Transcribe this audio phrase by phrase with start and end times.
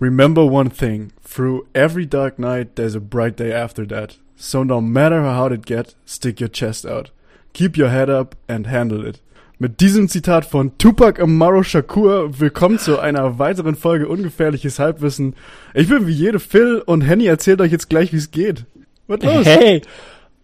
[0.00, 1.10] Remember one thing.
[1.24, 4.16] Through every dark night, there's a bright day after that.
[4.36, 7.10] So no matter how hard it get, stick your chest out.
[7.52, 9.20] Keep your head up and handle it.
[9.58, 15.34] Mit diesem Zitat von Tupac Amaro Shakur willkommen zu einer weiteren Folge Ungefährliches Halbwissen.
[15.74, 18.66] Ich bin wie jede Phil und Henny erzählt euch jetzt gleich, wie es geht.
[19.08, 19.46] Was los?
[19.46, 19.82] Hey,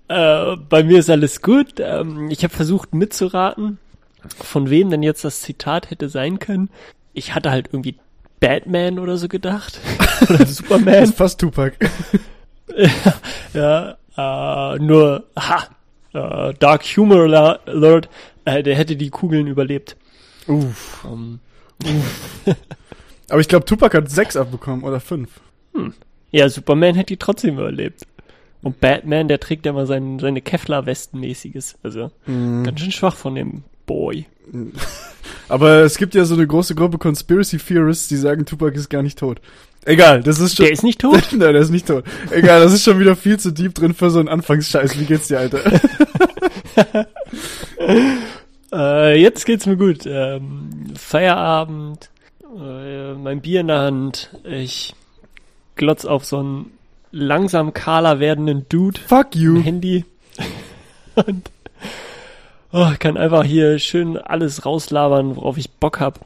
[0.08, 1.74] äh, bei mir ist alles gut.
[1.78, 3.78] Ähm, ich habe versucht mitzuraten,
[4.36, 6.70] von wem denn jetzt das Zitat hätte sein können.
[7.12, 7.94] Ich hatte halt irgendwie
[8.40, 9.80] Batman oder so gedacht.
[10.28, 10.94] oder Superman.
[10.94, 11.76] Das ist fast Tupac.
[13.54, 15.68] ja, äh, nur, ha,
[16.12, 18.08] äh, Dark Humor Alert,
[18.44, 19.96] äh, der hätte die Kugeln überlebt.
[20.46, 21.04] Uff.
[21.04, 21.40] Um,
[21.82, 22.56] uff.
[23.30, 25.40] Aber ich glaube, Tupac hat sechs abbekommen oder fünf.
[25.74, 25.94] Hm.
[26.30, 28.06] Ja, Superman hätte die trotzdem überlebt.
[28.62, 31.76] Und Batman, der trägt ja mal sein, seine Kevlar-Westen-mäßiges.
[31.82, 32.64] Also mm.
[32.64, 34.26] ganz schön schwach von dem Boy.
[35.48, 39.02] Aber es gibt ja so eine große Gruppe Conspiracy Theorists, die sagen, Tupac ist gar
[39.02, 39.40] nicht tot.
[39.84, 40.64] Egal, das ist schon.
[40.64, 41.22] Der ist nicht tot?
[41.32, 42.04] Nein, der ist nicht tot.
[42.30, 44.98] Egal, das ist schon wieder viel zu deep drin für so einen Anfangsscheiß.
[44.98, 45.60] Wie geht's dir, Alter?
[48.72, 50.06] äh, jetzt geht's mir gut.
[50.06, 52.08] Ähm, Feierabend,
[52.58, 54.30] äh, mein Bier in der Hand.
[54.44, 54.94] Ich
[55.76, 56.70] glotz auf so einen
[57.10, 59.00] langsam kahler werdenden Dude.
[59.06, 59.62] Fuck you.
[59.62, 60.04] Handy.
[61.14, 61.50] Und
[62.74, 66.20] oh, kann einfach hier schön alles rauslabern, worauf ich Bock hab.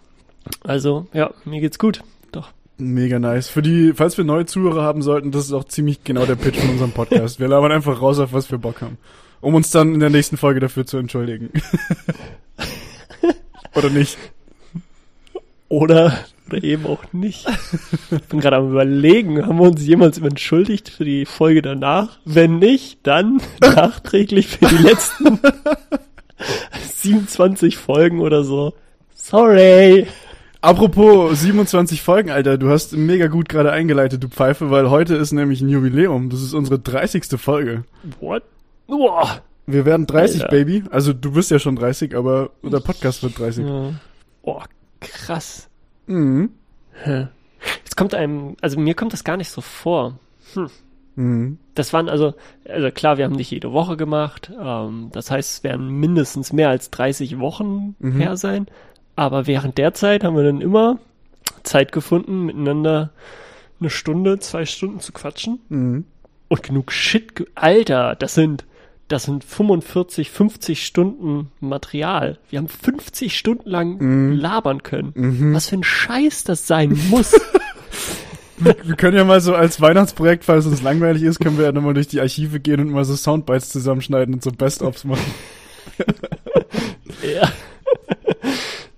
[0.64, 2.02] Also, ja, mir geht's gut.
[2.32, 2.50] Doch.
[2.78, 3.48] Mega nice.
[3.48, 6.58] Für die, falls wir neue Zuhörer haben sollten, das ist auch ziemlich genau der Pitch
[6.58, 7.38] von unserem Podcast.
[7.38, 8.98] Wir labern einfach raus, auf was wir Bock haben.
[9.40, 11.50] Um uns dann in der nächsten Folge dafür zu entschuldigen.
[13.74, 14.18] Oder nicht?
[15.68, 17.46] Oder, oder eben auch nicht.
[18.10, 22.18] Ich bin gerade am überlegen, haben wir uns jemals entschuldigt für die Folge danach?
[22.24, 25.38] Wenn nicht, dann nachträglich für die letzten
[26.96, 28.74] 27 Folgen oder so.
[29.14, 30.06] Sorry.
[30.60, 35.32] Apropos 27 Folgen, Alter, du hast mega gut gerade eingeleitet, du Pfeife, weil heute ist
[35.32, 36.30] nämlich ein Jubiläum.
[36.30, 37.26] Das ist unsere 30.
[37.40, 37.84] Folge.
[38.20, 38.42] What?
[38.88, 39.42] Boah.
[39.66, 40.56] Wir werden 30, Alter.
[40.56, 40.82] Baby.
[40.90, 43.66] Also du bist ja schon 30, aber der Podcast wird 30.
[43.66, 43.92] Ja.
[44.42, 44.62] Oh,
[45.00, 45.68] krass.
[46.06, 46.50] Mhm.
[47.84, 50.18] Jetzt kommt einem, also mir kommt das gar nicht so vor.
[50.54, 50.70] Hm.
[51.18, 51.58] Mhm.
[51.74, 52.34] Das waren also,
[52.68, 54.52] also klar, wir haben nicht jede Woche gemacht.
[54.58, 58.20] Ähm, das heißt, es werden mindestens mehr als 30 Wochen mhm.
[58.20, 58.66] her sein.
[59.16, 60.98] Aber während der Zeit haben wir dann immer
[61.64, 63.10] Zeit gefunden, miteinander
[63.80, 65.58] eine Stunde, zwei Stunden zu quatschen.
[65.68, 66.04] Mhm.
[66.46, 67.46] Und genug Shit.
[67.56, 68.64] Alter, das sind,
[69.08, 72.38] das sind 45, 50 Stunden Material.
[72.48, 74.32] Wir haben 50 Stunden lang mhm.
[74.36, 75.12] labern können.
[75.16, 75.52] Mhm.
[75.52, 77.32] Was für ein Scheiß das sein muss.
[78.60, 81.94] wir können ja mal so als Weihnachtsprojekt, falls uns langweilig ist, können wir ja nochmal
[81.94, 85.34] durch die Archive gehen und mal so Soundbites zusammenschneiden und so Best-ofs machen.
[87.22, 87.50] ja.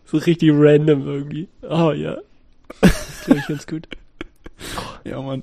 [0.06, 1.48] So richtig random irgendwie.
[1.62, 2.18] Oh ja.
[2.80, 3.88] Das glaube ich ganz gut.
[5.04, 5.42] Ja, Mann.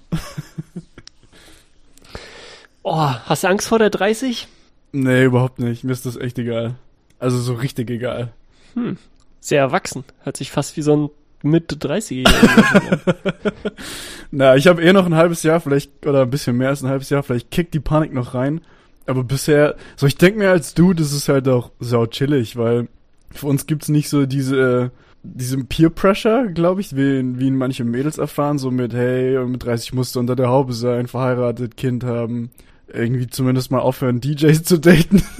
[2.83, 4.47] Oh, hast du Angst vor der 30?
[4.93, 5.83] Nee, überhaupt nicht.
[5.83, 6.75] Mir ist das echt egal.
[7.19, 8.31] Also so richtig egal.
[8.75, 8.97] Hm.
[9.39, 10.03] Sehr erwachsen.
[10.23, 11.09] Hört sich fast wie so ein
[11.43, 12.99] Mitte 30-Jähriger.
[14.31, 16.89] Na, ich habe eh noch ein halbes Jahr, vielleicht, oder ein bisschen mehr als ein
[16.89, 18.61] halbes Jahr, vielleicht kickt die Panik noch rein.
[19.05, 22.89] Aber bisher, so ich denke mir als du, das ist halt auch sau chillig, weil
[23.31, 24.91] für uns gibt's nicht so diese
[25.35, 29.63] diesem Peer Pressure, glaube ich, wie, wie ihn manche Mädels erfahren, so mit, hey, mit
[29.63, 32.51] 30 musst du unter der Haube sein, verheiratet, Kind haben,
[32.87, 35.23] irgendwie zumindest mal aufhören, DJs zu daten.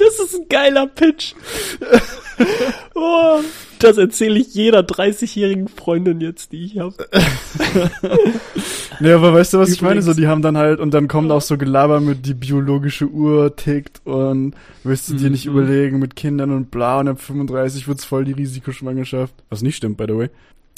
[0.00, 1.34] Das ist ein geiler Pitch.
[2.94, 3.40] oh,
[3.78, 6.94] das erzähle ich jeder 30-jährigen Freundin jetzt, die ich habe.
[9.00, 9.72] nee, aber weißt du, was Übrigens.
[9.72, 10.02] ich meine?
[10.02, 13.56] So, die haben dann halt, und dann kommt auch so Gelaber mit, die biologische Uhr
[13.56, 15.52] tickt und willst du dir nicht mhm.
[15.52, 19.34] überlegen mit Kindern und bla, und ab 35 wird's voll die Risikoschwangerschaft.
[19.50, 20.30] Was nicht stimmt, by the way.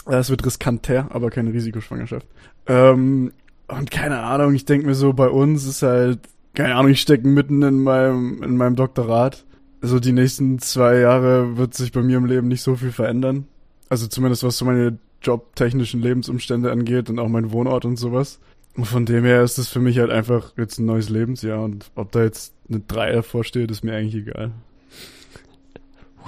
[0.06, 2.27] Es wird riskanter, aber keine Risikoschwangerschaft.
[2.66, 3.33] Ähm,
[3.69, 6.19] und keine Ahnung, ich denke mir so, bei uns ist halt,
[6.54, 9.44] keine Ahnung, ich stecke mitten in meinem, in meinem Doktorat.
[9.80, 13.46] Also die nächsten zwei Jahre wird sich bei mir im Leben nicht so viel verändern.
[13.88, 18.41] Also zumindest was so meine jobtechnischen Lebensumstände angeht und auch mein Wohnort und sowas.
[18.77, 21.91] Und von dem her ist es für mich halt einfach jetzt ein neues Lebensjahr und
[21.94, 24.53] ob da jetzt eine 3 davor steht, ist mir eigentlich egal.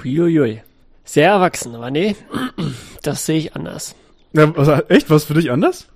[0.03, 0.63] Huiuiui.
[1.05, 2.17] Sehr erwachsen, aber nee,
[3.03, 3.95] das sehe ich anders.
[4.33, 5.11] Ja, also echt?
[5.11, 5.89] Was für dich anders?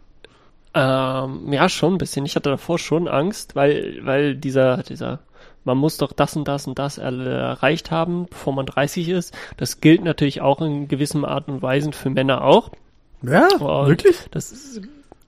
[0.81, 2.25] Ähm, ja, schon ein bisschen.
[2.25, 5.19] Ich hatte davor schon Angst, weil, weil dieser, dieser,
[5.65, 9.37] man muss doch das und das und das erreicht haben, bevor man 30 ist.
[9.57, 12.71] Das gilt natürlich auch in gewissem Art und Weise für Männer auch.
[13.23, 14.17] Ja, und wirklich?
[14.31, 14.83] Das ist,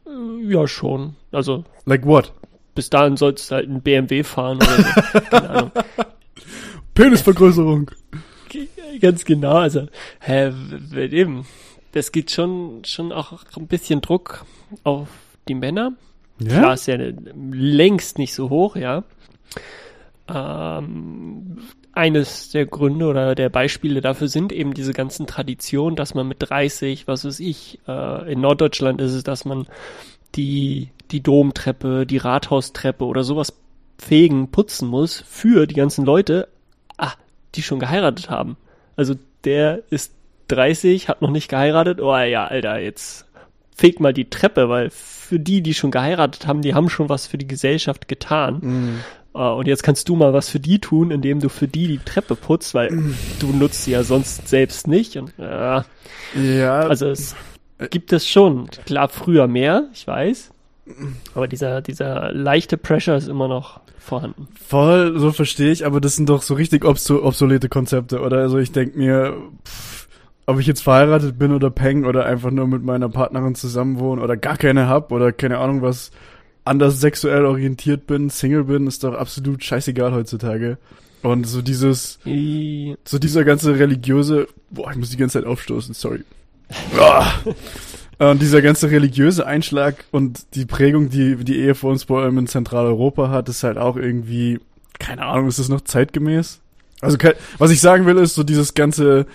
[0.06, 1.16] äh, ja, schon.
[1.32, 1.64] Also.
[1.84, 2.32] Like what?
[2.76, 5.20] Bis dahin sollst du halt ein BMW fahren oder so.
[5.30, 5.70] Keine Ahnung.
[6.94, 7.90] Penisvergrößerung.
[9.00, 9.88] Ganz genau, also
[10.20, 10.52] hä,
[10.94, 11.44] eben,
[11.92, 14.44] das geht schon, schon auch ein bisschen Druck
[14.84, 15.08] auf
[15.48, 15.92] die Männer.
[16.38, 16.58] Ja?
[16.58, 16.96] Klar ist ja
[17.34, 19.04] längst nicht so hoch, ja.
[20.28, 21.58] Ähm,
[21.92, 26.38] eines der Gründe oder der Beispiele dafür sind eben diese ganzen Traditionen, dass man mit
[26.40, 29.66] 30, was weiß ich, äh, in Norddeutschland ist es, dass man
[30.36, 33.52] die, die Domtreppe, die Rathaustreppe oder sowas
[33.98, 36.48] fegen, putzen muss für die ganzen Leute,
[36.96, 37.12] ah,
[37.54, 38.56] die schon geheiratet haben.
[38.96, 39.14] Also
[39.44, 40.14] der ist
[40.48, 43.26] 30, hat noch nicht geheiratet, oh ja, Alter, jetzt
[43.80, 47.26] feg mal die Treppe, weil für die, die schon geheiratet haben, die haben schon was
[47.26, 48.58] für die Gesellschaft getan.
[48.60, 49.00] Mhm.
[49.32, 51.98] Uh, und jetzt kannst du mal was für die tun, indem du für die die
[51.98, 53.14] Treppe putzt, weil mhm.
[53.38, 55.16] du nutzt sie ja sonst selbst nicht.
[55.16, 55.82] Und, uh,
[56.34, 56.80] ja.
[56.80, 57.36] Also es
[57.90, 58.68] gibt es schon.
[58.86, 60.50] Klar, früher mehr, ich weiß.
[61.36, 64.48] Aber dieser, dieser leichte Pressure ist immer noch vorhanden.
[64.66, 68.38] Voll, so verstehe ich, aber das sind doch so richtig obsolete Konzepte, oder?
[68.38, 69.89] Also ich denke mir, pff,
[70.50, 74.36] ob ich jetzt verheiratet bin oder peng oder einfach nur mit meiner Partnerin zusammenwohne oder
[74.36, 76.10] gar keine hab oder keine Ahnung was,
[76.64, 80.78] anders sexuell orientiert bin, Single bin, ist doch absolut scheißegal heutzutage.
[81.22, 86.24] Und so dieses, so dieser ganze religiöse, boah, ich muss die ganze Zeit aufstoßen, sorry.
[88.18, 92.38] Und dieser ganze religiöse Einschlag und die Prägung, die die Ehe vor uns vor allem
[92.38, 94.58] in Zentraleuropa hat, ist halt auch irgendwie,
[94.98, 96.60] keine Ahnung, ist das noch zeitgemäß?
[97.02, 97.16] Also,
[97.58, 99.26] was ich sagen will, ist so dieses ganze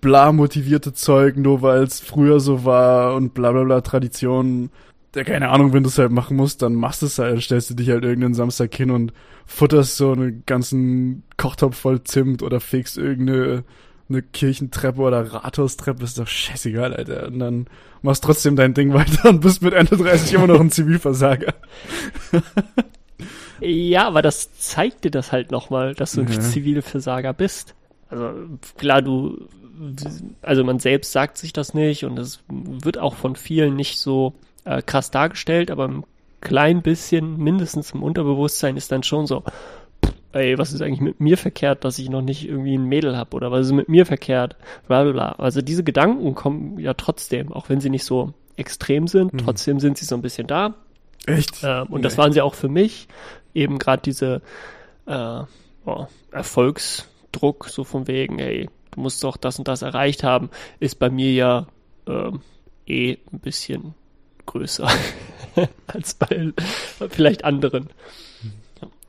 [0.00, 4.70] bla motivierte Zeug, nur weil es früher so war und bla bla bla Traditionen.
[5.14, 7.70] Ja, keine Ahnung, wenn du es halt machen musst, dann machst du es halt, stellst
[7.70, 9.12] du dich halt irgendeinen Samstag hin und
[9.46, 13.64] futterst so einen ganzen Kochtopf voll Zimt oder fegst irgendeine
[14.08, 17.26] eine Kirchentreppe oder Rathaustreppe, ist doch scheißegal, Alter.
[17.26, 17.66] Und dann
[18.02, 21.54] machst trotzdem dein Ding weiter und bist mit Ende 30 immer noch ein Zivilversager.
[23.60, 26.40] ja, aber das zeigt dir das halt nochmal, dass du ein ja.
[26.40, 27.74] Zivilversager bist.
[28.08, 28.32] Also
[28.78, 29.46] klar, du,
[30.42, 34.34] also man selbst sagt sich das nicht und es wird auch von vielen nicht so
[34.64, 36.04] äh, krass dargestellt, aber ein
[36.40, 39.42] klein bisschen, mindestens im Unterbewusstsein ist dann schon so,
[40.32, 43.34] ey, was ist eigentlich mit mir verkehrt, dass ich noch nicht irgendwie ein Mädel habe
[43.36, 45.32] oder was ist mit mir verkehrt, bla bla bla.
[45.32, 49.38] Also diese Gedanken kommen ja trotzdem, auch wenn sie nicht so extrem sind, mhm.
[49.38, 50.74] trotzdem sind sie so ein bisschen da.
[51.26, 51.60] Echt?
[51.62, 52.04] Ähm, und Echt?
[52.04, 53.08] das waren sie auch für mich.
[53.54, 54.42] Eben gerade diese
[55.06, 55.42] äh,
[55.86, 60.50] oh, Erfolgsdruck, so von wegen, ey, du musst doch das und das erreicht haben,
[60.80, 61.66] ist bei mir ja
[62.06, 62.40] ähm,
[62.86, 63.94] eh ein bisschen
[64.46, 64.88] größer
[65.86, 66.52] als bei
[67.08, 67.90] vielleicht anderen.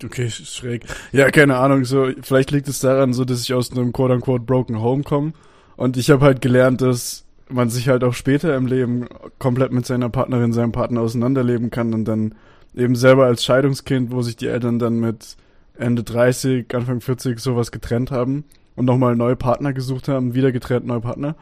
[0.04, 0.86] Okay, schräg.
[1.12, 4.80] Ja, keine Ahnung, so, vielleicht liegt es daran, so, dass ich aus einem quote-unquote broken
[4.80, 5.34] home komme.
[5.76, 9.08] Und ich habe halt gelernt, dass man sich halt auch später im Leben
[9.40, 12.36] komplett mit seiner Partnerin, seinem Partner auseinanderleben kann und dann
[12.76, 15.36] eben selber als Scheidungskind, wo sich die Eltern dann mit
[15.78, 18.46] Ende 30, Anfang 40 sowas getrennt haben
[18.80, 21.36] und nochmal neue Partner gesucht haben, wieder getrennt neue Partner.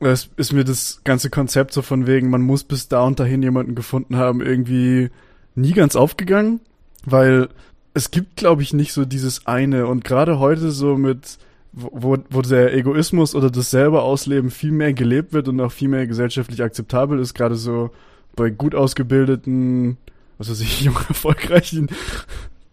[0.00, 3.42] Es ist mir das ganze Konzept so von wegen, man muss bis da und dahin
[3.42, 5.10] jemanden gefunden haben, irgendwie
[5.54, 6.60] nie ganz aufgegangen,
[7.04, 7.50] weil
[7.92, 9.86] es gibt, glaube ich, nicht so dieses eine.
[9.86, 11.36] Und gerade heute so mit,
[11.72, 15.88] wo, wo der Egoismus oder das selber Ausleben viel mehr gelebt wird und auch viel
[15.88, 17.90] mehr gesellschaftlich akzeptabel ist, gerade so
[18.36, 19.98] bei gut ausgebildeten,
[20.38, 21.90] was weiß ich, jung erfolgreichen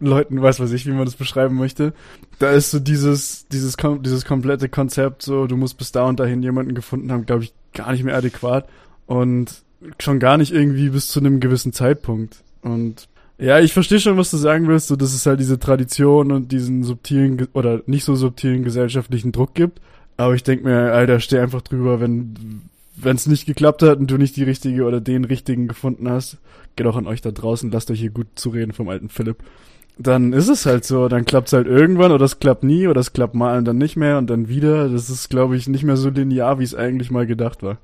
[0.00, 1.92] Leuten, weiß was ich, wie man das beschreiben möchte.
[2.38, 6.42] Da ist so dieses, dieses, dieses komplette Konzept, so, du musst bis da und dahin
[6.42, 8.68] jemanden gefunden haben, glaube ich, gar nicht mehr adäquat.
[9.06, 9.62] Und
[9.98, 12.42] schon gar nicht irgendwie bis zu einem gewissen Zeitpunkt.
[12.62, 13.08] Und
[13.38, 16.50] ja, ich verstehe schon, was du sagen willst, so dass es halt diese Tradition und
[16.50, 19.80] diesen subtilen oder nicht so subtilen gesellschaftlichen Druck gibt.
[20.16, 22.62] Aber ich denk mir, Alter, steh einfach drüber, wenn
[23.00, 26.38] wenn es nicht geklappt hat und du nicht die richtige oder den richtigen gefunden hast,
[26.76, 29.38] geht auch an euch da draußen, lasst euch hier gut zureden vom alten Philipp.
[29.98, 33.12] Dann ist es halt so, dann klappt's halt irgendwann oder es klappt nie oder es
[33.12, 34.88] klappt mal und dann nicht mehr und dann wieder.
[34.88, 37.78] Das ist, glaube ich, nicht mehr so linear, wie es eigentlich mal gedacht war.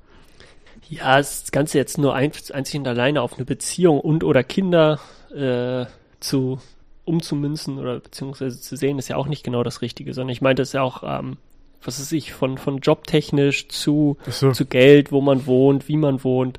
[0.88, 5.00] Ja, das Ganze jetzt nur einzig und alleine auf eine Beziehung und oder Kinder
[5.34, 5.86] äh,
[6.20, 6.60] zu
[7.04, 10.62] umzumünzen oder beziehungsweise zu sehen, ist ja auch nicht genau das Richtige, sondern ich meinte
[10.62, 11.36] es ja auch, ähm,
[11.82, 14.52] was weiß ich, von, von jobtechnisch zu, so.
[14.52, 16.58] zu Geld, wo man wohnt, wie man wohnt,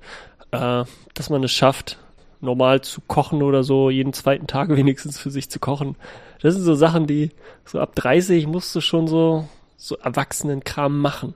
[0.51, 0.83] äh,
[1.13, 1.97] dass man es schafft,
[2.41, 5.95] normal zu kochen oder so, jeden zweiten Tag wenigstens für sich zu kochen.
[6.41, 7.31] Das sind so Sachen, die
[7.65, 11.33] so ab 30 musst du schon so, so Erwachsenenkram machen.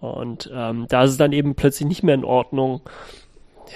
[0.00, 2.80] Und ähm, da ist es dann eben plötzlich nicht mehr in Ordnung,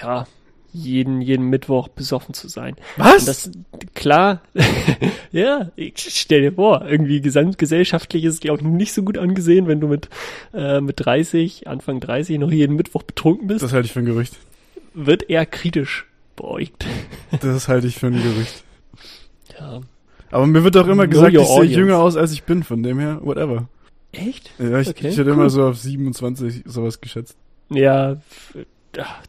[0.02, 0.26] ja,
[0.72, 2.74] jeden, jeden Mittwoch besoffen zu sein.
[2.96, 3.24] Was?
[3.26, 3.50] Das,
[3.94, 4.42] klar,
[5.32, 9.68] ja, ich stell dir vor, irgendwie gesamtgesellschaftlich ist es, glaube ich, nicht so gut angesehen,
[9.68, 10.08] wenn du mit,
[10.52, 13.62] äh, mit 30, Anfang 30 noch jeden Mittwoch betrunken bist.
[13.62, 14.34] Das halte ich für ein Gerücht.
[14.94, 16.86] Wird eher kritisch beäugt.
[17.40, 18.64] das halte ich für ein Gerücht.
[19.60, 19.82] Ja.
[20.32, 22.98] Aber mir wird auch immer gesagt, ich sehe jünger aus, als ich bin, von dem
[22.98, 23.68] her, whatever.
[24.10, 24.50] Echt?
[24.58, 25.36] Ja, ich, okay, ich hätte cool.
[25.36, 27.36] immer so auf 27 sowas geschätzt.
[27.70, 28.16] Ja,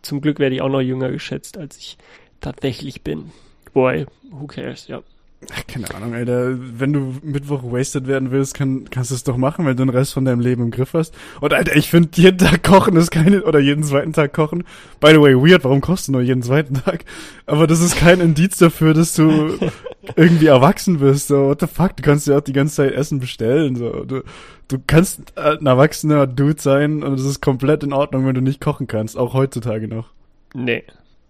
[0.01, 1.97] zum Glück werde ich auch noch jünger geschätzt, als ich
[2.41, 3.31] tatsächlich bin.
[3.73, 5.03] Boy, who cares, ja.
[5.53, 6.55] Ach, keine Ahnung, Alter.
[6.57, 9.89] Wenn du Mittwoch wasted werden willst, kann, kannst du es doch machen, wenn du den
[9.89, 11.13] Rest von deinem Leben im Griff hast.
[11.39, 14.63] Und Alter, ich finde, jeden Tag kochen ist keine, oder jeden zweiten Tag kochen.
[14.99, 17.05] By the way, weird, warum kochst du nur jeden zweiten Tag?
[17.45, 19.57] Aber das ist kein Indiz dafür, dass du
[20.15, 21.27] irgendwie erwachsen bist.
[21.27, 21.95] So, what the fuck?
[21.97, 23.75] Du kannst ja auch die ganze Zeit Essen bestellen.
[23.75, 24.23] So, du,
[24.67, 28.61] du kannst ein erwachsener Dude sein und es ist komplett in Ordnung, wenn du nicht
[28.61, 29.17] kochen kannst.
[29.17, 30.09] Auch heutzutage noch.
[30.53, 30.83] Nee.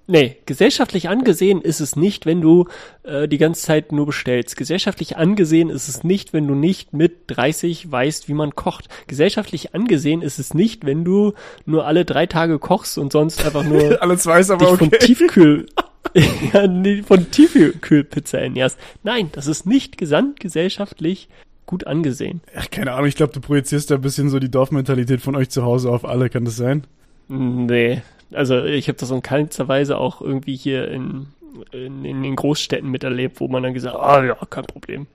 [0.08, 2.68] Nee, gesellschaftlich angesehen ist es nicht, wenn du
[3.04, 4.56] äh, die ganze Zeit nur bestellst.
[4.56, 8.88] Gesellschaftlich angesehen ist es nicht, wenn du nicht mit 30 weißt, wie man kocht.
[9.08, 11.34] Gesellschaftlich angesehen ist es nicht, wenn du
[11.66, 14.78] nur alle drei Tage kochst und sonst einfach nur alles weiß, aber okay.
[14.78, 15.66] von Tiefkühl
[16.54, 18.78] ja, nee, von Tiefkühlpizza ernährst.
[19.04, 21.30] Nein, das ist nicht gesamtgesellschaftlich
[21.66, 22.42] gut angesehen.
[22.56, 25.50] Ach, keine Ahnung, ich glaube, du projizierst da ein bisschen so die Dorfmentalität von euch
[25.50, 26.86] zu Hause auf alle, kann das sein?
[27.28, 28.04] Nee,
[28.36, 31.28] also ich habe das in keinster Weise auch irgendwie hier in,
[31.72, 35.08] in, in, den Großstädten miterlebt, wo man dann gesagt hat, ah ja, kein Problem.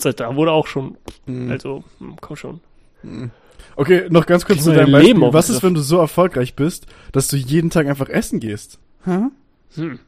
[0.00, 1.50] Das da wurde auch schon, mhm.
[1.50, 2.60] also hm, komm schon.
[3.02, 3.30] Mhm.
[3.76, 5.14] Okay, noch ganz kurz zu deinem Beispiel.
[5.14, 8.78] Leben Was ist, wenn du so erfolgreich bist, dass du jeden Tag einfach essen gehst?
[9.04, 9.32] Hm?
[9.74, 9.98] Hm.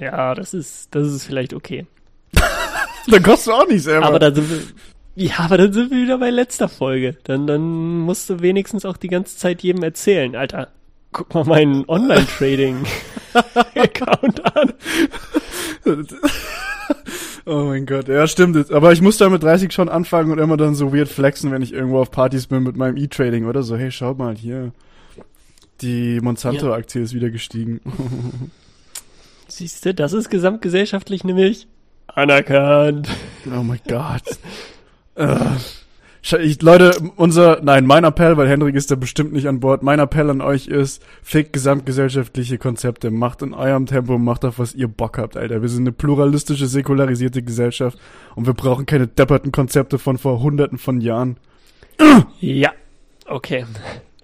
[0.00, 1.86] Ja, das ist, das ist vielleicht okay.
[3.06, 4.06] dann kostet du auch nicht selber.
[4.06, 4.60] Aber dann sind wir,
[5.14, 7.16] ja, aber dann sind wir wieder bei letzter Folge.
[7.24, 10.68] Dann, dann musst du wenigstens auch die ganze Zeit jedem erzählen, Alter
[11.16, 14.74] guck mal meinen Online-Trading-Account an.
[17.46, 18.70] oh mein Gott, ja, stimmt.
[18.70, 21.62] Aber ich muss da mit 30 schon anfangen und immer dann so weird flexen, wenn
[21.62, 23.78] ich irgendwo auf Partys bin mit meinem E-Trading oder so.
[23.78, 24.72] Hey, schau mal hier.
[25.80, 27.06] Die Monsanto-Aktie ja.
[27.06, 27.80] ist wieder gestiegen.
[29.48, 31.66] Siehst du, das ist gesamtgesellschaftlich nämlich
[32.08, 33.08] anerkannt.
[33.46, 34.38] Oh mein Gott.
[35.18, 35.56] uh.
[36.40, 39.84] Ich, Leute, unser, nein, mein Appell, weil Hendrik ist da bestimmt nicht an Bord.
[39.84, 43.12] Mein Appell an euch ist, fickt gesamtgesellschaftliche Konzepte.
[43.12, 45.62] Macht in eurem Tempo, macht auf was ihr Bock habt, Alter.
[45.62, 47.96] Wir sind eine pluralistische, säkularisierte Gesellschaft
[48.34, 51.36] und wir brauchen keine depperten Konzepte von vor hunderten von Jahren.
[52.40, 52.72] Ja,
[53.26, 53.64] okay.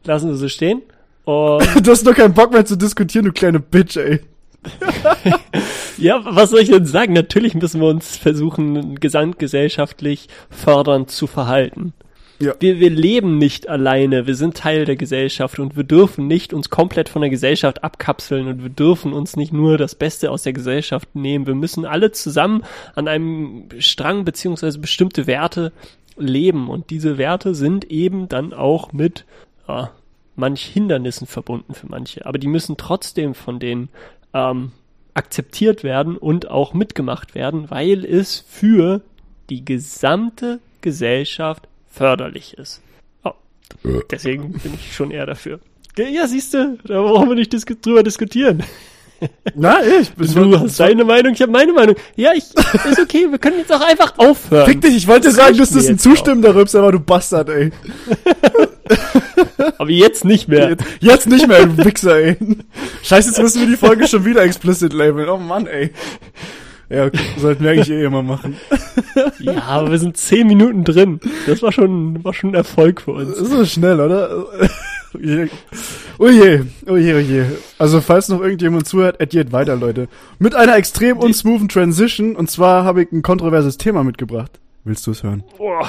[0.03, 0.83] Lassen wir so stehen.
[1.25, 4.21] Und du hast doch keinen Bock mehr zu diskutieren, du kleine Bitch, ey.
[6.03, 7.13] ja, was soll ich denn sagen?
[7.13, 11.93] Natürlich müssen wir uns versuchen, gesamtgesellschaftlich fördernd zu verhalten.
[12.41, 12.55] Ja.
[12.59, 16.71] Wir, wir leben nicht alleine, wir sind Teil der Gesellschaft und wir dürfen nicht uns
[16.71, 20.53] komplett von der Gesellschaft abkapseln und wir dürfen uns nicht nur das Beste aus der
[20.53, 21.47] Gesellschaft nehmen.
[21.47, 22.65] Wir müssen alle zusammen
[22.97, 25.73] an einem Strang beziehungsweise bestimmte Werte
[26.17, 29.25] leben und diese Werte sind eben dann auch mit
[29.69, 29.93] ja,
[30.35, 33.89] manch Hindernissen verbunden für manche, aber die müssen trotzdem von den
[34.35, 34.73] ähm,
[35.15, 39.03] akzeptiert werden und auch mitgemacht werden, weil es für
[39.51, 42.81] die gesamte Gesellschaft förderlich ist.
[43.25, 43.33] Oh,
[44.11, 45.61] deswegen bin ich schon eher dafür.
[45.99, 48.63] Ja, siehst du, da brauchen wir nicht dis drüber diskutieren.
[49.55, 51.97] Na, ich bin Du hast deine Meinung, ich habe meine Meinung.
[52.17, 54.67] Ja, ich ist okay, wir können jetzt auch einfach aufhören.
[54.67, 57.71] Fick dich, ich wollte das sagen, dass das ein zustimmender Rübs, aber du Bastard, ey.
[59.79, 60.71] aber jetzt nicht mehr.
[60.71, 62.37] Jetzt, jetzt nicht mehr, du Wichser, ey.
[63.03, 65.29] Scheiße, jetzt müssen wir die Folge schon wieder explicit labeln.
[65.29, 65.93] Oh Mann, ey.
[66.89, 68.57] Ja, okay, sollten wir eigentlich eh immer machen.
[69.39, 71.21] ja, aber wir sind zehn Minuten drin.
[71.47, 73.31] Das war schon, war schon ein Erfolg für uns.
[73.31, 74.45] Das ist so schnell, oder?
[75.15, 77.47] Oh je, oh je, oh je.
[77.79, 80.09] Also falls noch irgendjemand zuhört, addiert weiter, Leute.
[80.39, 82.37] Mit einer extrem unsmoothen Transition.
[82.37, 84.61] Und zwar habe ich ein kontroverses Thema mitgebracht.
[84.85, 85.45] Willst du es hören?
[85.59, 85.89] Boah.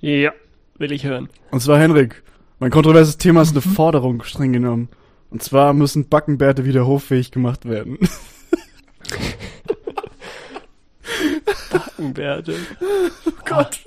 [0.00, 0.32] Ja,
[0.78, 1.28] will ich hören.
[1.50, 2.22] Und zwar, Henrik,
[2.58, 3.60] mein kontroverses Thema ist eine.
[3.74, 4.88] Forderung, streng genommen.
[5.30, 7.98] Und zwar müssen Backenbärte wieder hoffähig gemacht werden.
[11.70, 12.54] Backenbärte.
[13.26, 13.80] Oh Gott.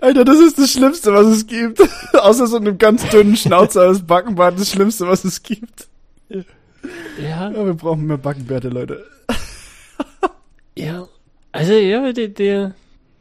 [0.00, 1.80] Alter, das ist das Schlimmste, was es gibt.
[2.14, 5.88] Außer so einem ganz dünnen Schnauzer als Backenbart das Schlimmste, was es gibt.
[6.28, 7.50] Ja.
[7.50, 9.04] ja wir brauchen mehr Backenbärte, Leute.
[10.76, 11.08] ja.
[11.52, 12.74] Also, ja, der, der,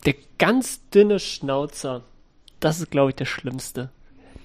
[0.05, 2.03] der ganz dünne Schnauzer,
[2.59, 3.89] das ist, glaube ich, der Schlimmste.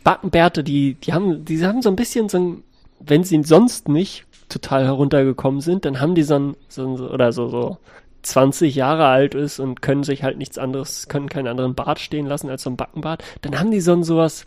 [0.05, 2.65] Backenbärte, die, die haben, die haben so ein bisschen so ein,
[3.01, 7.33] wenn sie sonst nicht total heruntergekommen sind, dann haben die so ein, so ein oder
[7.33, 7.79] so, so
[8.23, 12.27] 20 Jahre alt ist und können sich halt nichts anderes, können keinen anderen Bart stehen
[12.27, 14.47] lassen als so ein Backenbart, dann haben die so ein sowas,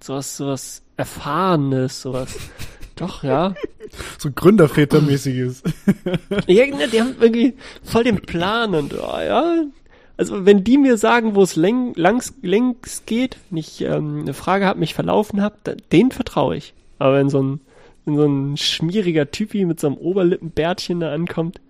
[0.00, 2.36] sowas, sowas Erfahrenes, sowas.
[2.96, 3.54] Doch, ja.
[4.18, 5.62] So Gründervätermäßiges.
[6.48, 7.54] ja, ne, die haben irgendwie
[7.84, 9.64] voll den Plan und, oh, ja.
[10.16, 14.66] Also, wenn die mir sagen, wo es läng, langs, längs geht, nicht ähm, eine Frage
[14.66, 16.74] habe, mich verlaufen habe, den vertraue ich.
[16.98, 17.60] Aber wenn so ein,
[18.04, 21.60] wenn so ein schmieriger Typi mit so einem Oberlippenbärtchen da ankommt,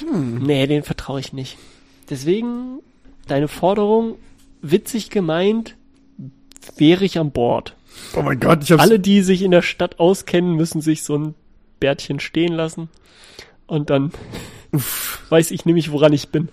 [0.00, 0.38] hm.
[0.38, 1.58] Nee, den vertraue ich nicht.
[2.08, 2.80] Deswegen
[3.26, 4.16] deine Forderung,
[4.62, 5.76] witzig gemeint,
[6.76, 7.76] wäre ich an Bord.
[8.14, 8.82] Oh mein Gott, ich hab's.
[8.82, 11.34] Alle, die sich in der Stadt auskennen, müssen sich so ein
[11.78, 12.88] Bärtchen stehen lassen.
[13.66, 14.12] Und dann
[14.72, 15.24] Uff.
[15.28, 16.48] weiß ich nämlich, woran ich bin.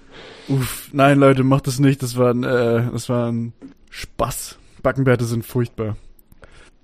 [0.48, 2.02] Uff, nein, Leute, macht das nicht.
[2.04, 3.54] Das war ein, äh, das war ein
[3.90, 4.58] Spaß.
[4.82, 5.98] Backenbärte sind furchtbar.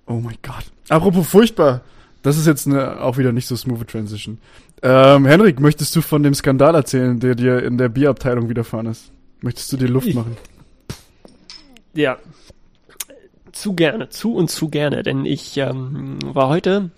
[0.05, 0.65] Oh mein Gott.
[0.89, 1.81] Apropos furchtbar.
[2.21, 4.39] Das ist jetzt eine, auch wieder nicht so smooth Transition.
[4.85, 9.13] Ähm, Henrik, möchtest du von dem Skandal erzählen, der dir in der Bierabteilung widerfahren ist?
[9.39, 10.35] Möchtest du dir Luft ich, machen?
[11.93, 12.17] Ja.
[13.53, 16.91] Zu gerne, zu und zu gerne, denn ich ähm, war heute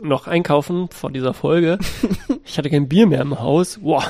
[0.00, 1.78] noch einkaufen vor dieser Folge.
[2.44, 3.78] ich hatte kein Bier mehr im Haus.
[3.78, 4.04] Boah,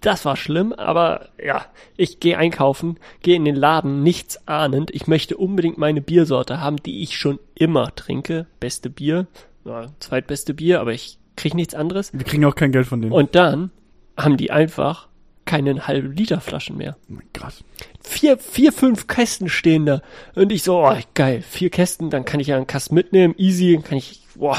[0.00, 1.66] das war schlimm, aber ja,
[1.98, 4.90] ich gehe einkaufen, gehe in den Laden, nichts ahnend.
[4.94, 8.46] Ich möchte unbedingt meine Biersorte haben, die ich schon immer trinke.
[8.60, 9.26] Beste Bier,
[9.66, 12.12] ja, zweitbeste Bier, aber ich krieg nichts anderes.
[12.12, 13.12] Wir kriegen auch kein Geld von denen.
[13.12, 13.70] Und dann
[14.16, 15.08] haben die einfach
[15.44, 16.96] keine halben Liter Flaschen mehr.
[17.08, 17.54] Oh mein Gott.
[18.00, 20.02] Vier, vier, fünf Kästen stehen da.
[20.34, 23.80] Und ich so, oh, geil, vier Kästen, dann kann ich ja einen Kasten mitnehmen, easy,
[23.82, 24.58] kann ich, boah.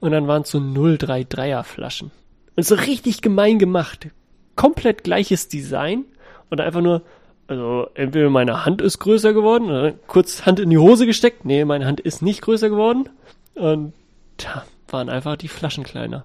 [0.00, 2.10] Und dann waren es so 033er Flaschen.
[2.56, 4.08] Und so richtig gemein gemacht.
[4.56, 6.04] Komplett gleiches Design.
[6.50, 7.02] Und einfach nur,
[7.46, 11.44] also entweder meine Hand ist größer geworden, oder kurz Hand in die Hose gesteckt.
[11.44, 13.08] Nee, meine Hand ist nicht größer geworden.
[13.54, 13.94] Und
[14.36, 16.24] da waren einfach die Flaschen kleiner.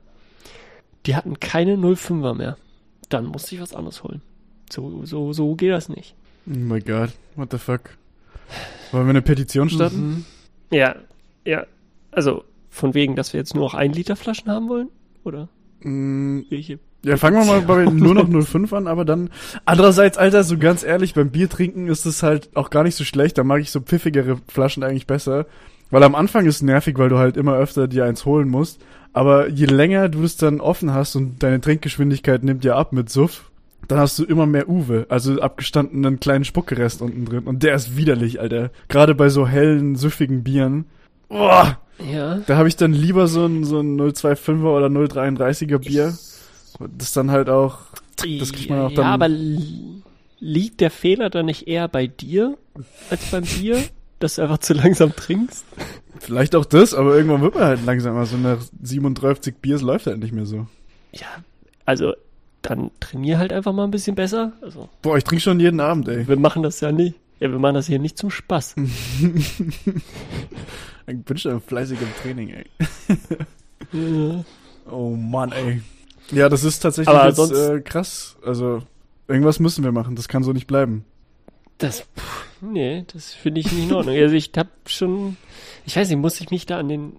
[1.06, 2.58] Die hatten keine 05er mehr
[3.10, 4.22] dann musste ich was anderes holen.
[4.72, 6.16] So, so, so geht das nicht.
[6.48, 7.98] Oh my god, what the fuck?
[8.92, 9.98] Wollen wir eine Petition starten?
[9.98, 10.26] Mhm.
[10.72, 10.96] Ja,
[11.46, 11.66] ja.
[12.12, 14.90] Also, von wegen, dass wir jetzt nur noch 1 Liter Flaschen haben wollen?
[15.24, 15.50] Oder?
[15.82, 16.80] Mm, Welche?
[17.04, 19.30] Ja, fangen wir mal bei nur noch 05 an, aber dann,
[19.66, 23.04] andererseits, Alter, so ganz ehrlich, beim Bier trinken ist es halt auch gar nicht so
[23.04, 25.46] schlecht, da mag ich so pfiffigere Flaschen eigentlich besser,
[25.90, 28.82] weil am Anfang ist es nervig, weil du halt immer öfter dir eins holen musst,
[29.14, 33.10] aber je länger du es dann offen hast und deine Trinkgeschwindigkeit nimmt ja ab mit
[33.10, 33.50] Suff,
[33.88, 37.44] dann hast du immer mehr Uwe, also abgestandenen kleinen Spuckerest unten drin.
[37.46, 38.72] Und der ist widerlich, Alter.
[38.90, 40.86] Gerade bei so hellen, süffigen Bieren.
[41.30, 41.80] Boah!
[42.12, 42.40] Ja.
[42.46, 46.18] Da habe ich dann lieber so ein, so ein 025er oder 033er Bier.
[46.98, 47.80] Das dann halt auch.
[48.18, 49.06] Das kriegt man auch dann.
[49.06, 49.30] Ja, aber
[50.40, 52.58] liegt der Fehler dann nicht eher bei dir
[53.10, 53.82] als beim Bier?
[54.20, 55.66] dass du einfach zu langsam trinkst?
[56.20, 58.26] Vielleicht auch das, aber irgendwann wird man halt langsamer.
[58.26, 60.68] So nach 37 Biers läuft halt nicht mehr so.
[61.14, 61.28] Ja,
[61.86, 62.14] also
[62.62, 64.52] dann trainier halt einfach mal ein bisschen besser.
[64.62, 66.28] Also, Boah, ich trinke schon jeden Abend, ey.
[66.28, 67.16] Wir machen das ja nicht.
[67.40, 68.76] Ja, wir machen das hier nicht zum Spaß.
[71.08, 72.66] ich bin schon fleißig im Training, ey.
[73.94, 74.44] ja.
[74.90, 75.82] Oh Mann, ey.
[76.32, 78.38] Ja, das ist tatsächlich aber jetzt äh, krass.
[78.44, 78.82] Also,
[79.28, 80.16] irgendwas müssen wir machen.
[80.16, 81.06] Das kann so nicht bleiben.
[81.78, 84.16] Das, pff, nee, das finde ich nicht in Ordnung.
[84.16, 85.38] Also ich habe schon,
[85.86, 87.14] ich weiß nicht, muss ich mich da an den,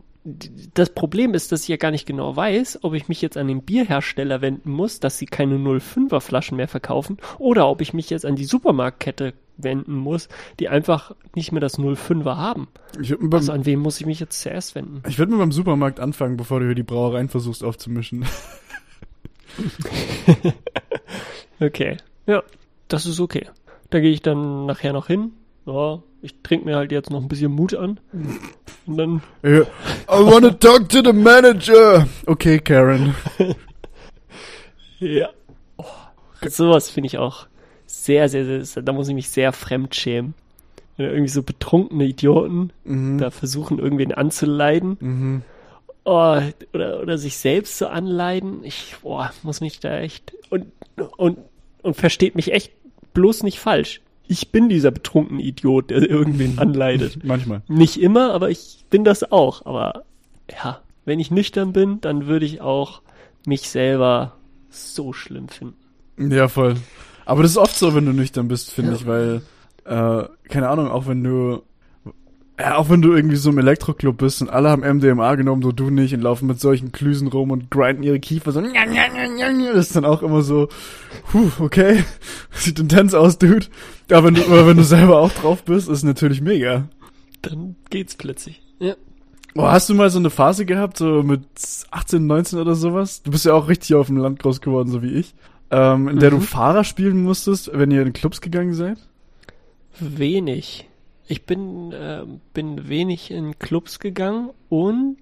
[0.74, 3.48] das Problem ist, dass ich ja gar nicht genau weiß, ob ich mich jetzt an
[3.48, 8.10] den Bierhersteller wenden muss, dass sie keine 05er Flaschen mehr verkaufen, oder ob ich mich
[8.10, 10.28] jetzt an die Supermarktkette wenden muss,
[10.60, 12.68] die einfach nicht mehr das 05er haben.
[12.94, 15.02] Beim, also an wen muss ich mich jetzt zuerst wenden?
[15.08, 18.24] Ich würde mal beim Supermarkt anfangen, bevor du hier die Brauereien versuchst aufzumischen.
[21.60, 21.96] okay.
[22.26, 22.42] Ja,
[22.88, 23.46] das ist okay.
[23.90, 25.32] Da gehe ich dann nachher noch hin.
[25.66, 28.00] Ja, ich trinke mir halt jetzt noch ein bisschen Mut an.
[28.86, 29.22] Und dann.
[29.44, 29.64] I
[30.08, 32.06] wanna talk to the manager.
[32.26, 33.14] Okay, Karen.
[34.98, 35.28] ja.
[35.76, 35.84] Oh,
[36.48, 37.46] sowas finde ich auch
[37.86, 40.34] sehr, sehr, sehr, da muss ich mich sehr fremd schämen.
[40.96, 43.18] Wenn irgendwie so betrunkene Idioten mhm.
[43.18, 44.96] da versuchen, irgendwen anzuleiden.
[45.00, 45.42] Mhm.
[46.04, 46.40] Oh,
[46.72, 48.64] oder, oder sich selbst zu anleiden.
[48.64, 50.72] Ich, boah, muss mich da echt, und,
[51.16, 51.38] und,
[51.82, 52.72] und versteht mich echt
[53.18, 54.00] bloß nicht falsch.
[54.28, 57.24] Ich bin dieser betrunkene Idiot, der irgendwen anleidet.
[57.24, 57.62] Manchmal.
[57.66, 59.66] Nicht immer, aber ich bin das auch.
[59.66, 60.04] Aber
[60.48, 63.02] ja, wenn ich nüchtern bin, dann würde ich auch
[63.44, 64.36] mich selber
[64.70, 66.30] so schlimm finden.
[66.30, 66.76] Ja, voll.
[67.24, 68.96] Aber das ist oft so, wenn du nüchtern bist, finde ja.
[68.98, 69.42] ich, weil,
[69.84, 71.62] äh, keine Ahnung, auch wenn du
[72.58, 75.70] ja, auch wenn du irgendwie so im Elektroclub bist und alle haben MDMA genommen, so
[75.70, 78.60] du nicht, und laufen mit solchen Klüsen rum und grinden ihre Kiefer so.
[78.60, 80.68] Das ist dann auch immer so,
[81.30, 82.04] puh, okay,
[82.50, 83.66] sieht intens aus, Dude.
[84.10, 86.88] Aber wenn du, aber wenn du selber auch drauf bist, ist natürlich mega.
[87.42, 88.60] Dann geht's plötzlich.
[88.80, 88.94] Ja.
[89.54, 91.42] Oh, hast du mal so eine Phase gehabt, so mit
[91.90, 93.22] 18, 19 oder sowas?
[93.22, 95.34] Du bist ja auch richtig auf dem Land groß geworden, so wie ich.
[95.70, 96.40] Ähm, in der mhm.
[96.40, 98.98] du Fahrer spielen musstest, wenn ihr in Clubs gegangen seid?
[100.00, 100.87] Wenig.
[101.28, 105.18] Ich bin, äh, bin wenig in Clubs gegangen und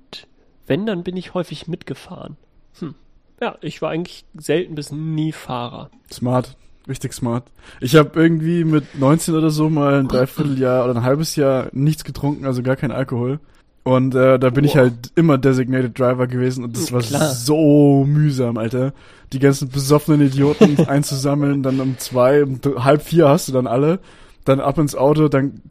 [0.67, 2.37] wenn, dann bin ich häufig mitgefahren.
[2.79, 2.95] Hm.
[3.41, 5.91] Ja, ich war eigentlich selten bis nie Fahrer.
[6.11, 6.57] Smart.
[6.89, 7.45] Richtig smart.
[7.81, 12.05] Ich habe irgendwie mit 19 oder so mal ein Dreivierteljahr oder ein halbes Jahr nichts
[12.05, 13.41] getrunken, also gar kein Alkohol.
[13.83, 14.71] Und äh, da bin wow.
[14.71, 17.31] ich halt immer Designated Driver gewesen und das war Klar.
[17.31, 18.93] so mühsam, Alter.
[19.33, 23.99] Die ganzen besoffenen Idioten einzusammeln, dann um zwei, um halb vier hast du dann alle,
[24.45, 25.63] dann ab ins Auto, dann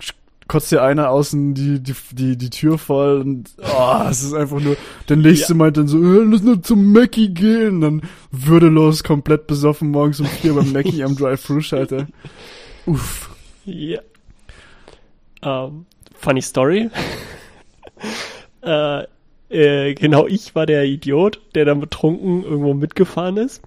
[0.47, 4.59] kotzt dir einer außen die, die, die, die Tür voll und oh, es ist einfach
[4.59, 4.77] nur,
[5.09, 5.57] der nächste ja.
[5.57, 7.75] meint dann so, äh, lass nur zum Mackie gehen.
[7.75, 12.07] Und dann würdelos, komplett besoffen morgens um vier beim Mackie am Drive-Thru-Schalter.
[12.85, 13.31] Uff.
[13.65, 13.99] Ja.
[15.41, 16.89] Um, ähm, funny Story.
[18.61, 19.03] äh,
[19.49, 23.61] äh, genau ich war der Idiot, der dann betrunken irgendwo mitgefahren ist.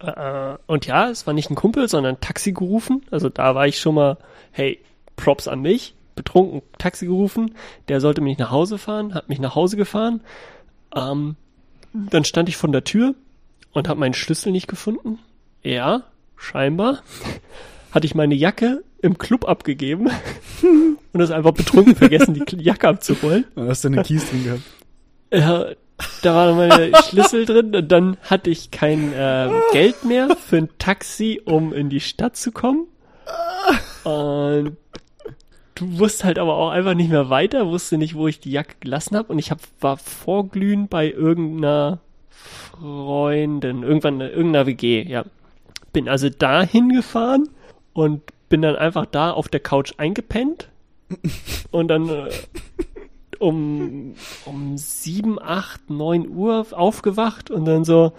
[0.00, 3.02] Äh, und ja, es war nicht ein Kumpel, sondern ein Taxi gerufen.
[3.10, 4.16] Also da war ich schon mal,
[4.50, 4.78] hey,
[5.20, 5.94] Props an mich.
[6.16, 7.54] Betrunken Taxi gerufen.
[7.88, 10.20] Der sollte mich nach Hause fahren, hat mich nach Hause gefahren.
[10.94, 11.36] Ähm,
[11.92, 13.14] dann stand ich von der Tür
[13.72, 15.18] und habe meinen Schlüssel nicht gefunden.
[15.62, 16.02] Ja,
[16.36, 17.02] scheinbar.
[17.92, 20.10] Hatte ich meine Jacke im Club abgegeben
[20.62, 23.44] und das einfach betrunken vergessen, die Jacke abzuholen.
[23.54, 24.62] Du hast deine Keys drin gehabt.
[25.32, 25.66] Ja,
[26.22, 30.68] da waren meine Schlüssel drin und dann hatte ich kein äh, Geld mehr für ein
[30.78, 32.86] Taxi, um in die Stadt zu kommen.
[34.04, 34.76] Und
[35.80, 38.74] du wusst halt aber auch einfach nicht mehr weiter, wusste nicht, wo ich die Jacke
[38.80, 45.24] gelassen habe und ich hab, war vorglühen bei irgendeiner Freundin, irgendwann irgendeiner WG, ja.
[45.92, 47.48] Bin also da hingefahren
[47.94, 50.68] und bin dann einfach da auf der Couch eingepennt
[51.70, 52.30] und dann äh,
[53.38, 54.14] um,
[54.44, 58.12] um sieben, acht, neun Uhr aufgewacht und dann so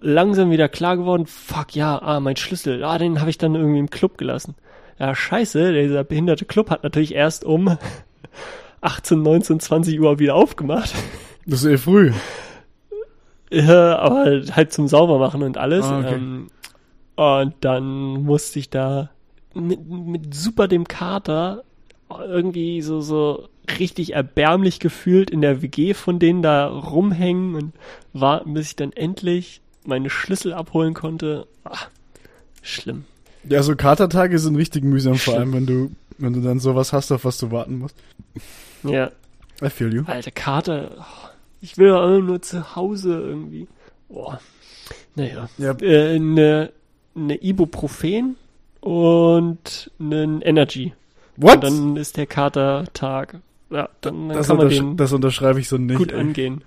[0.00, 3.80] langsam wieder klar geworden, fuck ja, ah, mein Schlüssel, ah, den habe ich dann irgendwie
[3.80, 4.54] im Club gelassen.
[4.98, 7.76] Ja, scheiße, dieser behinderte Club hat natürlich erst um
[8.80, 10.94] 18, 19, 20 Uhr wieder aufgemacht.
[11.46, 12.12] Das ist eh früh.
[13.50, 15.84] Ja, aber halt zum Saubermachen und alles.
[15.86, 16.14] Ah, okay.
[16.14, 16.48] ähm,
[17.14, 19.10] und dann musste ich da
[19.54, 21.62] mit, mit super dem Kater
[22.10, 27.72] irgendwie so, so richtig erbärmlich gefühlt in der WG von denen da rumhängen und
[28.12, 31.46] warten, bis ich dann endlich meine Schlüssel abholen konnte.
[31.64, 31.88] Ach,
[32.62, 33.04] schlimm.
[33.48, 37.12] Ja, so Katertage sind richtig mühsam, vor allem wenn du, wenn du dann sowas hast,
[37.12, 37.96] auf was du warten musst.
[38.82, 39.10] Ja.
[39.62, 40.02] I feel you.
[40.06, 41.06] Alter, Kater.
[41.60, 43.66] Ich will doch nur zu Hause irgendwie.
[44.08, 44.40] Boah.
[45.14, 45.48] Naja.
[45.58, 45.72] Ja.
[45.80, 46.72] Äh, eine,
[47.14, 48.36] eine Ibuprofen
[48.80, 50.92] und einen Energy.
[51.36, 51.56] What?
[51.56, 53.40] Und dann ist der Katertag.
[53.70, 55.98] Ja, dann, dann das kann man den das unterschreibe ich so nicht.
[55.98, 56.20] Gut ey.
[56.20, 56.62] angehen.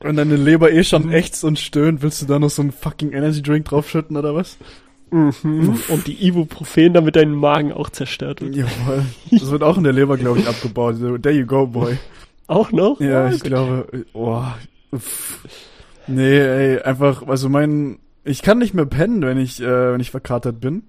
[0.00, 3.12] Wenn deine Leber eh schon ächzt und stöhnt, willst du da noch so einen fucking
[3.12, 4.58] Energy Drink draufschütten oder was?
[5.10, 5.78] Mhm.
[5.88, 8.56] Und die Ibuprofen, damit dein Magen auch zerstört wird.
[8.56, 9.04] Jawohl.
[9.30, 10.96] Das wird auch in der Leber, glaube ich, abgebaut.
[11.22, 11.98] there you go, boy.
[12.46, 13.00] Auch noch?
[13.00, 13.44] Ja, oh, ich gut.
[13.44, 14.42] glaube, oh.
[16.06, 20.10] Nee, ey, einfach, also mein, ich kann nicht mehr pennen, wenn ich, äh, wenn ich
[20.10, 20.82] verkatert bin.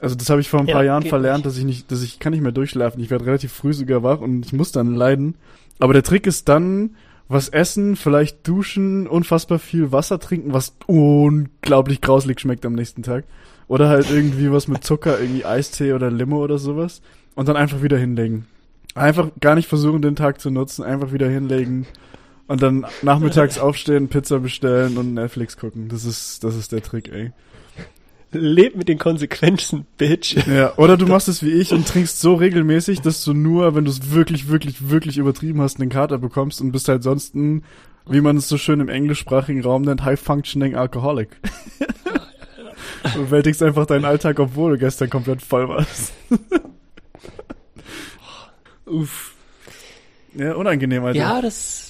[0.00, 1.46] Also das habe ich vor ein paar ja, Jahren verlernt, nicht.
[1.46, 3.02] dass ich nicht, dass ich kann nicht mehr durchschlafen.
[3.02, 5.34] Ich werde relativ früh sogar wach und ich muss dann leiden.
[5.80, 6.96] Aber der Trick ist dann,
[7.28, 13.24] was essen, vielleicht duschen, unfassbar viel Wasser trinken, was unglaublich grauslig schmeckt am nächsten Tag.
[13.68, 17.02] Oder halt irgendwie was mit Zucker, irgendwie Eistee oder Limo oder sowas.
[17.34, 18.46] Und dann einfach wieder hinlegen.
[18.94, 21.86] Einfach gar nicht versuchen, den Tag zu nutzen, einfach wieder hinlegen.
[22.46, 25.88] Und dann nachmittags aufstehen, Pizza bestellen und Netflix gucken.
[25.88, 27.32] Das ist, das ist der Trick, ey.
[28.30, 30.36] Leb mit den Konsequenzen, Bitch.
[30.46, 33.86] Ja, oder du machst es wie ich und trinkst so regelmäßig, dass du nur, wenn
[33.86, 37.64] du es wirklich, wirklich, wirklich übertrieben hast, einen Kater bekommst und bist halt sonst ein,
[38.06, 41.30] wie man es so schön im englischsprachigen Raum nennt, High-Functioning Alcoholic.
[43.14, 46.12] du bewältigst einfach deinen Alltag, obwohl du gestern komplett voll warst.
[48.86, 49.34] Uff.
[50.34, 51.18] Ja, unangenehm, Alter.
[51.18, 51.87] Ja, das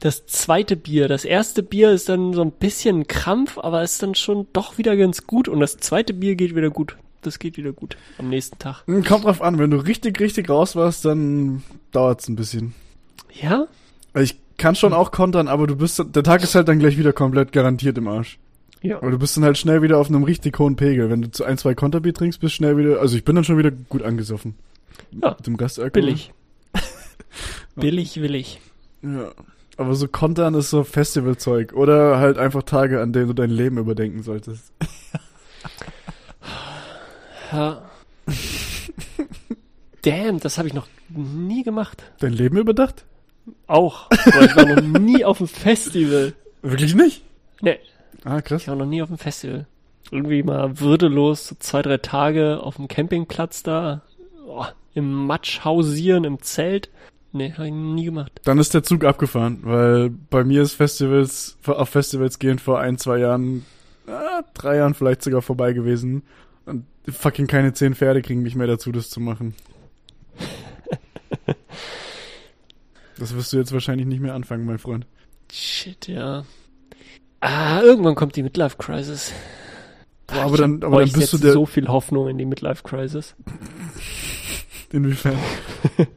[0.00, 1.08] das zweite Bier.
[1.08, 4.96] Das erste Bier ist dann so ein bisschen Krampf, aber ist dann schon doch wieder
[4.96, 5.48] ganz gut.
[5.48, 6.96] Und das zweite Bier geht wieder gut.
[7.22, 8.82] Das geht wieder gut am nächsten Tag.
[8.86, 12.74] Hm, kommt drauf an, wenn du richtig, richtig raus warst, dann dauert's ein bisschen.
[13.40, 13.66] Ja?
[14.14, 17.12] Ich kann schon auch kontern, aber du bist, der Tag ist halt dann gleich wieder
[17.12, 18.38] komplett garantiert im Arsch.
[18.82, 18.98] Ja.
[18.98, 21.10] Aber du bist dann halt schnell wieder auf einem richtig hohen Pegel.
[21.10, 23.58] Wenn du zu ein, zwei Konterbier trinkst, bist schnell wieder, also ich bin dann schon
[23.58, 24.54] wieder gut angesoffen.
[25.10, 25.30] Ja.
[25.30, 26.02] Mit dem Gastalkohol.
[26.02, 26.32] Billig.
[27.76, 28.60] billig, willig.
[29.02, 29.32] Ja.
[29.78, 31.72] Aber so Kontern ist so Festivalzeug.
[31.72, 34.72] Oder halt einfach Tage, an denen du dein Leben überdenken solltest.
[37.52, 37.82] ja.
[40.02, 42.02] Damn, das habe ich noch nie gemacht.
[42.18, 43.04] Dein Leben überdacht?
[43.68, 44.08] Auch.
[44.10, 46.34] Aber ich war noch nie auf dem Festival.
[46.60, 47.22] Wirklich nicht?
[47.60, 47.78] Nee.
[48.24, 48.62] Ah, krass.
[48.62, 49.66] Ich war noch nie auf dem Festival.
[50.10, 54.02] Irgendwie mal würdelos, so zwei, drei Tage auf dem Campingplatz da,
[54.44, 54.64] oh,
[54.94, 56.90] im Matsch hausieren, im Zelt.
[57.32, 58.32] Nee, habe ich nie gemacht.
[58.44, 62.96] Dann ist der Zug abgefahren, weil bei mir ist Festivals, auf Festivals gehen vor ein,
[62.96, 63.66] zwei Jahren,
[64.06, 66.22] äh, drei Jahren vielleicht sogar vorbei gewesen.
[66.64, 69.54] Und fucking keine zehn Pferde kriegen mich mehr dazu, das zu machen.
[73.18, 75.06] das wirst du jetzt wahrscheinlich nicht mehr anfangen, mein Freund.
[75.52, 76.44] Shit, ja.
[77.40, 79.32] Ah, irgendwann kommt die Midlife Crisis.
[80.26, 83.34] Boah, aber dann, aber dann bist du der so viel Hoffnung in die Midlife Crisis.
[84.92, 85.38] Inwiefern?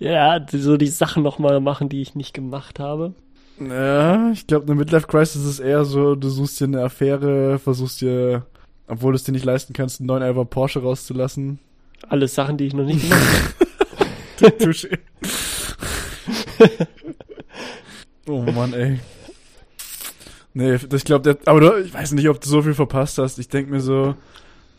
[0.00, 3.14] ja, so die Sachen nochmal machen, die ich nicht gemacht habe.
[3.60, 8.00] Ja, ich glaube, eine Midlife Crisis ist eher so, du suchst dir eine Affäre, versuchst
[8.00, 8.46] dir,
[8.88, 11.58] obwohl du es dir nicht leisten kannst, einen 911 Porsche rauszulassen.
[12.08, 13.54] Alles Sachen, die ich noch nicht gemacht
[14.40, 14.50] habe.
[14.58, 14.98] Touché.
[18.26, 19.00] oh Mann, ey.
[20.54, 23.38] Nee, ich glaube, aber du, ich weiß nicht, ob du so viel verpasst hast.
[23.38, 24.14] Ich denk mir so,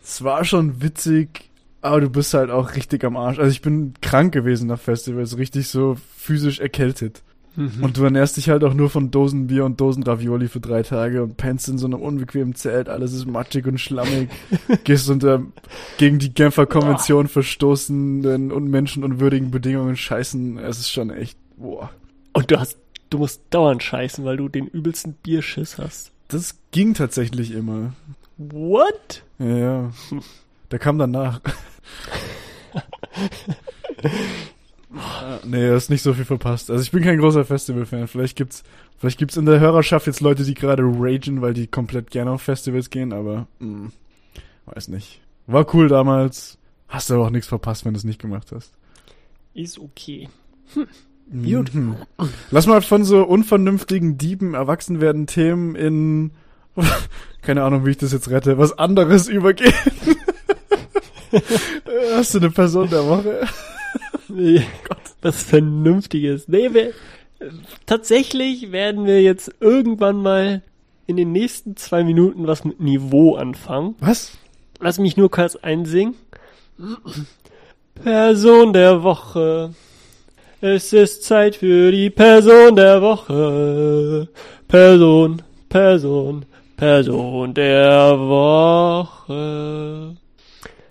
[0.03, 1.50] es war schon witzig,
[1.81, 3.39] aber du bist halt auch richtig am Arsch.
[3.39, 7.23] Also ich bin krank gewesen nach Festivals, richtig so physisch erkältet.
[7.55, 7.83] Mhm.
[7.83, 11.21] Und du ernährst dich halt auch nur von Dosenbier und Dosen Ravioli für drei Tage
[11.21, 14.29] und pennst in so einem unbequemen Zelt, alles ist matschig und schlammig,
[14.83, 15.43] gehst unter
[15.97, 20.59] gegen die Genfer Konvention verstoßenen und menschenunwürdigen Bedingungen scheißen.
[20.59, 21.89] Es ist schon echt, boah.
[22.33, 22.77] Und du hast,
[23.09, 26.11] du musst dauernd scheißen, weil du den übelsten Bierschiss hast.
[26.29, 27.93] Das ging tatsächlich immer.
[28.37, 29.23] What?
[29.39, 29.91] Ja, ja.
[30.71, 31.41] Der kam danach.
[35.45, 36.69] Nee, du hast nicht so viel verpasst.
[36.69, 38.07] Also ich bin kein großer Festival-Fan.
[38.07, 38.63] Vielleicht gibt's,
[38.97, 42.41] vielleicht gibt's in der Hörerschaft jetzt Leute, die gerade ragen, weil die komplett gerne auf
[42.41, 43.91] Festivals gehen, aber mh, hm,
[44.65, 45.21] weiß nicht.
[45.47, 46.57] War cool damals.
[46.87, 48.73] Hast du aber auch nichts verpasst, wenn du es nicht gemacht hast.
[49.53, 50.29] Ist okay.
[50.73, 50.87] Hm.
[51.43, 51.73] Gut.
[51.73, 51.95] Mhm.
[52.49, 56.31] Lass mal von so unvernünftigen Dieben erwachsen werden Themen in
[57.41, 59.73] keine Ahnung, wie ich das jetzt rette, was anderes übergehen.
[62.15, 63.47] Hast du eine Person der Woche?
[64.27, 64.97] Nee, Gott.
[65.21, 66.47] Was Vernünftiges.
[66.47, 66.93] Nee, wir,
[67.85, 70.61] tatsächlich werden wir jetzt irgendwann mal
[71.07, 73.95] in den nächsten zwei Minuten was mit Niveau anfangen.
[73.99, 74.31] Was?
[74.79, 76.15] Lass mich nur kurz einsingen.
[77.95, 79.73] Person der Woche.
[80.61, 84.27] Es ist Zeit für die Person der Woche.
[84.67, 86.45] Person, Person,
[86.77, 89.41] Person der Woche.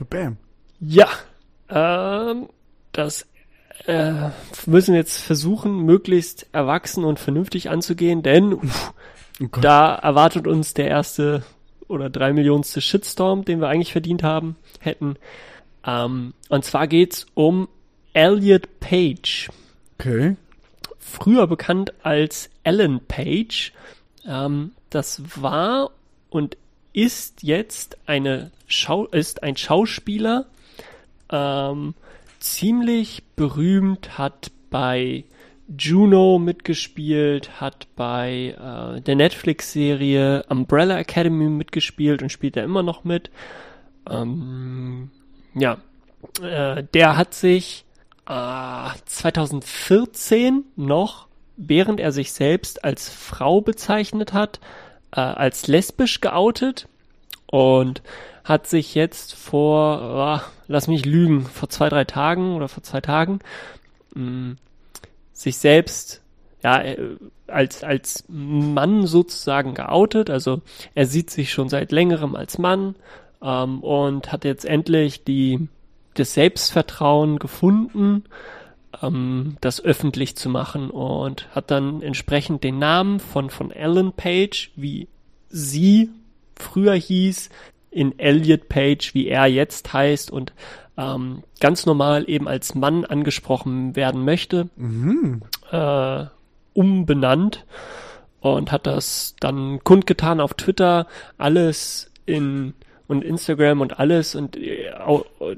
[0.05, 0.37] Bam.
[0.81, 1.09] Ja.
[1.69, 2.49] Ähm,
[2.93, 3.27] das
[3.87, 4.31] äh,
[4.67, 8.93] müssen jetzt versuchen, möglichst erwachsen und vernünftig anzugehen, denn uff,
[9.43, 11.43] oh da erwartet uns der erste
[11.89, 15.17] oder drei Millionste Shitstorm, den wir eigentlich verdient haben, hätten.
[15.85, 17.69] Ähm, und zwar geht's um
[18.13, 19.49] Elliot Page.
[19.99, 20.37] Okay.
[20.99, 23.73] Früher bekannt als Ellen Page.
[24.27, 25.91] Ähm, das war
[26.29, 26.57] und
[26.93, 30.47] ist jetzt eine Schau ist ein Schauspieler,
[31.31, 31.95] ähm,
[32.39, 35.25] ziemlich berühmt, hat bei
[35.79, 43.05] Juno mitgespielt, hat bei äh, der Netflix-Serie Umbrella Academy mitgespielt und spielt da immer noch
[43.05, 43.31] mit.
[44.09, 45.11] Ähm,
[45.55, 45.79] ja,
[46.43, 47.85] äh, der hat sich
[48.29, 54.61] äh, 2014 noch, während er sich selbst als Frau bezeichnet hat,
[55.13, 56.89] äh, als lesbisch geoutet
[57.47, 58.03] und
[58.45, 63.01] hat sich jetzt vor, oh, lass mich lügen, vor zwei, drei Tagen oder vor zwei
[63.01, 63.41] Tagen
[64.15, 64.57] mh, mm,
[65.33, 66.21] sich selbst
[66.63, 70.31] ja äh, als als Mann sozusagen geoutet.
[70.31, 70.63] Also
[70.95, 72.95] er sieht sich schon seit längerem als Mann
[73.43, 75.69] ähm, und hat jetzt endlich die
[76.15, 78.25] das Selbstvertrauen gefunden,
[79.03, 84.71] ähm, das öffentlich zu machen und hat dann entsprechend den Namen von von Ellen Page,
[84.77, 85.09] wie
[85.49, 86.11] sie
[86.57, 87.51] früher hieß,
[87.91, 90.53] in Elliot Page, wie er jetzt heißt und
[90.97, 95.43] ähm, ganz normal eben als Mann angesprochen werden möchte, mhm.
[95.71, 96.27] äh,
[96.73, 97.65] umbenannt
[98.41, 102.75] und hat das dann kundgetan auf Twitter, alles in
[103.11, 104.91] und Instagram und alles und äh,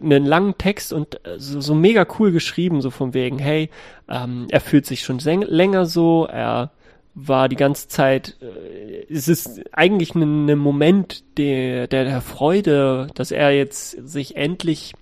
[0.02, 3.68] einen langen Text und äh, so, so mega cool geschrieben, so von wegen, hey,
[4.08, 6.70] ähm, er fühlt sich schon länger so, er
[7.14, 13.08] war die ganze Zeit, äh, es ist eigentlich ein, ein Moment der, der, der Freude,
[13.14, 14.94] dass er jetzt sich endlich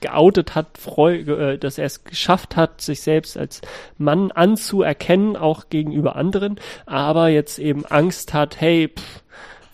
[0.00, 3.62] geoutet hat, freu, äh, dass er es geschafft hat, sich selbst als
[3.96, 9.22] Mann anzuerkennen, auch gegenüber anderen, aber jetzt eben Angst hat, hey, pff,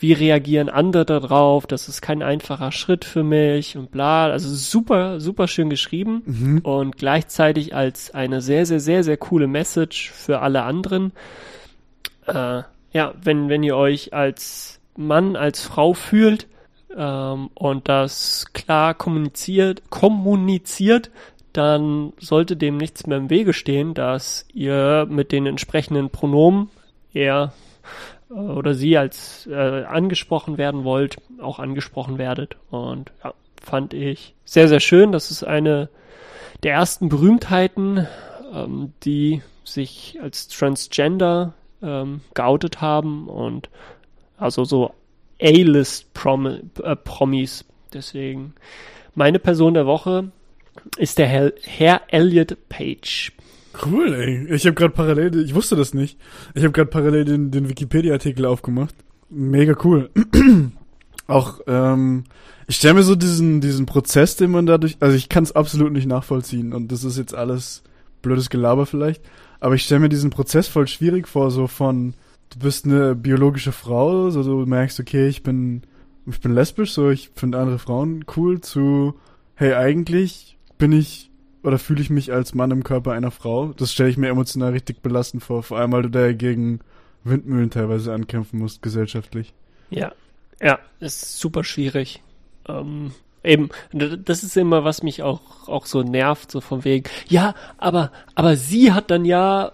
[0.05, 4.27] wie reagieren andere darauf, das ist kein einfacher Schritt für mich und bla.
[4.27, 6.59] Also super, super schön geschrieben mhm.
[6.59, 11.12] und gleichzeitig als eine sehr, sehr, sehr, sehr coole Message für alle anderen.
[12.27, 16.49] Äh, ja, wenn, wenn ihr euch als Mann, als Frau fühlt
[16.95, 21.11] ähm, und das klar kommuniziert, kommuniziert,
[21.55, 26.69] dann sollte dem nichts mehr im Wege stehen, dass ihr mit den entsprechenden Pronomen,
[27.14, 27.55] er
[28.35, 32.57] oder sie als äh, angesprochen werden wollt, auch angesprochen werdet.
[32.70, 35.12] Und ja, fand ich sehr, sehr schön.
[35.12, 35.88] Das ist eine
[36.62, 38.07] der ersten Berühmtheiten,
[38.53, 43.68] ähm, die sich als Transgender ähm, geoutet haben und
[44.37, 44.94] also so
[45.40, 47.64] A-List -Prom äh, Promis.
[47.92, 48.55] Deswegen
[49.14, 50.31] meine Person der Woche
[50.97, 53.33] ist der Herr, Herr Elliot Page.
[53.83, 54.55] Cool, ey.
[54.55, 56.19] Ich habe gerade parallel, ich wusste das nicht.
[56.55, 58.95] Ich habe gerade parallel den, den Wikipedia-Artikel aufgemacht.
[59.31, 60.11] Mega cool.
[61.27, 62.25] Auch, ähm,
[62.67, 65.93] ich stelle mir so diesen, diesen Prozess, den man dadurch, also ich kann es absolut
[65.93, 67.83] nicht nachvollziehen und das ist jetzt alles
[68.23, 69.23] blödes Gelaber vielleicht,
[69.61, 72.15] aber ich stelle mir diesen Prozess voll schwierig vor, so von,
[72.51, 75.83] du bist eine biologische Frau, so du merkst, okay, ich bin,
[76.27, 79.15] ich bin lesbisch, so ich finde andere Frauen cool, zu,
[79.55, 81.31] hey, eigentlich bin ich
[81.64, 83.72] oder fühle ich mich als Mann im Körper einer Frau.
[83.77, 86.81] Das stelle ich mir emotional richtig belastend vor, vor allem weil du da gegen
[87.24, 89.55] Windmühlen teilweise ankämpfen musst, gesellschaftlich.
[89.90, 90.12] Ja,
[90.61, 92.22] ja, ist super schwierig.
[92.68, 97.55] Ähm, eben, das ist immer, was mich auch, auch so nervt, so von wegen, ja,
[97.79, 99.72] aber, aber sie hat dann ja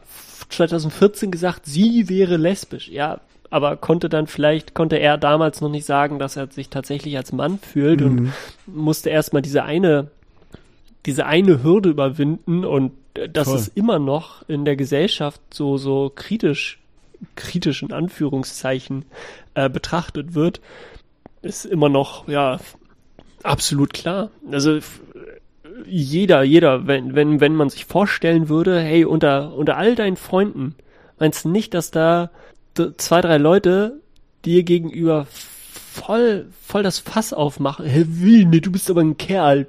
[0.48, 2.88] 2014 gesagt, sie wäre lesbisch.
[2.88, 7.16] Ja, aber konnte dann vielleicht, konnte er damals noch nicht sagen, dass er sich tatsächlich
[7.16, 8.06] als Mann fühlt mhm.
[8.06, 8.32] und
[8.66, 10.12] musste erstmal diese eine,
[11.06, 12.92] diese eine Hürde überwinden und
[13.32, 13.56] dass Voll.
[13.56, 16.78] es immer noch in der Gesellschaft so, so kritisch,
[17.34, 19.04] kritisch in Anführungszeichen
[19.54, 20.60] äh, betrachtet wird,
[21.42, 22.60] ist immer noch, ja,
[23.42, 24.30] absolut klar.
[24.50, 24.78] Also
[25.86, 30.74] jeder, jeder, wenn, wenn, wenn man sich vorstellen würde, hey, unter, unter all deinen Freunden,
[31.18, 32.30] meinst du nicht, dass da
[32.96, 34.00] zwei, drei Leute
[34.44, 35.26] dir gegenüber
[35.90, 37.84] voll, voll das Fass aufmachen.
[37.84, 38.44] Hä, wie?
[38.44, 39.66] Nee, du bist aber ein Kerl.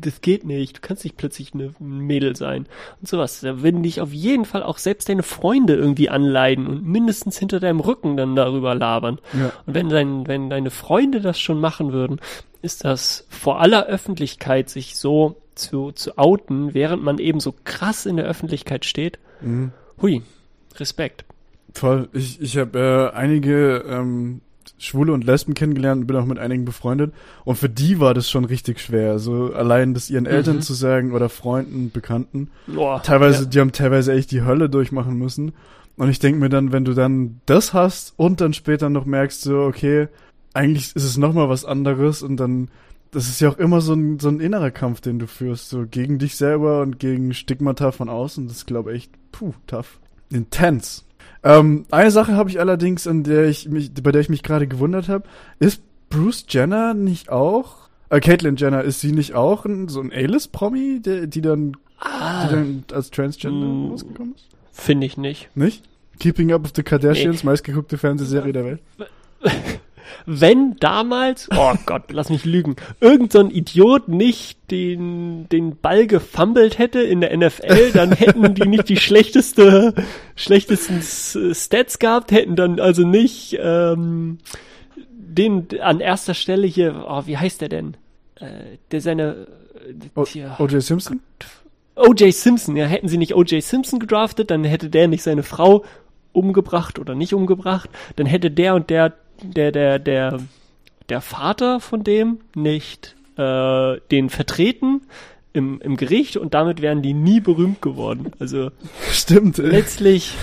[0.00, 0.76] Das geht nicht.
[0.76, 2.66] Du kannst nicht plötzlich eine Mädel sein.
[3.00, 3.40] Und sowas.
[3.40, 7.58] Da würden dich auf jeden Fall auch selbst deine Freunde irgendwie anleiden und mindestens hinter
[7.58, 9.18] deinem Rücken dann darüber labern.
[9.32, 9.52] Ja.
[9.66, 12.20] Und wenn dein, wenn deine Freunde das schon machen würden,
[12.60, 18.04] ist das vor aller Öffentlichkeit sich so zu, zu outen, während man eben so krass
[18.04, 19.18] in der Öffentlichkeit steht.
[19.40, 19.72] Mhm.
[20.00, 20.22] Hui,
[20.76, 21.24] Respekt.
[21.74, 22.08] Voll.
[22.12, 24.42] Ich, ich habe äh, einige ähm,
[24.82, 27.12] Schwule und Lesben kennengelernt und bin auch mit einigen befreundet.
[27.44, 29.18] Und für die war das schon richtig schwer.
[29.18, 30.62] So allein das ihren Eltern mhm.
[30.62, 32.50] zu sagen oder Freunden, Bekannten.
[32.66, 33.48] Boah, teilweise, ja.
[33.48, 35.52] die haben teilweise echt die Hölle durchmachen müssen.
[35.96, 39.42] Und ich denke mir dann, wenn du dann das hast und dann später noch merkst,
[39.42, 40.08] so, okay,
[40.54, 42.68] eigentlich ist es nochmal was anderes und dann,
[43.10, 45.86] das ist ja auch immer so ein, so ein innerer Kampf, den du führst, so
[45.88, 48.48] gegen dich selber und gegen Stigmata von außen.
[48.48, 50.00] Das ist, glaube ich, echt, puh, tough.
[50.30, 51.04] Intens.
[51.44, 54.66] Ähm, eine Sache habe ich allerdings, an der ich mich, bei der ich mich gerade
[54.66, 55.24] gewundert habe,
[55.58, 57.88] ist Bruce Jenner nicht auch?
[58.10, 62.46] Äh, Caitlyn Jenner, ist sie nicht auch ein, so ein A-List-Promi, die dann, ah.
[62.46, 64.48] die dann als Transgender mm, rausgekommen ist?
[64.70, 65.48] Finde ich nicht.
[65.56, 65.84] Nicht?
[66.20, 67.50] Keeping Up with the Kardashians, nee.
[67.50, 68.82] meistgeguckte Fernsehserie der Welt.
[70.26, 76.06] wenn damals, oh Gott, lass mich lügen, irgend so ein Idiot nicht den, den Ball
[76.06, 79.94] gefummelt hätte in der NFL, dann hätten die nicht die schlechteste,
[80.36, 81.02] schlechtesten
[81.54, 84.38] Stats gehabt, hätten dann also nicht ähm,
[85.08, 87.96] den an erster Stelle hier, oh, wie heißt der denn?
[88.36, 89.46] Äh, der seine
[90.58, 90.82] O.J.
[90.82, 91.20] Simpson?
[91.96, 92.32] O.J.
[92.32, 93.62] Simpson, ja, hätten sie nicht O.J.
[93.62, 95.84] Simpson gedraftet, dann hätte der nicht seine Frau
[96.32, 100.38] umgebracht oder nicht umgebracht, dann hätte der und der der, der, der,
[101.08, 105.02] der Vater von dem nicht äh, den vertreten
[105.52, 108.32] im, im Gericht und damit wären die nie berühmt geworden.
[108.38, 108.70] Also
[109.10, 109.58] stimmt.
[109.58, 109.70] Ey.
[109.70, 110.34] Letztlich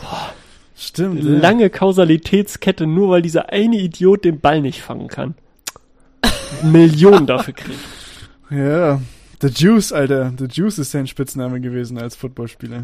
[0.00, 0.32] boah,
[0.76, 1.22] stimmt.
[1.22, 1.70] Lange ey.
[1.70, 5.34] Kausalitätskette, nur weil dieser eine Idiot den Ball nicht fangen kann.
[6.62, 7.78] Millionen dafür kriegt.
[8.50, 9.00] Ja,
[9.40, 10.32] The Juice, Alter.
[10.36, 12.82] The Juice ist sein Spitzname gewesen als Footballspieler.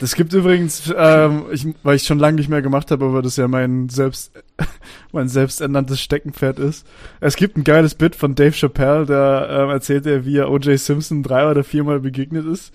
[0.00, 3.36] Das gibt übrigens, ähm, ich, weil ich schon lange nicht mehr gemacht habe, aber das
[3.36, 4.32] ja mein selbst,
[5.12, 6.86] mein selbsternanntes Steckenpferd ist.
[7.20, 10.78] Es gibt ein geiles Bit von Dave Chappelle, da ähm, erzählt er, wie er O.J.
[10.78, 12.72] Simpson drei oder viermal begegnet ist.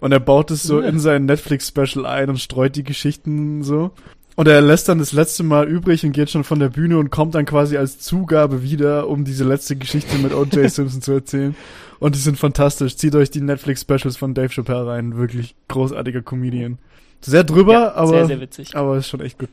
[0.00, 0.88] Und er baut es so ja.
[0.88, 3.92] in sein Netflix-Special ein und streut die Geschichten so.
[4.36, 7.10] Und er lässt dann das letzte Mal übrig und geht schon von der Bühne und
[7.10, 10.52] kommt dann quasi als Zugabe wieder, um diese letzte Geschichte mit O.J.
[10.70, 11.54] Simpson zu erzählen.
[12.00, 12.96] Und die sind fantastisch.
[12.96, 15.16] Zieht euch die Netflix-Specials von Dave Chappelle rein.
[15.16, 16.78] Wirklich großartiger Comedian.
[17.20, 18.76] Sehr drüber, ja, aber, sehr, sehr witzig.
[18.76, 19.48] aber ist schon echt gut.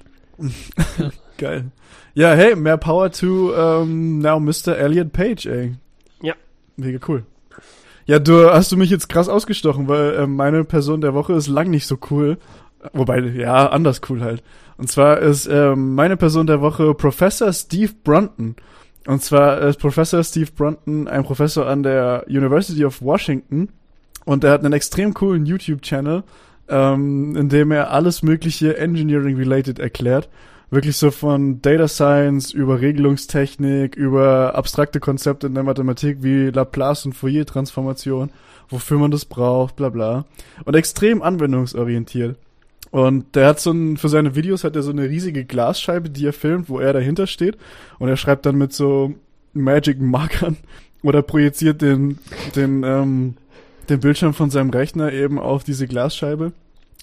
[0.97, 1.11] Ja.
[1.37, 1.71] Geil.
[2.13, 4.77] Ja, hey, mehr Power to um, now Mr.
[4.77, 5.75] Elliot Page, ey.
[6.21, 6.33] Ja.
[6.75, 7.23] Mega cool.
[8.05, 11.47] Ja, du hast du mich jetzt krass ausgestochen, weil äh, meine Person der Woche ist
[11.47, 12.37] lang nicht so cool.
[12.93, 14.43] Wobei, ja, anders cool halt.
[14.81, 18.55] Und zwar ist äh, meine Person der Woche Professor Steve Brunton.
[19.05, 23.69] Und zwar ist Professor Steve Brunton ein Professor an der University of Washington.
[24.25, 26.23] Und er hat einen extrem coolen YouTube-Channel,
[26.67, 30.29] ähm, in dem er alles mögliche Engineering-related erklärt.
[30.71, 37.05] Wirklich so von Data Science über Regelungstechnik, über abstrakte Konzepte in der Mathematik wie Laplace
[37.05, 38.31] und Fourier-Transformation,
[38.67, 40.25] wofür man das braucht, bla bla.
[40.65, 42.39] Und extrem anwendungsorientiert.
[42.91, 46.25] Und der hat so ein, für seine Videos hat er so eine riesige Glasscheibe, die
[46.25, 47.57] er filmt, wo er dahinter steht.
[47.99, 49.13] Und er schreibt dann mit so
[49.53, 50.57] Magic Markern
[51.03, 52.19] oder projiziert den,
[52.55, 53.35] den, ähm,
[53.89, 56.51] den Bildschirm von seinem Rechner eben auf diese Glasscheibe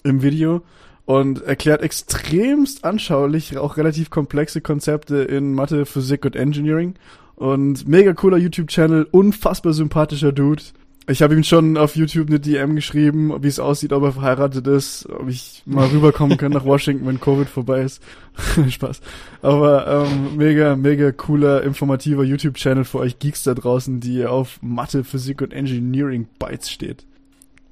[0.03, 0.61] im Video
[1.05, 6.93] und erklärt extremst anschaulich auch relativ komplexe Konzepte in Mathe, Physik und Engineering.
[7.35, 10.61] Und mega cooler YouTube-Channel, unfassbar sympathischer Dude.
[11.09, 14.67] Ich habe ihm schon auf YouTube eine DM geschrieben, wie es aussieht, ob er verheiratet
[14.67, 18.03] ist, ob ich mal rüberkommen kann nach Washington, wenn Covid vorbei ist.
[18.69, 19.01] Spaß.
[19.41, 25.03] Aber ähm, mega, mega cooler, informativer YouTube-Channel für euch Geeks da draußen, die auf Mathe,
[25.03, 27.07] Physik und Engineering Bytes steht.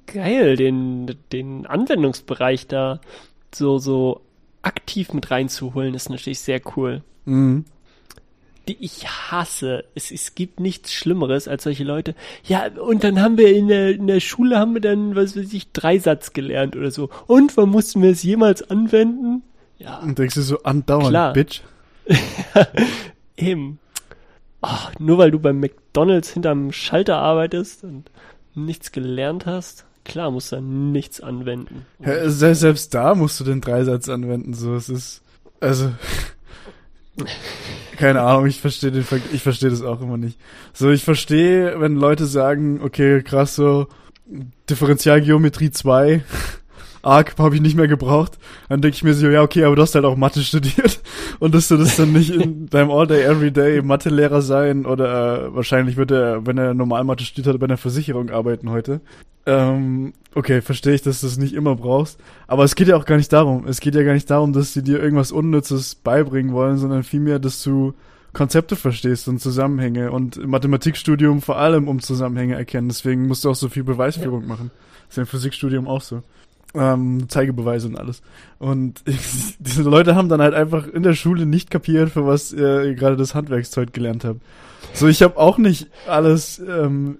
[0.06, 3.00] Geil, den, den Anwendungsbereich da
[3.54, 4.20] so, so
[4.62, 7.02] aktiv mit reinzuholen, ist natürlich sehr cool.
[7.24, 7.66] Mhm
[8.68, 9.84] die ich hasse.
[9.94, 12.14] Es, es gibt nichts Schlimmeres als solche Leute.
[12.44, 15.52] Ja, und dann haben wir in der, in der Schule haben wir dann, was weiß
[15.52, 17.08] ich, Dreisatz gelernt oder so.
[17.26, 19.42] Und wann mussten wir es jemals anwenden?
[19.78, 19.98] Ja.
[19.98, 21.32] Und denkst du so andauernd, Klar.
[21.32, 21.62] Bitch?
[23.36, 23.78] Eben.
[24.62, 28.10] Oh, nur weil du beim McDonalds hinterm Schalter arbeitest und
[28.54, 31.86] nichts gelernt hast, klar musst du dann nichts anwenden.
[32.00, 35.22] Ja, selbst da musst du den Dreisatz anwenden, so es ist
[35.60, 35.92] also
[37.96, 40.38] keine Ahnung, ich verstehe den, ich verstehe das auch immer nicht.
[40.72, 43.88] So, ich verstehe, wenn Leute sagen, okay, krass, so
[44.70, 46.22] Differentialgeometrie 2,
[47.08, 48.38] Arc habe ich nicht mehr gebraucht.
[48.68, 51.00] Dann denke ich mir so, ja, okay, aber du hast halt auch Mathe studiert
[51.38, 55.96] und dass du das dann nicht in deinem All-Day, Everyday Mathe-Lehrer sein oder äh, wahrscheinlich
[55.96, 59.00] wird er, wenn er normal Mathe studiert hat, bei einer Versicherung arbeiten heute.
[59.46, 62.20] Ähm, okay, verstehe ich, dass du das nicht immer brauchst.
[62.46, 63.66] Aber es geht ja auch gar nicht darum.
[63.66, 67.38] Es geht ja gar nicht darum, dass sie dir irgendwas Unnützes beibringen wollen, sondern vielmehr,
[67.38, 67.94] dass du
[68.34, 72.88] Konzepte verstehst und Zusammenhänge und im Mathematikstudium vor allem um Zusammenhänge erkennen.
[72.88, 74.48] Deswegen musst du auch so viel Beweisführung ja.
[74.48, 74.70] machen.
[75.06, 76.22] Das ist ja im Physikstudium auch so.
[76.74, 78.20] Ähm, Zeigebeweise und alles.
[78.58, 79.18] Und ich,
[79.58, 83.16] diese Leute haben dann halt einfach in der Schule nicht kapiert, für was ihr gerade
[83.16, 84.40] das Handwerkszeug gelernt habt.
[84.92, 87.18] So, ich habe auch nicht alles ähm,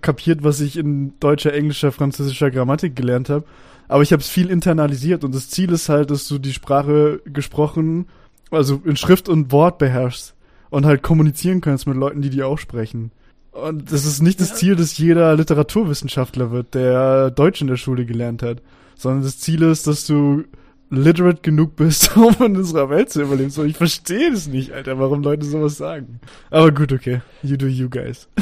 [0.00, 3.44] kapiert, was ich in deutscher, englischer, französischer Grammatik gelernt habe.
[3.88, 7.20] Aber ich habe es viel internalisiert und das Ziel ist halt, dass du die Sprache
[7.24, 8.06] gesprochen,
[8.50, 10.34] also in Schrift und Wort beherrschst
[10.70, 13.12] und halt kommunizieren kannst mit Leuten, die die auch sprechen.
[13.54, 18.04] Und das ist nicht das Ziel, dass jeder Literaturwissenschaftler wird, der Deutsch in der Schule
[18.04, 18.60] gelernt hat,
[18.96, 20.44] sondern das Ziel ist, dass du
[20.90, 23.50] literate genug bist, um in unserer Welt zu überleben.
[23.50, 26.20] So, ich verstehe das nicht, Alter, warum Leute sowas sagen.
[26.50, 27.20] Aber gut, okay.
[27.42, 28.28] You do you guys.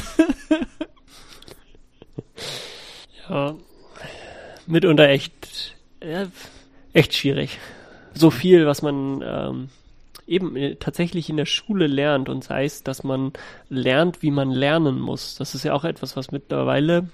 [3.28, 3.54] Ja,
[4.66, 6.26] mitunter echt, ja,
[6.92, 7.58] echt schwierig.
[8.12, 9.68] So viel, was man ähm,
[10.26, 13.32] eben äh, tatsächlich in der Schule lernt und sei es, dass man
[13.68, 15.36] lernt, wie man lernen muss.
[15.36, 17.08] Das ist ja auch etwas, was mittlerweile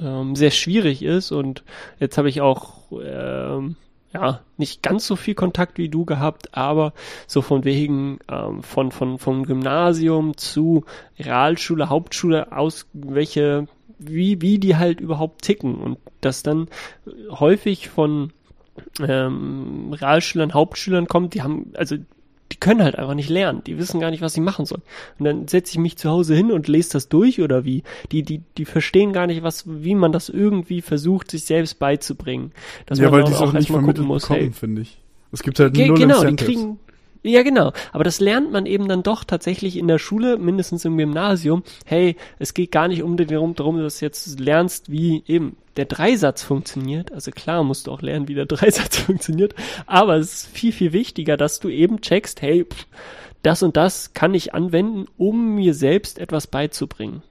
[0.00, 1.62] ähm, sehr schwierig ist und
[1.98, 3.76] jetzt habe ich auch ähm,
[4.12, 6.92] ja, nicht ganz so viel Kontakt wie du gehabt, aber
[7.26, 10.84] so von wegen ähm, von, von, vom Gymnasium zu
[11.18, 13.66] Realschule, Hauptschule aus, welche
[13.98, 16.68] wie, wie die halt überhaupt ticken und das dann
[17.30, 18.32] häufig von
[19.00, 21.96] ähm, Realschülern, Hauptschülern kommt, die haben, also
[22.52, 24.82] die können halt einfach nicht lernen, die wissen gar nicht, was sie machen sollen.
[25.18, 27.82] Und dann setze ich mich zu Hause hin und lese das durch oder wie?
[28.12, 32.52] Die, die, die verstehen gar nicht, was, wie man das irgendwie versucht, sich selbst beizubringen.
[32.86, 34.98] Dass ja, weil die es auch nicht vermittelt muss, bekommen, hey, finde ich.
[35.32, 36.36] Es gibt halt null Genau, Incentives.
[36.36, 36.78] die kriegen,
[37.22, 37.72] ja, genau.
[37.92, 41.64] Aber das lernt man eben dann doch tatsächlich in der Schule, mindestens im Gymnasium.
[41.84, 45.84] Hey, es geht gar nicht um darum, darum, dass du jetzt lernst, wie eben der
[45.84, 47.12] Dreisatz funktioniert.
[47.12, 49.54] Also klar musst du auch lernen, wie der Dreisatz funktioniert.
[49.86, 52.86] Aber es ist viel, viel wichtiger, dass du eben checkst, hey, pff,
[53.42, 57.22] das und das kann ich anwenden, um mir selbst etwas beizubringen.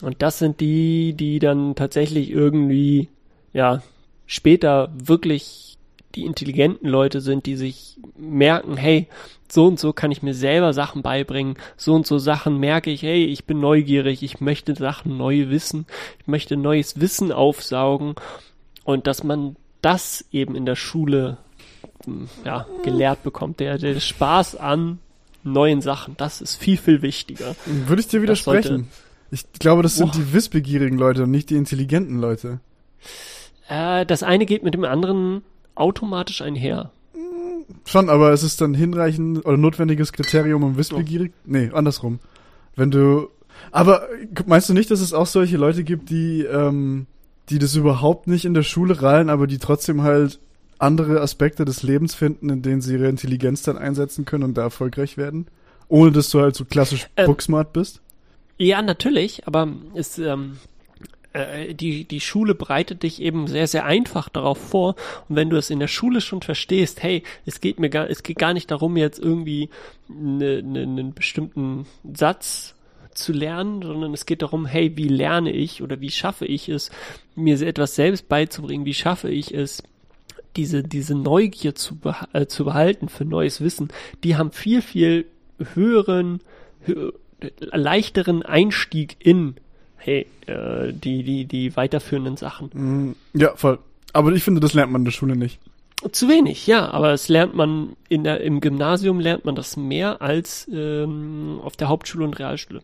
[0.00, 3.08] Und das sind die, die dann tatsächlich irgendwie,
[3.52, 3.82] ja,
[4.26, 5.71] später wirklich
[6.14, 9.08] die intelligenten Leute sind, die sich merken, hey,
[9.50, 13.02] so und so kann ich mir selber Sachen beibringen, so und so Sachen merke ich,
[13.02, 15.86] hey, ich bin neugierig, ich möchte Sachen neu wissen,
[16.20, 18.14] ich möchte neues Wissen aufsaugen
[18.84, 21.38] und dass man das eben in der Schule
[22.04, 24.98] hm, ja, gelehrt bekommt, der, der Spaß an
[25.44, 27.56] neuen Sachen, das ist viel, viel wichtiger.
[27.66, 28.88] Würde ich dir widersprechen.
[29.30, 30.12] Ich glaube, das sind oh.
[30.14, 32.60] die wissbegierigen Leute und nicht die intelligenten Leute.
[33.68, 35.42] Äh, das eine geht mit dem anderen
[35.74, 36.90] automatisch einher.
[37.84, 41.32] Schon, aber es ist dann hinreichend oder notwendiges Kriterium, um wissbegierig.
[41.34, 41.40] Oh.
[41.46, 42.20] Nee, andersrum.
[42.76, 43.28] Wenn du.
[43.70, 44.08] Aber
[44.46, 47.06] meinst du nicht, dass es auch solche Leute gibt, die, ähm,
[47.48, 50.40] die das überhaupt nicht in der Schule rallen, aber die trotzdem halt
[50.78, 54.62] andere Aspekte des Lebens finden, in denen sie ihre Intelligenz dann einsetzen können und da
[54.62, 55.46] erfolgreich werden?
[55.88, 58.00] Ohne dass du halt so klassisch ähm, booksmart bist?
[58.58, 60.58] Ja, natürlich, aber es, ähm,
[61.32, 64.96] äh, die, die Schule bereitet dich eben sehr, sehr einfach darauf vor.
[65.28, 68.22] Und wenn du es in der Schule schon verstehst, hey, es geht mir gar, es
[68.22, 69.70] geht gar nicht darum, jetzt irgendwie
[70.08, 72.74] ne, ne, einen bestimmten Satz
[73.14, 76.90] zu lernen, sondern es geht darum, hey, wie lerne ich oder wie schaffe ich es,
[77.34, 79.82] mir etwas selbst beizubringen, wie schaffe ich es,
[80.56, 83.88] diese, diese Neugier zu, beha äh, zu behalten für neues Wissen,
[84.22, 85.26] die haben viel, viel
[85.74, 86.40] höheren,
[86.84, 87.12] hö
[87.58, 89.56] leichteren Einstieg in,
[90.04, 92.70] hey, äh, die, die, die weiterführenden Sachen.
[92.72, 93.78] Mm, ja, voll.
[94.12, 95.58] Aber ich finde, das lernt man in der Schule nicht.
[96.10, 100.20] Zu wenig, ja, aber es lernt man in der, im Gymnasium lernt man das mehr
[100.20, 102.82] als ähm, auf der Hauptschule und Realschule.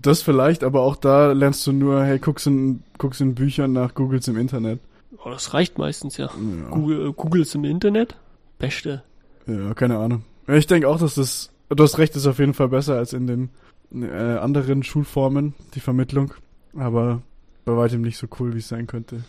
[0.00, 3.94] Das vielleicht, aber auch da lernst du nur, hey, guckst in, guckst in Büchern nach,
[3.94, 4.78] googles im Internet.
[5.24, 6.26] Oh, das reicht meistens ja.
[6.26, 6.70] ja.
[6.70, 8.14] Google, äh, googles im Internet,
[8.58, 9.02] beste.
[9.48, 10.22] Ja, keine Ahnung.
[10.46, 13.26] Ich denke auch, dass das, du hast recht, ist auf jeden Fall besser als in
[13.26, 13.50] den
[13.92, 16.34] äh, anderen Schulformen, die Vermittlung.
[16.76, 17.22] Aber
[17.64, 19.24] bei weitem nicht so cool, wie es sein könnte.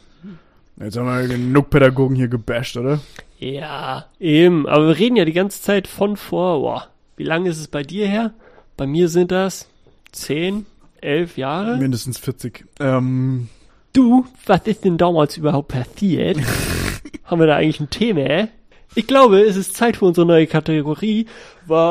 [0.78, 3.00] Jetzt haben wir genug Pädagogen hier gebasht, oder?
[3.40, 4.68] Ja, eben.
[4.68, 7.84] Aber wir reden ja die ganze Zeit von vor, boah, wie lange ist es bei
[7.84, 8.34] dir her?
[8.76, 9.70] Bei mir sind das
[10.12, 10.66] zehn,
[11.00, 11.78] elf Jahre.
[11.78, 12.66] Mindestens 40.
[12.80, 13.48] Ähm.
[13.94, 16.40] Du, was ist denn damals überhaupt passiert?
[17.24, 18.50] haben wir da eigentlich ein Thema?
[18.96, 21.28] Ich glaube, es ist Zeit für unsere neue Kategorie.
[21.68, 21.82] Whatever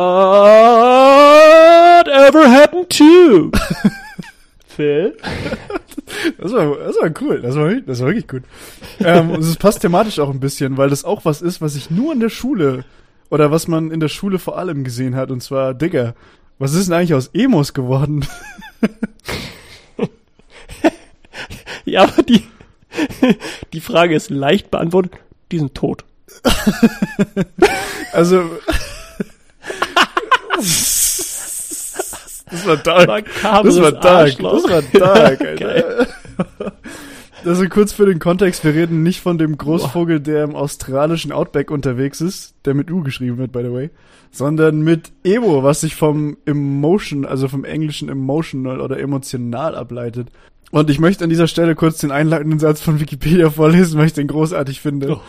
[2.50, 3.50] happened to?
[4.74, 5.16] Phil?
[6.38, 7.40] Das war, das war cool.
[7.42, 8.42] Das war, das war wirklich gut.
[9.00, 12.12] ähm, es passt thematisch auch ein bisschen, weil das auch was ist, was ich nur
[12.12, 12.84] in der Schule
[13.30, 15.30] oder was man in der Schule vor allem gesehen hat.
[15.30, 16.14] Und zwar, Digga,
[16.58, 18.26] was ist denn eigentlich aus Emos geworden?
[21.84, 22.44] ja, aber die,
[23.72, 25.12] die Frage ist leicht beantwortet.
[25.52, 26.04] Die sind tot.
[28.12, 28.50] also.
[32.54, 33.26] Das war dark.
[33.42, 34.38] Das war dark.
[34.38, 36.06] Das war dark, Alter.
[37.44, 41.70] Also kurz für den Kontext, wir reden nicht von dem Großvogel, der im australischen Outback
[41.70, 43.90] unterwegs ist, der mit U geschrieben wird, by the way,
[44.30, 50.28] sondern mit Emo, was sich vom Emotion, also vom englischen emotional oder emotional ableitet.
[50.70, 54.14] Und ich möchte an dieser Stelle kurz den einleitenden Satz von Wikipedia vorlesen, weil ich
[54.14, 55.16] den großartig finde.
[55.16, 55.20] Oh.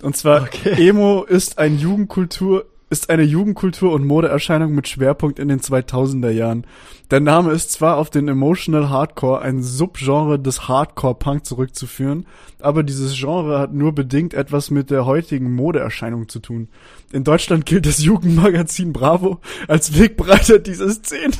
[0.00, 0.88] Und zwar, okay.
[0.88, 6.64] Emo ist ein Jugendkultur, ist eine Jugendkultur und Modeerscheinung mit Schwerpunkt in den 2000er Jahren.
[7.10, 12.24] Der Name ist zwar auf den Emotional Hardcore, ein Subgenre des Hardcore Punk zurückzuführen,
[12.60, 16.68] aber dieses Genre hat nur bedingt etwas mit der heutigen Modeerscheinung zu tun.
[17.12, 21.34] In Deutschland gilt das Jugendmagazin Bravo als Wegbereiter dieser Szene.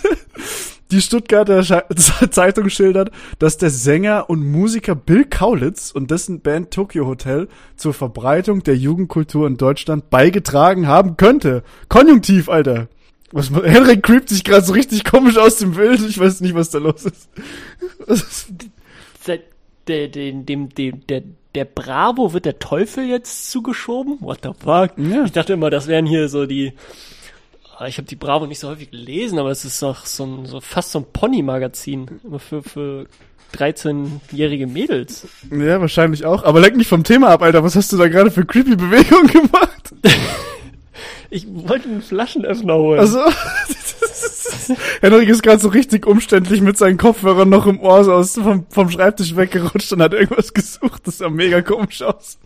[0.94, 1.60] Die Stuttgarter
[2.30, 7.92] Zeitung schildert, dass der Sänger und Musiker Bill Kaulitz und dessen Band Tokyo Hotel zur
[7.92, 11.64] Verbreitung der Jugendkultur in Deutschland beigetragen haben könnte.
[11.88, 12.86] Konjunktiv, Alter.
[13.32, 16.00] Was, Henrik creept sich gerade so richtig komisch aus dem Bild.
[16.08, 17.28] Ich weiß nicht, was da los ist.
[18.06, 18.52] ist
[19.26, 19.40] der,
[20.06, 21.24] der, dem, dem, der,
[21.56, 24.18] der Bravo wird der Teufel jetzt zugeschoben?
[24.20, 24.92] What the fuck?
[24.96, 25.24] Ja.
[25.24, 26.72] Ich dachte immer, das wären hier so die
[27.86, 30.60] ich habe die Bravo nicht so häufig gelesen, aber es ist doch so, ein, so
[30.60, 33.06] fast so ein Pony-Magazin für, für
[33.54, 35.26] 13-jährige Mädels.
[35.50, 36.44] Ja, wahrscheinlich auch.
[36.44, 37.64] Aber leck mich vom Thema ab, Alter.
[37.64, 39.94] Was hast du da gerade für creepy Bewegungen gemacht?
[41.30, 43.00] ich wollte einen Flaschenöffner holen.
[43.00, 43.20] Also,
[45.00, 48.66] Henrik ist gerade so richtig umständlich mit seinen Kopfhörern noch im Ohr so aus, vom,
[48.70, 51.06] vom Schreibtisch weggerutscht und hat irgendwas gesucht.
[51.06, 52.38] Das sah mega komisch aus.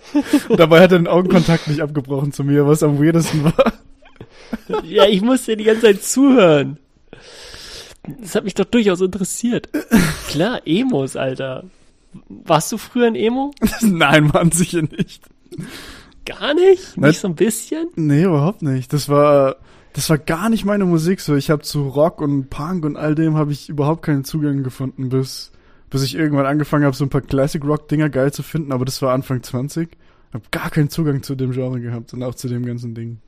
[0.48, 3.72] Und dabei hat er den Augenkontakt nicht abgebrochen zu mir, was am weirdesten war
[4.84, 6.78] ja, ich musste die ganze Zeit zuhören.
[8.20, 9.68] Das hat mich doch durchaus interessiert.
[10.28, 11.64] Klar, Emos, Alter.
[12.28, 13.52] Warst du früher ein Emo?
[13.80, 15.24] Nein, Mann, sicher nicht.
[16.24, 16.96] Gar nicht?
[16.96, 17.88] Nicht Na, so ein bisschen?
[17.96, 18.92] Nee, überhaupt nicht.
[18.92, 19.56] Das war,
[19.92, 21.36] das war gar nicht meine Musik so.
[21.36, 25.08] Ich habe zu Rock und Punk und all dem habe ich überhaupt keinen Zugang gefunden,
[25.08, 25.52] bis,
[25.90, 28.84] bis ich irgendwann angefangen habe, so ein paar Classic Rock Dinger geil zu finden, aber
[28.84, 29.88] das war Anfang 20.
[30.32, 33.18] Hab gar keinen Zugang zu dem Genre gehabt und auch zu dem ganzen Ding.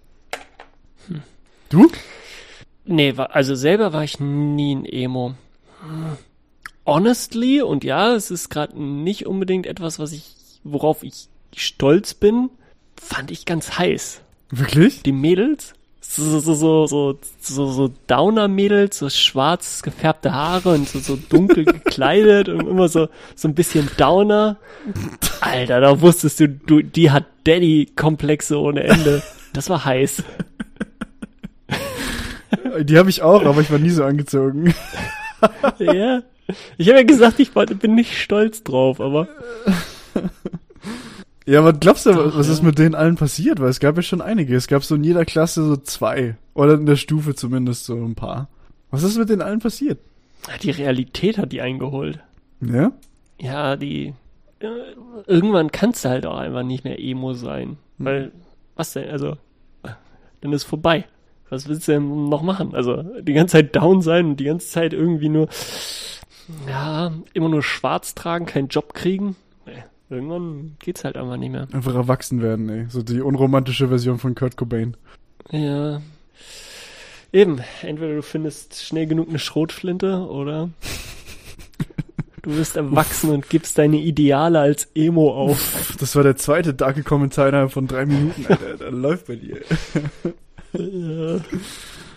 [1.09, 1.23] Hm.
[1.69, 1.91] Du?
[2.85, 5.35] Nee, also selber war ich nie ein Emo.
[6.85, 10.35] Honestly, und ja, es ist gerade nicht unbedingt etwas, was ich,
[10.65, 12.51] worauf ich stolz bin,
[13.01, 14.23] fand ich ganz heiß.
[14.51, 15.03] Wirklich?
[15.03, 15.75] Die Mädels?
[16.01, 21.65] So, so, so, so, so, so Downer-Mädels, so schwarz gefärbte Haare und so, so dunkel
[21.67, 24.57] gekleidet und immer so, so ein bisschen Downer.
[25.41, 29.23] Alter, da wusstest du, du, die hat Daddy-Komplexe ohne Ende.
[29.53, 30.25] Das war heiß.
[32.81, 34.75] Die habe ich auch, aber ich war nie so angezogen.
[35.79, 36.23] ja.
[36.79, 39.29] Ich habe ja gesagt, ich bin nicht stolz drauf, aber.
[41.47, 42.53] Ja, was glaubst du, Doch, was ja.
[42.53, 43.61] ist mit denen allen passiert?
[43.61, 44.55] Weil es gab ja schon einige.
[44.55, 46.37] Es gab so in jeder Klasse so zwei.
[46.55, 48.49] Oder in der Stufe zumindest so ein paar.
[48.91, 49.99] Was ist mit denen allen passiert?
[50.63, 52.21] Die Realität hat die eingeholt.
[52.61, 52.93] Ja?
[53.41, 54.15] Ja, die.
[55.27, 57.79] Irgendwann kannst du halt auch einfach nicht mehr Emo sein.
[57.99, 58.07] Hm.
[58.07, 58.33] Weil,
[58.77, 59.11] was denn?
[59.11, 59.37] Also,
[60.41, 61.07] dann ist vorbei.
[61.51, 62.75] Was willst du denn noch machen?
[62.75, 65.49] Also die ganze Zeit down sein und die ganze Zeit irgendwie nur,
[66.69, 69.35] ja, immer nur schwarz tragen, keinen Job kriegen.
[69.67, 71.67] Nee, irgendwann geht's halt einfach nicht mehr.
[71.73, 72.87] Einfach erwachsen werden, ey.
[72.89, 74.97] So die unromantische Version von Kurt Cobain.
[75.51, 76.01] Ja.
[77.33, 80.71] Eben, entweder du findest schnell genug eine Schrotflinte oder
[82.43, 85.97] du wirst erwachsen und gibst deine Ideale als Emo auf.
[85.99, 88.77] Das war der zweite darke Kommentar innerhalb von drei Minuten, Alter.
[88.77, 89.61] Da läuft bei dir.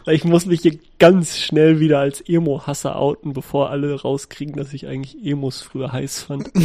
[0.06, 4.88] Ich muss mich hier ganz schnell wieder als Emo-Hasser outen, bevor alle rauskriegen, dass ich
[4.88, 6.52] eigentlich Emos früher heiß fand.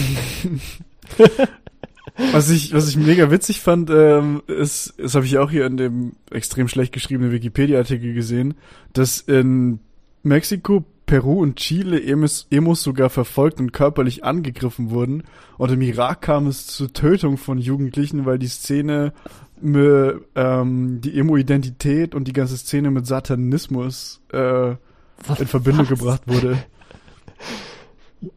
[2.32, 5.76] Was ich, was ich mega witzig fand, ähm, ist, das habe ich auch hier in
[5.76, 8.54] dem extrem schlecht geschriebenen Wikipedia-Artikel gesehen,
[8.92, 9.78] dass in
[10.24, 15.24] Mexiko, Peru und Chile Emos, Emos sogar verfolgt und körperlich angegriffen wurden.
[15.56, 19.14] Und im Irak kam es zur Tötung von Jugendlichen, weil die Szene
[19.60, 25.98] mit, ähm, die Emo-Identität und die ganze Szene mit Satanismus äh, in Verbindung was?
[25.98, 26.58] gebracht wurde.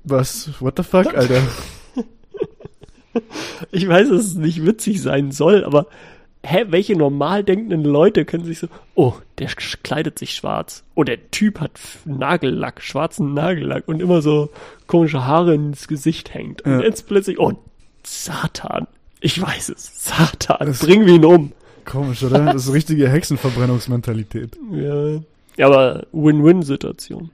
[0.05, 0.49] Was?
[0.61, 1.41] What the fuck, Alter?
[3.71, 5.87] Ich weiß, dass es nicht witzig sein soll, aber
[6.43, 9.47] hä, welche normal denkenden Leute können sich so, oh, der
[9.83, 10.83] kleidet sich schwarz.
[10.95, 14.49] Oh, der Typ hat Nagellack, schwarzen Nagellack und immer so
[14.87, 16.63] komische Haare ins Gesicht hängt.
[16.63, 16.81] Und ja.
[16.81, 17.53] jetzt plötzlich, oh,
[18.03, 18.87] Satan.
[19.19, 20.05] Ich weiß es.
[20.05, 21.51] Satan, das bringen wir ihn um.
[21.85, 22.39] Komisch, oder?
[22.39, 24.57] Das ist richtige Hexenverbrennungsmentalität.
[24.71, 25.19] Ja.
[25.57, 27.29] Ja, aber Win-Win-Situation.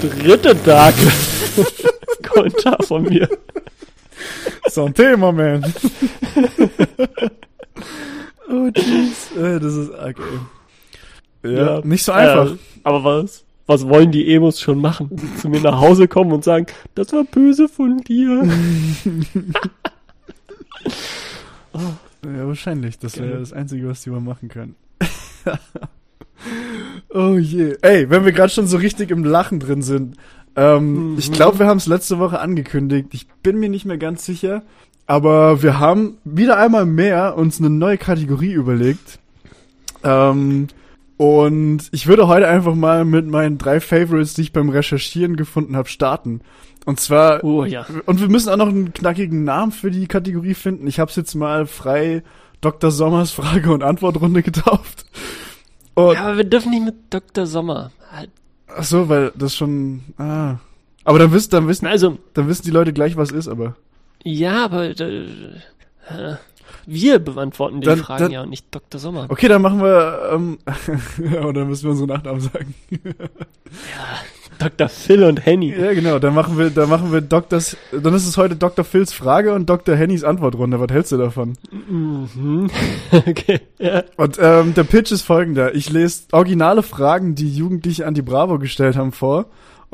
[0.00, 0.94] Dritte Tag.
[2.28, 3.28] Kommentar von mir.
[4.68, 5.66] Santé, Moment.
[8.50, 9.30] oh, jeez.
[9.36, 10.16] Äh, das ist arg,
[11.42, 11.52] ey.
[11.52, 12.52] Ja, ja, nicht so einfach.
[12.52, 13.44] Äh, aber was?
[13.66, 15.10] Was wollen die Emos schon machen?
[15.40, 18.48] Zu mir nach Hause kommen und sagen, das war böse von dir.
[21.72, 21.78] oh.
[22.24, 22.98] Ja, wahrscheinlich.
[22.98, 24.74] Das wäre das Einzige, was die mal machen können.
[27.10, 27.76] oh je.
[27.82, 30.16] Ey, wenn wir gerade schon so richtig im Lachen drin sind,
[30.56, 31.18] ähm, mhm.
[31.18, 33.08] Ich glaube, wir haben es letzte Woche angekündigt.
[33.12, 34.62] Ich bin mir nicht mehr ganz sicher.
[35.06, 39.18] Aber wir haben wieder einmal mehr uns eine neue Kategorie überlegt.
[40.02, 40.68] Ähm,
[41.16, 45.76] und ich würde heute einfach mal mit meinen drei Favorites, die ich beim Recherchieren gefunden
[45.76, 46.40] habe, starten.
[46.84, 47.86] Und zwar, oh, ja.
[48.04, 50.86] und wir müssen auch noch einen knackigen Namen für die Kategorie finden.
[50.86, 52.22] Ich habe es jetzt mal frei
[52.60, 52.90] Dr.
[52.90, 55.04] Sommers Frage- und Antwortrunde getauft.
[55.94, 57.46] Und ja, aber wir dürfen nicht mit Dr.
[57.46, 57.90] Sommer.
[58.68, 60.02] Ach so, weil das schon.
[60.18, 60.56] Ah.
[61.04, 63.76] Aber dann wissen, dann wissen, also, dann wissen die Leute gleich, was ist, aber.
[64.26, 66.34] Ja, aber äh,
[66.84, 69.00] wir beantworten die dann, Fragen dann, ja und nicht Dr.
[69.00, 69.26] Sommer.
[69.28, 70.30] Okay, dann machen wir.
[70.32, 70.58] Ähm,
[71.54, 72.74] dann müssen wir unsere Nachnamen sagen.
[72.90, 74.18] ja,
[74.58, 74.88] Dr.
[74.88, 75.72] Phil und Henny.
[75.78, 76.18] Ja, genau.
[76.18, 77.76] Dann machen wir, dann machen wir Doktors.
[77.92, 78.84] Dann ist es heute Dr.
[78.84, 79.94] Phils Frage und Dr.
[79.94, 80.80] Hennys Antwortrunde.
[80.80, 81.52] Was hältst du davon?
[81.70, 82.68] Mhm.
[83.12, 83.60] okay.
[83.78, 84.02] Ja.
[84.16, 88.58] Und ähm, der Pitch ist folgender: Ich lese originale Fragen, die Jugendliche an die Bravo
[88.58, 89.46] gestellt haben, vor.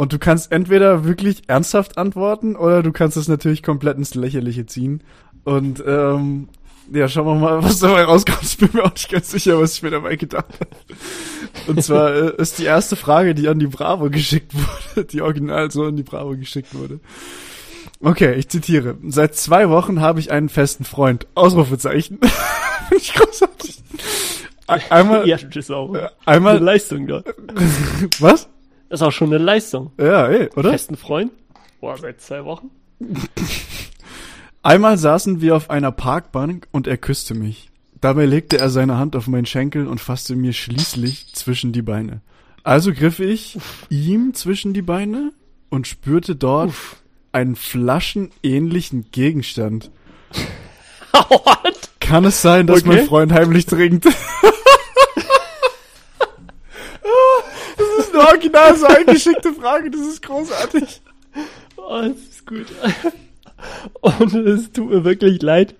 [0.02, 4.66] Und du kannst entweder wirklich ernsthaft antworten oder du kannst es natürlich komplett ins Lächerliche
[4.66, 5.00] ziehen.
[5.44, 6.48] Und ähm,
[6.92, 8.42] ja, schauen wir mal, was dabei rauskommt.
[8.42, 11.70] Ich bin mir auch nicht ganz sicher, was ich mir dabei gedacht habe.
[11.70, 15.70] Und zwar äh, ist die erste Frage, die an die Bravo geschickt wurde, die original
[15.70, 16.98] so an die Bravo geschickt wurde.
[18.00, 18.96] Okay, ich zitiere.
[19.06, 21.28] Seit zwei Wochen habe ich einen festen Freund.
[21.36, 22.18] Ausrufezeichen.
[22.96, 23.84] ich großartig.
[24.66, 25.28] Einmal.
[25.94, 27.22] Ja, einmal, Leistung da.
[28.18, 28.48] Was?
[28.92, 29.90] Das ist auch schon eine Leistung.
[29.96, 30.70] Ja, ey, oder?
[30.70, 31.32] Festen Freund.
[31.80, 32.68] Boah, seit zwei Wochen.
[34.62, 37.70] Einmal saßen wir auf einer Parkbank und er küsste mich.
[38.02, 42.20] Dabei legte er seine Hand auf meinen Schenkel und fasste mir schließlich zwischen die Beine.
[42.64, 43.86] Also griff ich Uff.
[43.88, 45.32] ihm zwischen die Beine
[45.70, 46.96] und spürte dort Uff.
[47.32, 49.90] einen flaschenähnlichen Gegenstand.
[51.12, 51.88] What?
[51.98, 52.88] Kann es sein, dass okay.
[52.88, 54.04] mein Freund heimlich trinkt?
[57.78, 61.02] das ist eine original so eingeschickte Frage, das ist großartig.
[61.76, 62.66] Oh, das ist gut.
[64.00, 65.74] Und es tut mir wirklich leid.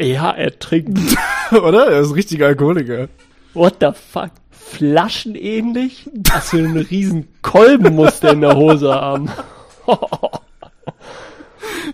[0.00, 0.98] Ja, er trinkt.
[1.52, 1.86] Oder?
[1.88, 3.08] Er ist ein richtiger Alkoholiker.
[3.54, 4.30] What the fuck?
[4.50, 6.08] Flaschenähnlich?
[6.30, 9.30] Was für einen riesen Kolben muss der in der Hose haben.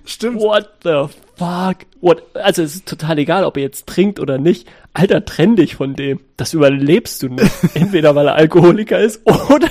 [0.05, 0.41] Stimmt.
[0.41, 1.87] What the fuck?
[2.01, 2.23] What?
[2.35, 4.69] Also es ist total egal, ob er jetzt trinkt oder nicht.
[4.93, 6.21] Alter, trenn dich von dem.
[6.37, 7.51] Das überlebst du nicht.
[7.75, 9.71] Entweder weil er Alkoholiker ist oder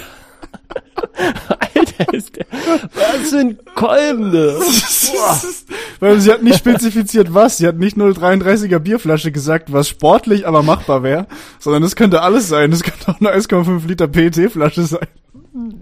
[1.15, 2.45] Alter, ist der.
[2.51, 4.59] Was für ein Kolbende.
[5.99, 7.57] Weil sie hat nicht spezifiziert, was.
[7.57, 11.27] Sie hat nicht 0,33er Bierflasche gesagt, was sportlich, aber machbar wäre,
[11.59, 12.71] sondern das könnte alles sein.
[12.71, 15.07] Das könnte auch eine 1,5 Liter PET-Flasche sein.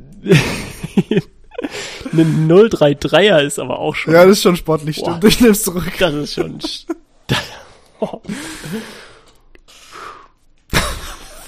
[2.11, 4.13] eine 033er ist aber auch schon.
[4.13, 5.23] Ja, das ist schon sportlich, Boah, stimmt.
[5.25, 5.91] Ich nehm's zurück.
[5.99, 6.59] Das ist schon.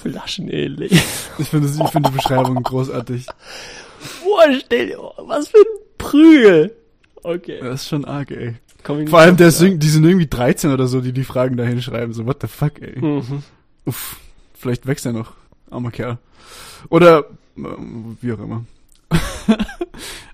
[0.04, 0.92] Flaschenähnlich.
[1.38, 3.26] Ich finde ich finde die Beschreibung großartig.
[4.22, 6.76] Boah, stell dir, was für ein Prügel.
[7.22, 7.58] Okay.
[7.62, 8.56] Das ist schon arg, ey.
[9.08, 12.12] Vor allem, der sind, die sind irgendwie 13 oder so, die die Fragen dahin schreiben.
[12.12, 13.00] So, what the fuck, ey.
[13.00, 13.42] Mhm.
[13.86, 14.20] Uff,
[14.52, 15.32] vielleicht wächst er noch.
[15.70, 16.18] Armer Kerl.
[16.90, 17.20] Oder,
[17.56, 17.62] äh,
[18.20, 18.66] wie auch immer.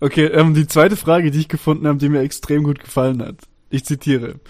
[0.01, 3.37] okay, ähm, die zweite Frage, die ich gefunden habe, die mir extrem gut gefallen hat.
[3.71, 4.41] Ich zitiere.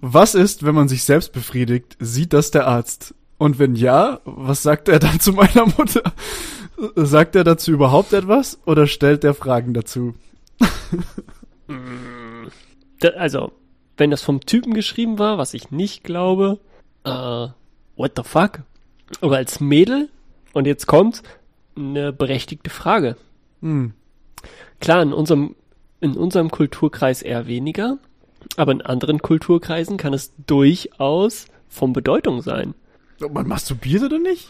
[0.00, 1.96] Was ist, wenn man sich selbst befriedigt?
[2.00, 3.14] Sieht das der Arzt?
[3.38, 6.02] Und wenn ja, was sagt er dann zu meiner Mutter?
[6.94, 10.14] Sagt er dazu überhaupt etwas oder stellt er Fragen dazu?
[13.16, 13.52] also,
[13.96, 16.58] wenn das vom Typen geschrieben war, was ich nicht glaube,
[17.04, 17.48] äh,
[17.96, 18.60] what the fuck?
[19.20, 20.08] Aber als Mädel,
[20.52, 21.22] und jetzt kommt
[21.76, 23.16] eine berechtigte Frage.
[23.60, 23.92] Hm.
[24.80, 25.54] Klar, in unserem,
[26.00, 27.98] in unserem Kulturkreis eher weniger,
[28.56, 32.74] aber in anderen Kulturkreisen kann es durchaus von Bedeutung sein.
[33.18, 34.48] Man masturbiert oder nicht?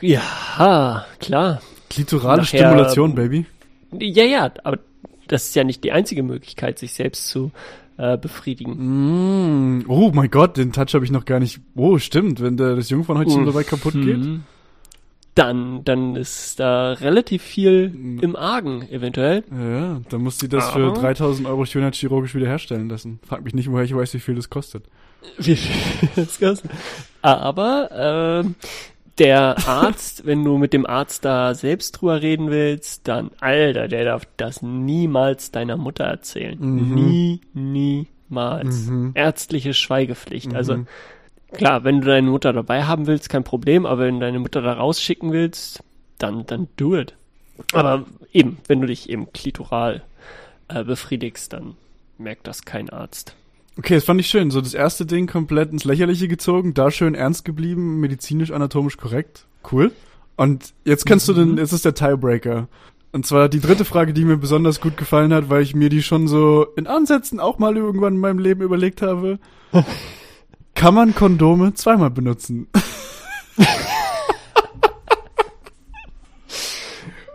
[0.00, 1.60] Ja, klar.
[1.90, 3.46] Klitorale Nachher, Stimulation, Baby.
[3.92, 4.78] Ja, ja, aber
[5.28, 7.52] das ist ja nicht die einzige Möglichkeit, sich selbst zu
[7.96, 9.78] äh, befriedigen.
[9.78, 11.60] Mm, oh mein Gott, den Touch habe ich noch gar nicht.
[11.74, 14.18] Oh, stimmt, wenn der, das Jungfernhäutchen dabei kaputt geht.
[14.18, 14.44] Mhm.
[15.34, 18.18] Dann, dann ist da relativ viel mm.
[18.20, 19.44] im Argen, eventuell.
[19.52, 20.72] Ja, dann muss sie das Aha.
[20.72, 23.20] für 3000 Euro chirurgisch wiederherstellen lassen.
[23.26, 24.86] Frag mich nicht, woher ich weiß, wie viel das kostet.
[25.36, 26.70] Wie viel das kostet.
[27.22, 28.64] Aber, äh,
[29.18, 34.04] der Arzt, wenn du mit dem Arzt da selbst drüber reden willst, dann, Alter, der
[34.04, 36.58] darf das niemals deiner Mutter erzählen.
[36.58, 36.94] Mhm.
[36.94, 38.86] Nie, niemals.
[38.86, 39.12] Mhm.
[39.14, 40.54] Ärztliche Schweigepflicht.
[40.54, 40.86] Also, mhm.
[41.48, 44.38] Also, klar, wenn du deine Mutter dabei haben willst, kein Problem, aber wenn du deine
[44.38, 45.82] Mutter da rausschicken willst,
[46.18, 47.14] dann, dann do it.
[47.72, 50.02] Aber eben, wenn du dich eben klitoral
[50.68, 51.74] äh, befriedigst, dann
[52.18, 53.34] merkt das kein Arzt.
[53.78, 54.50] Okay, das fand ich schön.
[54.50, 59.46] So das erste Ding komplett ins Lächerliche gezogen, da schön ernst geblieben, medizinisch, anatomisch korrekt.
[59.70, 59.92] Cool.
[60.36, 61.34] Und jetzt kennst mhm.
[61.34, 62.66] du den, jetzt ist der Tiebreaker.
[63.12, 66.02] Und zwar die dritte Frage, die mir besonders gut gefallen hat, weil ich mir die
[66.02, 69.38] schon so in Ansätzen auch mal irgendwann in meinem Leben überlegt habe.
[70.74, 72.66] Kann man Kondome zweimal benutzen?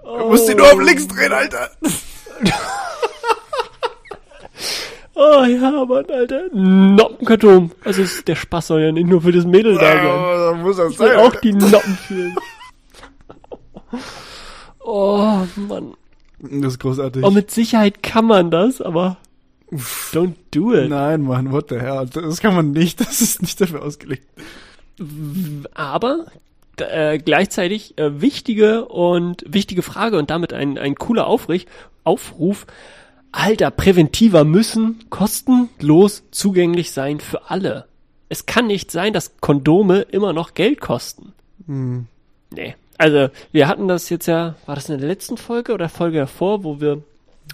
[0.04, 0.18] oh.
[0.18, 1.70] Du musst die nur auf links drehen, Alter.
[5.16, 6.44] Oh ja, Mann, Alter.
[6.54, 7.72] Noppenkarton.
[7.84, 9.98] Also ist, der Spaß soll ja nicht nur für das Mädel da sein.
[10.06, 11.18] Ja, da muss das ich sein.
[11.18, 12.36] auch die Noppen fühlen.
[14.80, 15.94] oh, Mann.
[16.40, 17.24] Das ist großartig.
[17.24, 19.18] Oh, mit Sicherheit kann man das, aber
[20.12, 20.90] don't do it.
[20.90, 22.08] Nein, Mann, what the hell.
[22.12, 23.00] Das kann man nicht.
[23.00, 24.28] Das ist nicht dafür ausgelegt.
[25.74, 26.26] Aber
[26.78, 31.68] äh, gleichzeitig äh, wichtige und wichtige Frage und damit ein, ein cooler Aufrich,
[32.04, 32.66] Aufruf.
[33.34, 37.88] Alter, Präventiver müssen kostenlos zugänglich sein für alle.
[38.30, 41.34] Es kann nicht sein, dass Kondome immer noch Geld kosten.
[41.66, 42.06] Hm.
[42.52, 42.76] Nee.
[43.00, 46.64] Also, wir hatten das jetzt ja, war das in der letzten Folge oder Folge davor,
[46.64, 47.02] wo wir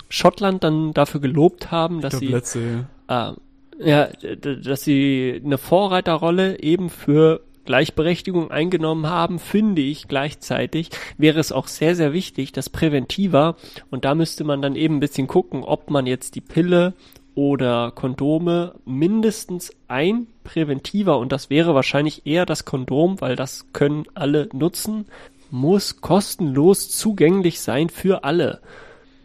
[0.10, 3.32] Schottland dann dafür gelobt haben, dass sie, letzte, ja.
[3.32, 3.34] Äh,
[3.82, 7.40] ja, dass sie eine Vorreiterrolle eben für
[7.70, 10.90] Gleichberechtigung eingenommen haben, finde ich gleichzeitig,
[11.20, 13.58] wäre es auch sehr, sehr wichtig, dass Präventiver,
[13.92, 16.94] und da müsste man dann eben ein bisschen gucken, ob man jetzt die Pille
[17.36, 24.06] oder Kondome mindestens ein Präventiver, und das wäre wahrscheinlich eher das Kondom, weil das können
[24.16, 25.06] alle nutzen,
[25.52, 28.62] muss kostenlos zugänglich sein für alle.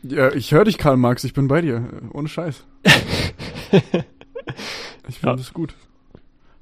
[0.02, 1.88] Ja, ich höre dich, Karl Marx, ich bin bei dir.
[2.12, 2.62] Ohne Scheiß.
[3.72, 4.02] ich finde
[5.22, 5.36] ja.
[5.36, 5.72] das gut.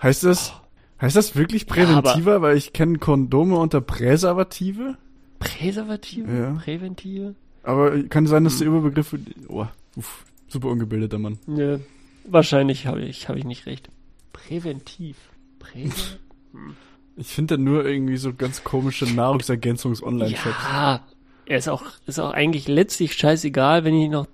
[0.00, 0.61] Heißt das,
[1.02, 4.96] Heißt das wirklich präventiver, ja, weil ich kenne Kondome unter Präservative?
[5.40, 6.32] Präservative?
[6.32, 6.52] Ja.
[6.52, 7.34] Präventive?
[7.64, 8.76] Aber kann sein, dass der hm.
[8.76, 9.16] Überbegriff
[9.48, 11.40] oh, uff, super ungebildeter Mann.
[11.48, 11.80] Ja,
[12.24, 13.88] wahrscheinlich habe ich, hab ich nicht recht.
[14.32, 15.16] Präventiv.
[15.58, 16.18] Präventiv.
[16.52, 16.76] Hm.
[17.16, 20.54] Ich finde da nur irgendwie so ganz komische Nahrungsergänzungs-Online-Shops.
[20.70, 21.00] Ja,
[21.46, 24.26] er ist auch, ist auch eigentlich letztlich scheißegal, wenn ich noch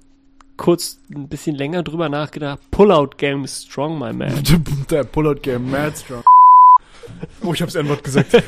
[0.57, 2.59] kurz ein bisschen länger drüber nachgedacht.
[2.73, 4.43] Pullout Game Strong, my man.
[4.91, 6.25] Der Pullout Game Mad Strong.
[7.43, 8.33] Oh, ich hab's N-Wort gesagt.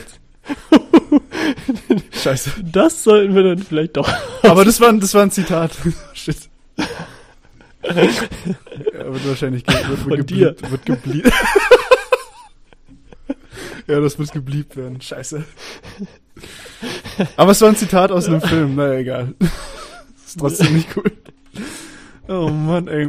[2.12, 2.50] Scheiße.
[2.64, 4.08] Das sollten wir dann vielleicht doch.
[4.42, 5.72] Aber das war, das war ein Zitat.
[6.14, 6.36] Shit.
[7.82, 10.54] Ja, wird wahrscheinlich ge wird, Von dir.
[10.68, 11.32] wird gebliebt.
[13.86, 15.00] ja, das muss gebliebt werden.
[15.00, 15.42] Scheiße.
[17.36, 18.74] Aber es war ein Zitat aus einem Film.
[18.76, 19.34] Naja, egal.
[20.26, 21.11] ist trotzdem nicht cool.
[22.31, 23.09] Oh Mann, ey.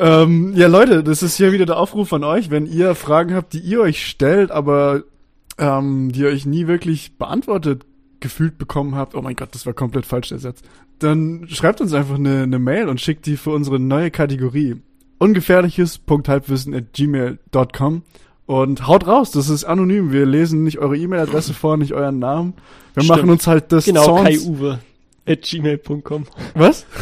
[0.00, 2.50] Ähm, ja, Leute, das ist hier wieder der Aufruf von euch.
[2.50, 5.04] Wenn ihr Fragen habt, die ihr euch stellt, aber
[5.56, 7.86] ähm, die ihr euch nie wirklich beantwortet
[8.18, 10.62] gefühlt bekommen habt, oh mein Gott, das war komplett falsch der Satz,
[10.98, 14.76] dann schreibt uns einfach eine, eine Mail und schickt die für unsere neue Kategorie
[15.18, 18.02] ungefährliches.halbwissen at gmail.com
[18.46, 20.10] Und haut raus, das ist anonym.
[20.10, 22.54] Wir lesen nicht eure E-Mail-Adresse vor, nicht euren Namen.
[22.94, 23.16] Wir Stimmt.
[23.16, 24.80] machen uns halt das Genau, Zorns Kai-Uwe
[25.24, 26.24] at gmail.com.
[26.54, 26.84] Was?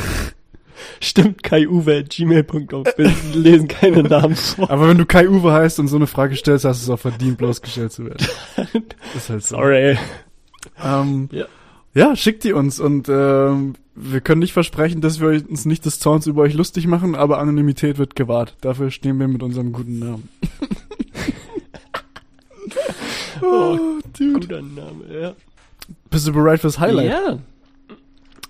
[1.00, 2.84] Stimmt, Kai-Uwe at gmail.com.
[2.96, 4.70] Wir lesen keine Namen vor.
[4.70, 7.38] Aber wenn du Kai-Uwe heißt und so eine Frage stellst, hast du es auch verdient,
[7.38, 8.26] bloßgestellt zu werden.
[9.16, 9.56] ist halt so.
[9.56, 9.98] Sorry.
[10.82, 11.46] Ähm, ja.
[11.94, 16.00] ja, schickt die uns und ähm, wir können nicht versprechen, dass wir uns nicht des
[16.00, 18.56] Zorns über euch lustig machen, aber Anonymität wird gewahrt.
[18.60, 20.28] Dafür stehen wir mit unserem guten Namen.
[23.42, 23.78] oh,
[24.18, 24.40] Dude.
[24.40, 25.34] Guter Name, ja.
[26.10, 27.10] Bist du bereit fürs Highlight?
[27.10, 27.38] Ja.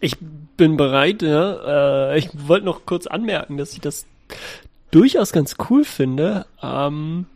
[0.01, 0.17] Ich
[0.57, 2.13] bin bereit, ja.
[2.13, 4.07] Äh, ich wollte noch kurz anmerken, dass ich das
[4.91, 6.47] durchaus ganz cool finde.
[6.63, 7.27] Ähm,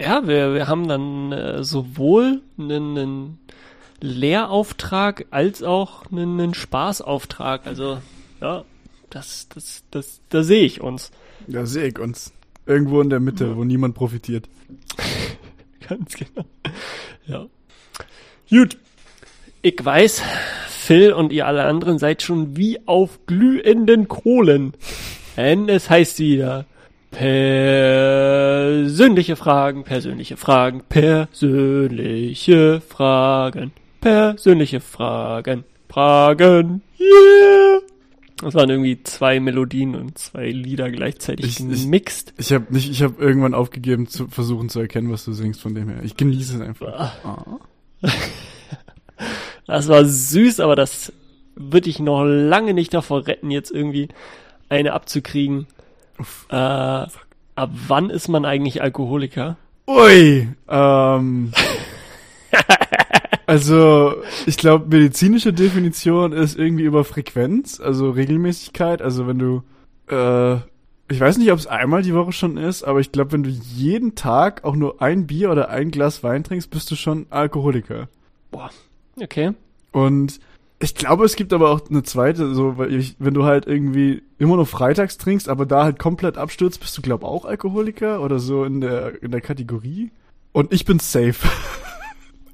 [0.00, 3.38] ja, wir, wir haben dann äh, sowohl einen, einen
[4.00, 7.66] Lehrauftrag als auch einen, einen Spaßauftrag.
[7.66, 7.98] Also,
[8.40, 8.64] ja,
[9.10, 11.12] das, das, das, da sehe ich uns.
[11.46, 12.32] Da sehe ich uns.
[12.66, 13.56] Irgendwo in der Mitte, ja.
[13.56, 14.48] wo niemand profitiert.
[15.88, 16.46] Ganz genau.
[17.26, 17.46] Ja.
[18.48, 18.78] Gut.
[19.66, 20.22] Ich weiß,
[20.68, 24.74] Phil und ihr alle anderen seid schon wie auf glühenden Kohlen.
[25.38, 26.66] Denn es heißt wieder,
[27.10, 27.76] persönliche
[29.36, 37.80] Fragen, persönliche Fragen, persönliche Fragen, persönliche Fragen, Fragen, yeah!
[38.42, 42.34] Das waren irgendwie zwei Melodien und zwei Lieder gleichzeitig ich, gemixt.
[42.36, 45.62] Ich, ich habe nicht, ich habe irgendwann aufgegeben zu versuchen zu erkennen, was du singst
[45.62, 46.00] von dem her.
[46.02, 47.14] Ich genieße es einfach.
[47.24, 47.60] Oh.
[49.66, 51.12] Das war süß, aber das
[51.56, 54.08] würde ich noch lange nicht davor retten, jetzt irgendwie
[54.68, 55.66] eine abzukriegen.
[56.48, 59.56] Äh, ab wann ist man eigentlich Alkoholiker?
[59.86, 61.52] Ui, ähm.
[63.46, 64.14] also,
[64.46, 69.02] ich glaube, medizinische Definition ist irgendwie über Frequenz, also Regelmäßigkeit.
[69.02, 69.62] Also, wenn du,
[70.08, 70.54] äh,
[71.10, 73.50] ich weiß nicht, ob es einmal die Woche schon ist, aber ich glaube, wenn du
[73.50, 78.08] jeden Tag auch nur ein Bier oder ein Glas Wein trinkst, bist du schon Alkoholiker.
[78.50, 78.70] Boah,
[79.20, 79.52] okay.
[79.92, 80.40] Und
[80.80, 84.22] ich glaube, es gibt aber auch eine zweite, so, weil ich, wenn du halt irgendwie
[84.38, 88.38] immer nur freitags trinkst, aber da halt komplett abstürzt, bist du, glaub auch Alkoholiker oder
[88.38, 90.10] so in der, in der Kategorie.
[90.52, 91.48] Und ich bin safe.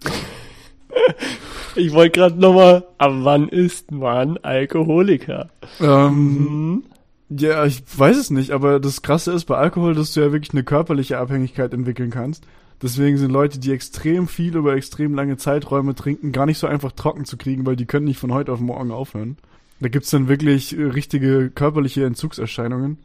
[1.75, 5.51] ich wollte gerade nochmal, ab wann ist man Alkoholiker?
[5.81, 6.85] Ähm, mhm.
[7.33, 10.53] Ja, ich weiß es nicht, aber das Krasse ist bei Alkohol, dass du ja wirklich
[10.53, 12.45] eine körperliche Abhängigkeit entwickeln kannst.
[12.83, 16.91] Deswegen sind Leute, die extrem viel über extrem lange Zeiträume trinken, gar nicht so einfach
[16.91, 19.37] trocken zu kriegen, weil die können nicht von heute auf morgen aufhören.
[19.79, 22.99] Da gibt's dann wirklich äh, richtige körperliche Entzugserscheinungen.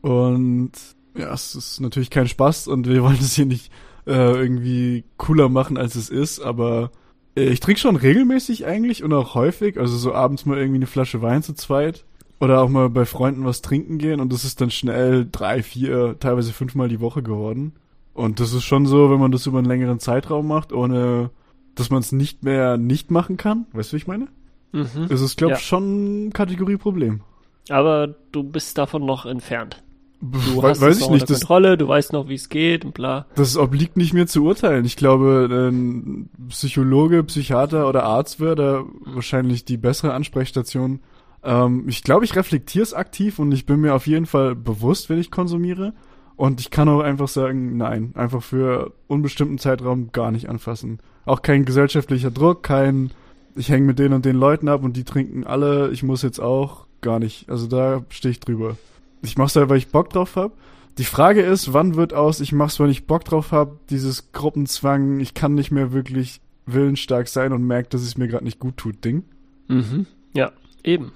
[0.00, 0.72] Und
[1.16, 3.70] ja, es ist natürlich kein Spaß und wir wollen es hier nicht
[4.08, 6.90] äh, irgendwie cooler machen, als es ist, aber
[7.36, 10.86] äh, ich trinke schon regelmäßig eigentlich und auch häufig, also so abends mal irgendwie eine
[10.86, 12.04] Flasche Wein zu zweit
[12.40, 16.16] oder auch mal bei Freunden was trinken gehen und das ist dann schnell drei, vier,
[16.20, 17.72] teilweise fünfmal die Woche geworden.
[18.14, 21.30] Und das ist schon so, wenn man das über einen längeren Zeitraum macht, ohne
[21.74, 23.66] dass man es nicht mehr nicht machen kann.
[23.72, 24.28] Weißt du, wie ich meine?
[24.72, 25.06] Mhm.
[25.08, 25.64] Es ist, glaube ich, ja.
[25.64, 27.20] schon Kategorie Problem.
[27.68, 29.82] Aber du bist davon noch entfernt.
[30.20, 33.26] Du hast weiß ich nicht, das, Kontrolle, du weißt noch, wie es geht und bla.
[33.36, 34.84] Das obliegt nicht mir zu urteilen.
[34.84, 38.84] Ich glaube, ein Psychologe, Psychiater oder Arzt wäre da
[39.14, 41.00] wahrscheinlich die bessere Ansprechstation.
[41.42, 45.08] Ähm, ich glaube, ich reflektiere es aktiv und ich bin mir auf jeden Fall bewusst,
[45.08, 45.94] wenn ich konsumiere.
[46.36, 51.00] Und ich kann auch einfach sagen, nein, einfach für unbestimmten Zeitraum gar nicht anfassen.
[51.24, 53.10] Auch kein gesellschaftlicher Druck, kein,
[53.56, 56.38] ich hänge mit den und den Leuten ab und die trinken alle, ich muss jetzt
[56.38, 57.48] auch, gar nicht.
[57.50, 58.76] Also da stehe ich drüber.
[59.22, 60.52] Ich mach's halt, weil ich Bock drauf hab.
[60.96, 65.20] Die Frage ist, wann wird aus, ich mach's, weil ich Bock drauf hab, dieses Gruppenzwang,
[65.20, 68.76] ich kann nicht mehr wirklich willensstark sein und merke, dass es mir gerade nicht gut
[68.76, 69.24] tut, Ding.
[69.68, 70.06] Mhm.
[70.34, 70.52] Ja,
[70.84, 71.12] eben.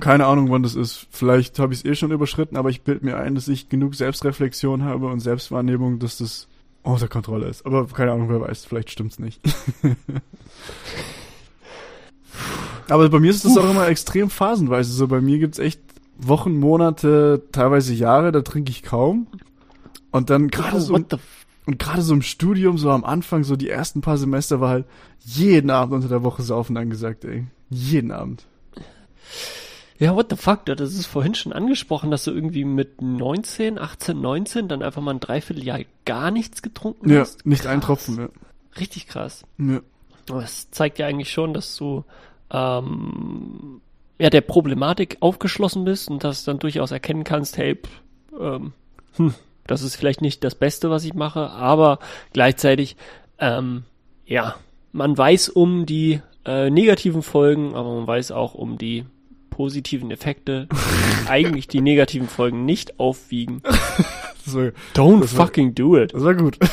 [0.00, 1.06] Keine Ahnung, wann das ist.
[1.10, 3.94] Vielleicht habe ich es eh schon überschritten, aber ich bild mir ein, dass ich genug
[3.94, 6.48] Selbstreflexion habe und Selbstwahrnehmung, dass das
[6.82, 7.64] außer Kontrolle ist.
[7.66, 9.40] Aber keine Ahnung, wer weiß, vielleicht stimmt's nicht.
[12.88, 14.92] aber bei mir ist das auch immer extrem phasenweise.
[14.92, 15.80] So bei mir gibt's echt
[16.18, 19.26] Wochen, Monate, teilweise Jahre, da trinke ich kaum.
[20.10, 20.94] Und dann gerade so
[21.66, 24.86] und gerade so im Studium, so am Anfang, so die ersten paar Semester war halt
[25.20, 27.46] jeden Abend unter der Woche saufen angesagt, ey.
[27.70, 28.46] Jeden Abend.
[30.04, 34.20] Ja, what the fuck, das ist vorhin schon angesprochen, dass du irgendwie mit 19, 18,
[34.20, 37.38] 19 dann einfach mal ein Dreivierteljahr gar nichts getrunken ja, hast.
[37.38, 38.28] Ja, nicht ein Tropfen mehr.
[38.78, 39.44] Richtig krass.
[39.56, 39.80] Ja.
[40.26, 42.04] Das zeigt ja eigentlich schon, dass du
[42.50, 43.80] ähm,
[44.18, 48.02] ja der Problematik aufgeschlossen bist und dass dann durchaus erkennen kannst, hey, pff,
[48.38, 48.74] ähm,
[49.16, 49.32] hm,
[49.66, 51.98] das ist vielleicht nicht das Beste, was ich mache, aber
[52.34, 52.98] gleichzeitig,
[53.38, 53.84] ähm,
[54.26, 54.56] ja,
[54.92, 59.06] man weiß um die äh, negativen Folgen, aber man weiß auch um die
[59.54, 60.68] positiven Effekte
[61.28, 63.62] eigentlich die negativen Folgen nicht aufwiegen.
[64.46, 66.12] War, Don't fucking war, do it.
[66.12, 66.58] Das war gut.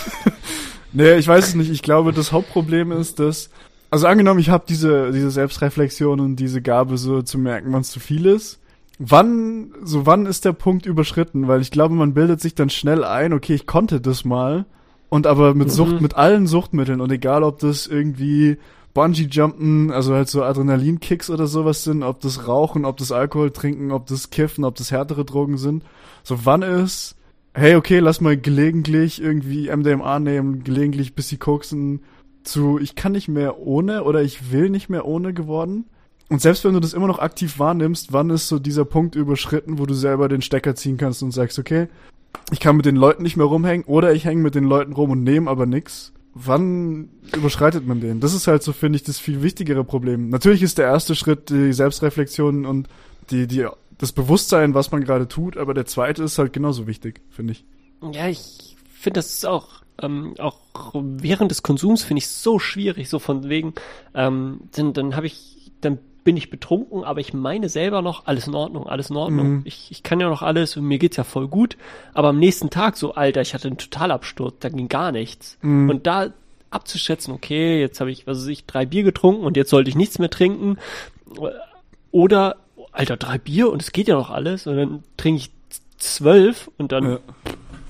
[0.94, 1.72] Nee, ich weiß es nicht.
[1.72, 3.50] Ich glaube, das Hauptproblem ist, dass
[3.90, 7.92] also angenommen, ich habe diese diese Selbstreflexion und diese Gabe so zu merken, wann es
[7.92, 8.60] zu viel ist.
[9.00, 13.06] Wann so wann ist der Punkt überschritten, weil ich glaube, man bildet sich dann schnell
[13.06, 14.66] ein, okay, ich konnte das mal
[15.08, 16.02] und aber mit Sucht mhm.
[16.02, 18.58] mit allen Suchtmitteln und egal ob das irgendwie
[18.94, 23.52] Bungee Jumpen, also halt so Adrenalinkicks oder sowas sind, ob das Rauchen, ob das Alkohol
[23.52, 25.84] trinken, ob das Kiffen, ob das härtere Drogen sind.
[26.24, 27.16] So wann ist
[27.54, 32.02] hey, okay, lass mal gelegentlich irgendwie MDMA nehmen, gelegentlich bisschen koksen
[32.44, 35.86] zu, ich kann nicht mehr ohne oder ich will nicht mehr ohne geworden.
[36.30, 39.80] Und selbst wenn du das immer noch aktiv wahrnimmst, wann ist so dieser Punkt überschritten,
[39.80, 41.88] wo du selber den Stecker ziehen kannst und sagst, okay,
[42.52, 45.12] ich kann mit den Leuten nicht mehr rumhängen oder ich hänge mit den Leuten rum
[45.12, 46.14] und nehme aber nix.
[46.34, 48.20] Wann überschreitet man den?
[48.20, 50.30] Das ist halt so, finde ich, das viel wichtigere Problem.
[50.30, 52.88] Natürlich ist der erste Schritt die Selbstreflexion und
[53.32, 53.68] die, die
[53.98, 57.66] das Bewusstsein, was man gerade tut, aber der zweite ist halt genauso wichtig, finde ich.
[58.14, 60.60] Ja, ich finde das ist auch ähm, auch
[60.94, 63.74] während des Konsums finde ich so schwierig, so von wegen,
[64.14, 68.48] ähm, dann, dann habe ich, dann bin ich betrunken, aber ich meine selber noch, alles
[68.48, 69.50] in Ordnung, alles in Ordnung.
[69.50, 69.62] Mhm.
[69.66, 71.78] Ich, ich kann ja noch alles und mir geht's ja voll gut.
[72.14, 75.58] Aber am nächsten Tag so, Alter, ich hatte einen Totalabsturz, da ging gar nichts.
[75.62, 75.90] Mhm.
[75.90, 76.32] Und da
[76.70, 79.96] abzuschätzen, okay, jetzt habe ich, was weiß ich, drei Bier getrunken und jetzt sollte ich
[79.96, 80.78] nichts mehr trinken.
[82.12, 82.58] Oder
[82.92, 84.68] Alter, drei Bier und es geht ja noch alles.
[84.68, 85.52] Und dann trinke ich
[85.98, 87.20] zwölf und dann, ja.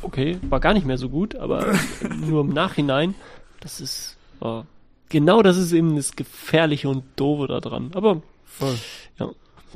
[0.02, 1.74] okay, war gar nicht mehr so gut, aber
[2.28, 3.16] nur im Nachhinein,
[3.60, 4.64] das ist, oh,
[5.12, 7.92] genau das ist eben das Gefährliche und Doofe da dran.
[7.94, 8.76] Aber, Voll.
[9.20, 9.30] ja.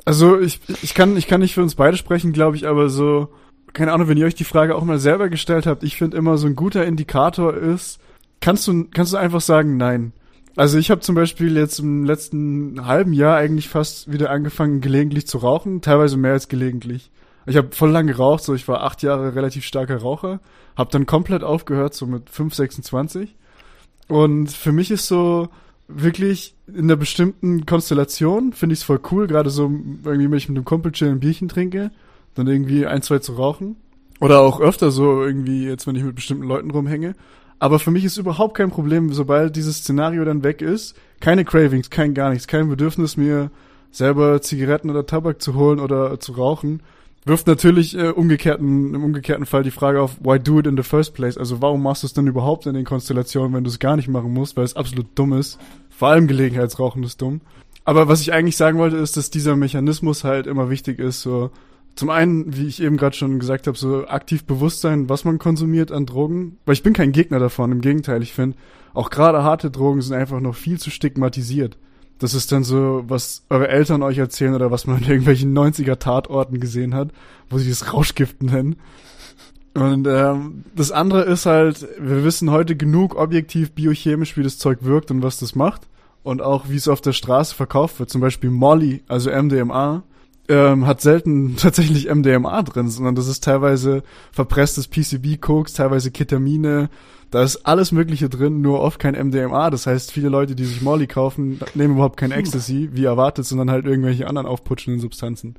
[0.04, 3.28] Also ich, ich kann, ich kann nicht für uns beide sprechen, glaube ich, aber so,
[3.72, 6.38] keine Ahnung, wenn ihr euch die Frage auch mal selber gestellt habt, ich finde immer
[6.38, 8.00] so ein guter Indikator ist,
[8.40, 10.12] kannst du, kannst du einfach sagen, nein.
[10.56, 15.26] Also ich habe zum Beispiel jetzt im letzten halben Jahr eigentlich fast wieder angefangen, gelegentlich
[15.26, 17.10] zu rauchen, teilweise mehr als gelegentlich.
[17.46, 20.40] Ich habe voll lang geraucht, so ich war acht Jahre relativ starker Raucher,
[20.76, 23.36] habe dann komplett aufgehört, so mit 5, 26.
[24.08, 25.48] Und für mich ist so
[25.88, 30.48] wirklich in einer bestimmten Konstellation, finde ich es voll cool, gerade so irgendwie, wenn ich
[30.48, 31.90] mit einem Kumpel chill ein Bierchen trinke,
[32.34, 33.76] dann irgendwie ein, zwei zu rauchen.
[34.20, 37.14] Oder auch öfter so irgendwie jetzt, wenn ich mit bestimmten Leuten rumhänge.
[37.58, 41.90] Aber für mich ist überhaupt kein Problem, sobald dieses Szenario dann weg ist, keine Cravings,
[41.90, 43.50] kein gar nichts, kein Bedürfnis mir
[43.90, 46.82] selber Zigaretten oder Tabak zu holen oder zu rauchen.
[47.26, 50.84] Wirft natürlich äh, umgekehrten, im umgekehrten Fall die Frage auf, why do it in the
[50.84, 51.36] first place?
[51.36, 54.06] Also warum machst du es denn überhaupt in den Konstellationen, wenn du es gar nicht
[54.06, 55.58] machen musst, weil es absolut dumm ist.
[55.90, 57.40] Vor allem Gelegenheitsrauchen ist dumm.
[57.84, 61.50] Aber was ich eigentlich sagen wollte, ist, dass dieser Mechanismus halt immer wichtig ist, so
[61.96, 65.38] zum einen, wie ich eben gerade schon gesagt habe, so aktiv bewusst sein, was man
[65.38, 66.58] konsumiert an Drogen.
[66.64, 68.56] Weil ich bin kein Gegner davon, im Gegenteil, ich finde,
[68.94, 71.76] auch gerade harte Drogen sind einfach noch viel zu stigmatisiert.
[72.18, 75.98] Das ist dann so, was eure Eltern euch erzählen oder was man in irgendwelchen 90er
[75.98, 77.10] Tatorten gesehen hat,
[77.50, 78.76] wo sie das Rauschgift nennen.
[79.74, 84.78] Und ähm, das andere ist halt, wir wissen heute genug objektiv biochemisch, wie das Zeug
[84.80, 85.82] wirkt und was das macht.
[86.22, 88.10] Und auch, wie es auf der Straße verkauft wird.
[88.10, 90.02] Zum Beispiel Molly, also MDMA,
[90.48, 94.02] ähm, hat selten tatsächlich MDMA drin, sondern das ist teilweise
[94.32, 96.88] verpresstes PCB-Koks, teilweise Ketamine,
[97.30, 99.70] da ist alles Mögliche drin, nur oft kein MDMA.
[99.70, 103.70] Das heißt, viele Leute, die sich Molly kaufen, nehmen überhaupt kein Ecstasy, wie erwartet, sondern
[103.70, 105.56] halt irgendwelche anderen aufputschenden Substanzen.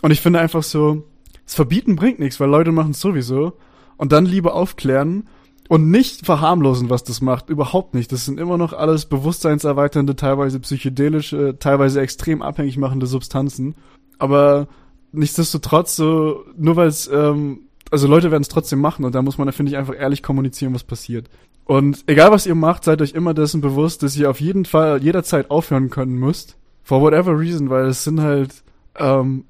[0.00, 1.04] Und ich finde einfach so,
[1.44, 3.54] das Verbieten bringt nichts, weil Leute machen es sowieso.
[3.96, 5.28] Und dann lieber aufklären
[5.68, 7.50] und nicht verharmlosen, was das macht.
[7.50, 8.10] Überhaupt nicht.
[8.10, 13.74] Das sind immer noch alles bewusstseinserweiternde, teilweise psychedelische, teilweise extrem abhängig machende Substanzen
[14.22, 14.68] aber
[15.10, 17.62] nichtsdestotrotz so, nur weil es, ähm,
[17.92, 20.74] also Leute werden es trotzdem machen und da muss man, finde ich, einfach ehrlich kommunizieren,
[20.74, 21.28] was passiert.
[21.64, 25.02] Und egal was ihr macht, seid euch immer dessen bewusst, dass ihr auf jeden Fall
[25.02, 26.56] jederzeit aufhören können müsst.
[26.82, 28.64] For whatever reason, weil es sind halt
[28.96, 29.44] ähm,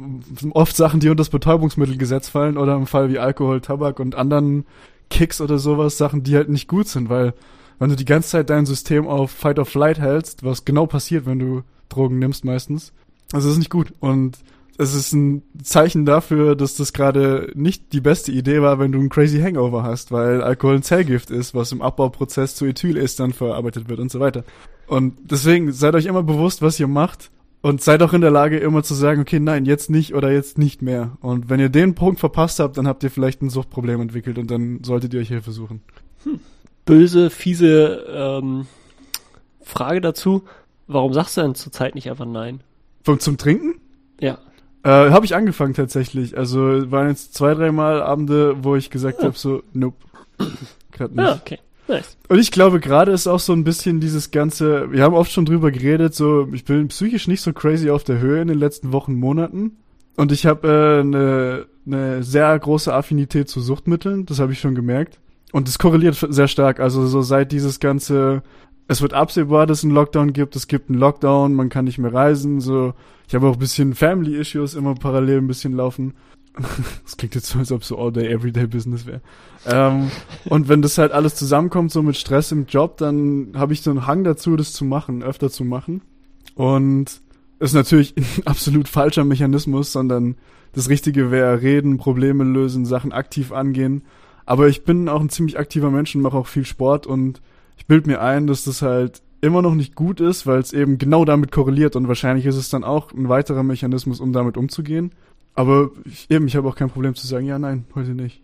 [0.50, 4.66] oft Sachen, die unter das Betäubungsmittelgesetz fallen oder im Fall wie Alkohol, Tabak und anderen
[5.10, 7.34] Kicks oder sowas, Sachen, die halt nicht gut sind, weil
[7.78, 11.26] wenn du die ganze Zeit dein System auf Fight or Flight hältst, was genau passiert,
[11.26, 12.92] wenn du Drogen nimmst meistens,
[13.32, 13.92] also ist nicht gut.
[14.00, 14.38] Und
[14.78, 18.98] es ist ein Zeichen dafür, dass das gerade nicht die beste Idee war, wenn du
[18.98, 23.88] einen crazy Hangover hast, weil Alkohol ein Zellgift ist, was im Abbauprozess zu Ethylestern verarbeitet
[23.88, 24.44] wird und so weiter.
[24.86, 27.30] Und deswegen seid euch immer bewusst, was ihr macht
[27.62, 30.58] und seid auch in der Lage, immer zu sagen, okay, nein, jetzt nicht oder jetzt
[30.58, 31.16] nicht mehr.
[31.20, 34.50] Und wenn ihr den Punkt verpasst habt, dann habt ihr vielleicht ein Suchtproblem entwickelt und
[34.50, 35.80] dann solltet ihr euch Hilfe suchen.
[36.24, 36.40] Hm.
[36.84, 38.66] Böse, fiese ähm,
[39.62, 40.44] Frage dazu.
[40.86, 42.60] Warum sagst du denn zurzeit nicht einfach nein?
[43.02, 43.80] Vom, zum Trinken?
[44.20, 44.38] Ja.
[44.86, 46.38] Äh, habe ich angefangen tatsächlich.
[46.38, 49.24] Also waren jetzt zwei, dreimal Abende, wo ich gesagt ja.
[49.24, 49.96] habe, so, nope.
[50.92, 51.24] Grad nicht.
[51.24, 51.58] Ja, okay.
[51.88, 52.16] Nice.
[52.28, 55.44] Und ich glaube, gerade ist auch so ein bisschen dieses ganze, wir haben oft schon
[55.44, 58.92] drüber geredet, so, ich bin psychisch nicht so crazy auf der Höhe in den letzten
[58.92, 59.76] Wochen, Monaten.
[60.16, 64.60] Und ich habe eine äh, ne, ne sehr große Affinität zu Suchtmitteln, das habe ich
[64.60, 65.18] schon gemerkt.
[65.52, 66.78] und es korreliert sehr stark.
[66.78, 68.42] Also so seit dieses ganze,
[68.88, 71.98] es wird absehbar, dass es einen Lockdown gibt, es gibt einen Lockdown, man kann nicht
[71.98, 72.94] mehr reisen, so.
[73.28, 76.14] Ich habe auch ein bisschen Family Issues immer parallel ein bisschen laufen.
[77.04, 79.20] Das klingt jetzt so, als ob so all day, everyday Business wäre.
[79.66, 80.10] Ähm,
[80.46, 83.90] und wenn das halt alles zusammenkommt, so mit Stress im Job, dann habe ich so
[83.90, 86.02] einen Hang dazu, das zu machen, öfter zu machen.
[86.54, 87.20] Und
[87.58, 90.36] ist natürlich ein absolut falscher Mechanismus, sondern
[90.72, 94.02] das Richtige wäre reden, Probleme lösen, Sachen aktiv angehen.
[94.44, 97.40] Aber ich bin auch ein ziemlich aktiver Mensch und mache auch viel Sport und
[97.76, 100.98] ich bild mir ein, dass das halt immer noch nicht gut ist, weil es eben
[100.98, 105.12] genau damit korreliert und wahrscheinlich ist es dann auch ein weiterer Mechanismus, um damit umzugehen.
[105.54, 108.42] Aber ich, eben, ich habe auch kein Problem zu sagen, ja, nein, heute nicht.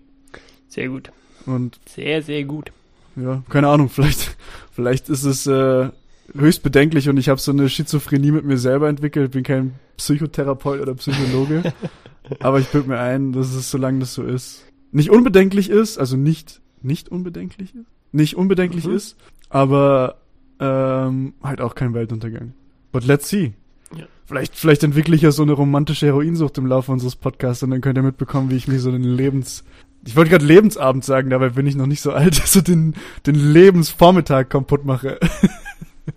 [0.69, 1.13] Sehr gut.
[1.47, 2.73] Und sehr, sehr gut.
[3.17, 4.37] Ja, keine Ahnung, vielleicht,
[4.71, 5.91] vielleicht ist es äh,
[6.35, 10.81] höchst bedenklich und ich habe so eine Schizophrenie mit mir selber entwickelt, bin kein Psychotherapeut
[10.81, 11.73] oder Psychologe.
[12.41, 16.17] aber ich bild mir ein, dass es, solange das so ist, nicht unbedenklich ist, also
[16.17, 18.95] nicht, nicht unbedenklich ist, nicht unbedenklich mhm.
[18.95, 19.17] ist,
[19.49, 20.17] aber
[20.61, 22.55] ähm, halt auch kein Weltuntergang.
[22.93, 23.53] But let's see.
[23.97, 24.05] Ja.
[24.27, 27.81] Vielleicht, vielleicht entwickle ich ja so eine romantische Heroinsucht im Laufe unseres Podcasts und dann
[27.81, 29.65] könnt ihr mitbekommen, wie ich mir so einen Lebens,
[30.07, 32.95] ich wollte gerade Lebensabend sagen, dabei bin ich noch nicht so alt, so den,
[33.27, 35.19] den Lebensvormittag kaputt mache.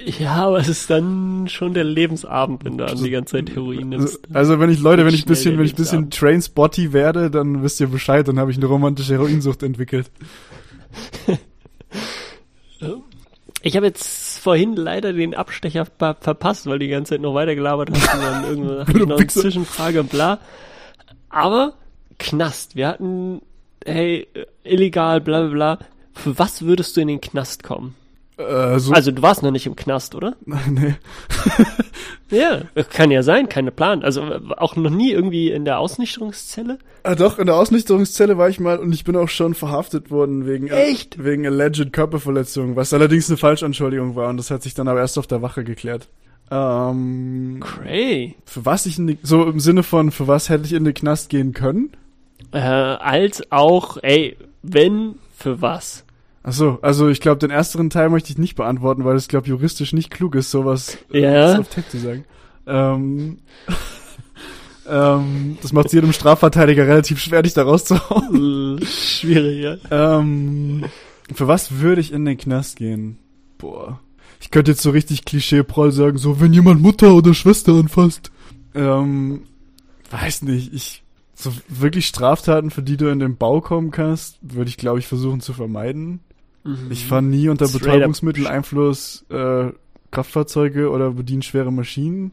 [0.04, 3.90] Ja, aber es ist dann schon der Lebensabend, wenn du an die ganze Zeit Heroin
[3.90, 4.20] nimmst.
[4.34, 7.88] Also wenn ich, Leute, wenn ich bisschen, wenn ich bisschen Trainspotty werde, dann wisst ihr
[7.88, 10.10] Bescheid, dann habe ich eine romantische Heroinsucht entwickelt.
[13.62, 17.90] Ich habe jetzt vorhin leider den Abstecher verpasst, weil die ganze Zeit noch weiter gelabert
[17.92, 20.40] hast und dann irgendwo noch eine Zwischenfrage und bla.
[21.30, 21.74] Aber
[22.20, 23.42] Knast, wir hatten,
[23.84, 24.28] hey,
[24.64, 25.80] illegal, bla bla bla.
[26.14, 27.96] Für was würdest du in den Knast kommen?
[28.38, 30.36] Äh, so also du warst noch nicht im Knast, oder?
[30.46, 30.96] nee.
[32.30, 34.04] ja, kann ja sein, keine Plan.
[34.04, 34.24] Also
[34.58, 36.80] auch noch nie irgendwie in der Ausnüchterungszelle?
[37.04, 40.46] Ah, doch, in der Ausnüchterungszelle war ich mal und ich bin auch schon verhaftet worden
[40.48, 41.24] wegen Echt?
[41.24, 45.18] wegen alleged Körperverletzung, was allerdings eine Falschanschuldigung war und das hat sich dann aber erst
[45.18, 46.08] auf der Wache geklärt.
[46.52, 48.36] Ähm, Cray.
[48.46, 50.94] Für was ich in die, so im Sinne von für was hätte ich in den
[50.94, 51.92] Knast gehen können?
[52.52, 56.05] Äh, als auch, ey, wenn für was?
[56.48, 59.48] Ach so, also ich glaube, den ersteren Teil möchte ich nicht beantworten, weil es, glaube
[59.48, 61.58] juristisch nicht klug ist, sowas äh, ja.
[61.58, 62.24] auf Tech zu sagen.
[62.68, 63.40] Ähm,
[64.88, 68.80] ähm, das macht jedem Strafverteidiger relativ schwer, dich da rauszuhauen.
[68.86, 70.20] Schwierig, ja.
[70.20, 70.86] Ähm,
[71.34, 73.18] für was würde ich in den Knast gehen?
[73.58, 74.00] Boah.
[74.40, 78.32] Ich könnte jetzt so richtig klischee-proll sagen, so, wenn jemand Mutter oder Schwester anfasst.
[78.76, 79.46] Ähm,
[80.12, 84.70] weiß nicht, ich, so wirklich Straftaten, für die du in den Bau kommen kannst, würde
[84.70, 86.20] ich, glaube ich, versuchen zu vermeiden.
[86.66, 86.88] Mhm.
[86.90, 89.72] Ich fahre nie unter Betäubungsmitteleinfluss äh,
[90.12, 92.32] Kraftfahrzeuge oder bediene schwere Maschinen.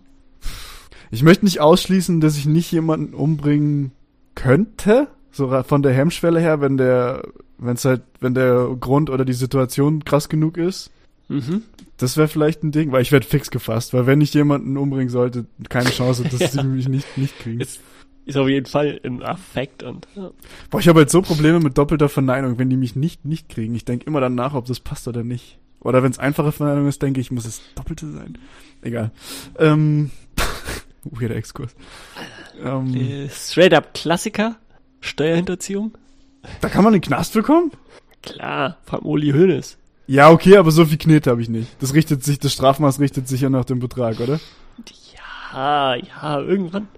[1.10, 3.92] Ich möchte nicht ausschließen, dass ich nicht jemanden umbringen
[4.34, 7.22] könnte, so von der Hemmschwelle her, wenn der,
[7.58, 10.90] wenn es halt, wenn der Grund oder die Situation krass genug ist.
[11.28, 11.62] Mhm.
[11.98, 15.10] Das wäre vielleicht ein Ding, weil ich werde fix gefasst, weil wenn ich jemanden umbringen
[15.10, 16.48] sollte, keine Chance, dass ja.
[16.48, 17.60] sie mich nicht, nicht kriegen.
[17.60, 17.80] Ist,
[18.24, 20.06] ist auf jeden Fall ein Affekt und.
[20.14, 20.30] Ja.
[20.70, 23.74] Boah, ich habe halt so Probleme mit doppelter Verneinung, wenn die mich nicht nicht kriegen.
[23.74, 25.58] Ich denke immer dann nach, ob das passt oder nicht.
[25.80, 28.38] Oder wenn es einfache Verneinung ist, denke ich, muss es doppelte sein.
[28.82, 29.10] Egal.
[29.58, 30.10] Ähm,
[31.04, 31.74] weirder Exkurs.
[32.62, 34.56] Ähm, äh, straight up Klassiker.
[35.00, 35.98] Steuerhinterziehung.
[36.60, 37.72] Da kann man den Knast bekommen?
[38.22, 39.78] Klar, von Uli Hoeneß.
[40.06, 41.68] Ja, okay, aber so viel Knete habe ich nicht.
[41.80, 44.40] Das richtet sich, das Strafmaß richtet sich ja nach dem Betrag, oder?
[45.52, 46.88] Ja, ja, irgendwann.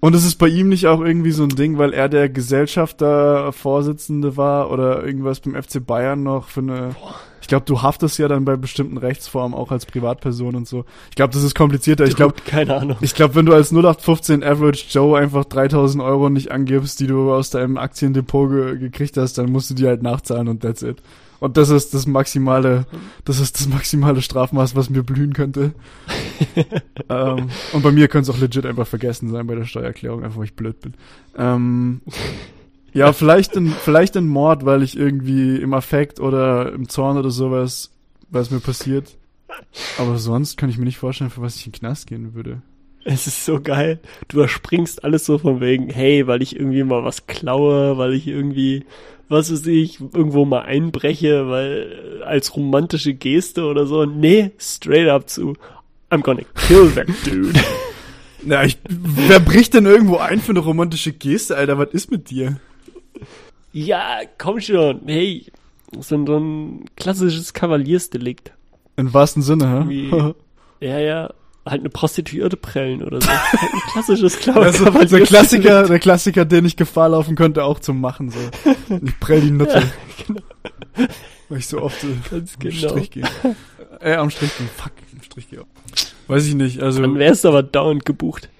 [0.00, 4.38] Und es ist bei ihm nicht auch irgendwie so ein Ding, weil er der Gesellschafter-Vorsitzende
[4.38, 6.94] war oder irgendwas beim FC Bayern noch für eine.
[6.98, 7.16] Boah.
[7.42, 10.84] Ich glaube, du haftest ja dann bei bestimmten Rechtsformen auch als Privatperson und so.
[11.10, 12.04] Ich glaube, das ist komplizierter.
[12.04, 12.96] Ich glaube, keine Ahnung.
[13.00, 17.32] Ich glaube, wenn du als 0815 Average Joe einfach 3000 Euro nicht angibst, die du
[17.32, 21.02] aus deinem Aktiendepot ge gekriegt hast, dann musst du die halt nachzahlen und that's it.
[21.40, 22.86] Und das ist das maximale,
[23.24, 25.72] das ist das maximale Strafmaß, was mir blühen könnte.
[27.08, 30.38] ähm, und bei mir könnte es auch legit einfach vergessen sein bei der Steuererklärung, einfach
[30.38, 30.94] weil ich blöd bin.
[31.36, 32.02] Ähm,
[32.92, 37.30] ja, vielleicht ein, vielleicht ein Mord, weil ich irgendwie im Affekt oder im Zorn oder
[37.30, 37.90] sowas,
[38.28, 39.16] was mir passiert.
[39.98, 42.62] Aber sonst kann ich mir nicht vorstellen, für was ich in den Knast gehen würde.
[43.04, 43.98] Es ist so geil.
[44.28, 48.26] Du überspringst alles so von wegen, hey, weil ich irgendwie mal was klaue, weil ich
[48.26, 48.84] irgendwie
[49.30, 54.04] was weiß ich, irgendwo mal einbreche, weil als romantische Geste oder so.
[54.04, 55.54] Nee, straight up zu
[56.10, 57.58] I'm gonna kill that dude.
[58.42, 61.78] Na, ich, wer bricht denn irgendwo ein für eine romantische Geste, Alter?
[61.78, 62.60] Was ist mit dir?
[63.72, 65.02] Ja, komm schon.
[65.06, 65.46] Hey,
[66.00, 68.52] so ein, so ein klassisches Kavaliersdelikt.
[68.96, 70.34] Im wahrsten Sinne, hä?
[70.80, 71.30] ja, ja.
[71.66, 73.28] Halt eine Prostituierte prellen oder so.
[73.30, 74.58] halt ein klassisches Clown.
[74.58, 78.38] Also, der Klassiker, der Klassiker, den ich Gefahr laufen könnte, auch zum Machen, so.
[79.02, 79.82] Ich prell die Nutte.
[80.26, 80.40] Ja, genau.
[81.48, 82.88] Weil ich so oft äh, Ganz am genau.
[82.88, 83.24] Strich gehe.
[84.00, 84.66] Äh, am Strich gehe.
[84.76, 85.64] Fuck, am Strich gehe.
[86.28, 87.00] Weiß ich nicht, also.
[87.00, 88.50] Dann wärst du aber dauernd gebucht.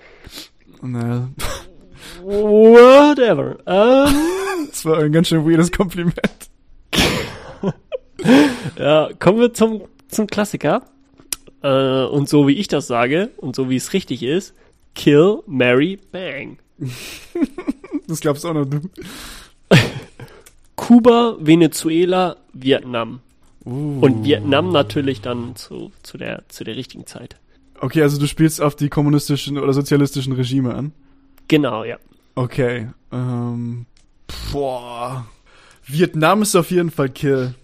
[0.83, 1.29] Naja.
[2.23, 3.59] Whatever.
[3.67, 4.15] Um,
[4.71, 6.21] das war ein ganz schön weirdes Kompliment.
[8.79, 10.83] ja, kommen wir zum, zum Klassiker.
[11.63, 14.55] Äh, und so wie ich das sage und so wie es richtig ist,
[14.95, 16.59] Kill, Mary, Bang.
[18.09, 18.81] das glaubst auch noch du.
[20.77, 23.21] Kuba, Venezuela, Vietnam.
[23.65, 24.01] Uh.
[24.01, 27.37] Und Vietnam natürlich dann zu, zu, der, zu der richtigen Zeit.
[27.79, 30.93] Okay, also du spielst auf die kommunistischen oder sozialistischen Regime an?
[31.49, 31.99] Genau, ja.
[32.35, 32.89] Okay.
[33.13, 33.87] Ähm,
[34.53, 35.27] boah.
[35.87, 37.55] Vietnam ist auf jeden Fall Kill.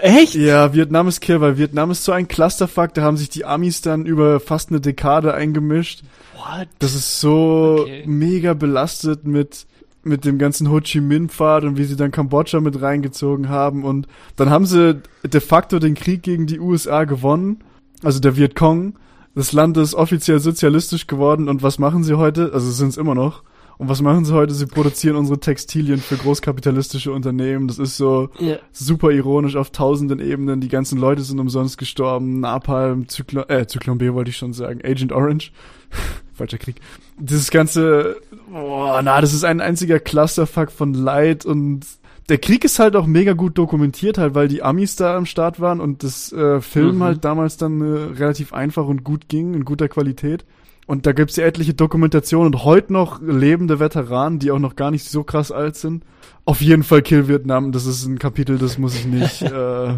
[0.00, 0.34] Echt?
[0.34, 3.80] Ja, Vietnam ist Kill, weil Vietnam ist so ein Clusterfuck, da haben sich die Amis
[3.80, 6.02] dann über fast eine Dekade eingemischt.
[6.36, 6.68] What?
[6.78, 8.04] Das ist so okay.
[8.06, 9.66] mega belastet mit
[10.06, 13.84] mit dem ganzen Ho Chi Minh Pfad und wie sie dann Kambodscha mit reingezogen haben
[13.84, 14.06] und
[14.36, 17.64] dann haben sie de facto den Krieg gegen die USA gewonnen,
[18.02, 18.94] also der Vietcong.
[19.34, 22.52] Das Land ist offiziell sozialistisch geworden und was machen sie heute?
[22.52, 23.42] Also sind es immer noch.
[23.76, 24.54] Und was machen sie heute?
[24.54, 27.66] Sie produzieren unsere Textilien für großkapitalistische Unternehmen.
[27.66, 28.58] Das ist so yeah.
[28.72, 30.60] super ironisch auf tausenden Ebenen.
[30.60, 32.40] Die ganzen Leute sind umsonst gestorben.
[32.40, 34.80] Napalm, Zyklon, äh, Zyklon B wollte ich schon sagen.
[34.84, 35.52] Agent Orange.
[36.34, 36.76] Falscher Krieg.
[37.18, 38.16] Dieses ganze,
[38.50, 41.86] boah, na, das ist ein einziger Clusterfuck von Leid und
[42.28, 45.60] der Krieg ist halt auch mega gut dokumentiert, halt, weil die Amis da am Start
[45.60, 47.02] waren und das äh, Film mhm.
[47.02, 50.44] halt damals dann äh, relativ einfach und gut ging, in guter Qualität.
[50.86, 54.90] Und da gibt's ja etliche Dokumentationen und heute noch lebende Veteranen, die auch noch gar
[54.90, 56.04] nicht so krass alt sind.
[56.44, 59.94] Auf jeden Fall Kill Vietnam, das ist ein Kapitel, das muss ich nicht, äh,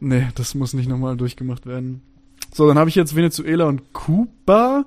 [0.00, 2.02] nee, das muss nicht nochmal durchgemacht werden.
[2.52, 4.84] So, dann habe ich jetzt Venezuela und Kuba.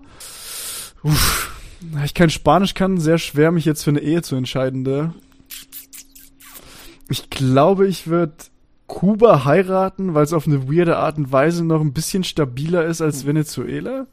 [1.03, 1.51] Uff,
[2.03, 4.83] ich kein Spanisch kann, sehr schwer, mich jetzt für eine Ehe zu entscheiden.
[4.83, 5.13] Da.
[7.09, 8.33] Ich glaube, ich würde
[8.87, 13.01] Kuba heiraten, weil es auf eine weirde Art und Weise noch ein bisschen stabiler ist
[13.01, 14.07] als Venezuela.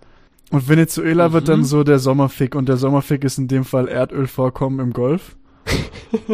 [0.51, 1.33] Und Venezuela mhm.
[1.35, 5.37] wird dann so der Sommerfick und der Sommerfick ist in dem Fall Erdölvorkommen im Golf.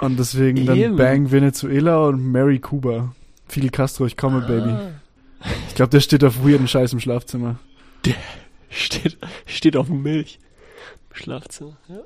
[0.00, 0.96] und deswegen dann Eben.
[0.96, 3.14] Bang Venezuela und Mary Kuba.
[3.48, 4.46] Fidel Castro, ich komme, ah.
[4.46, 4.76] Baby.
[5.68, 7.58] Ich glaube, der steht auf weirden Scheiß im Schlafzimmer.
[8.04, 8.14] Der
[8.70, 10.38] steht, steht auf Milch
[11.10, 12.00] im Schlafzimmer, ja.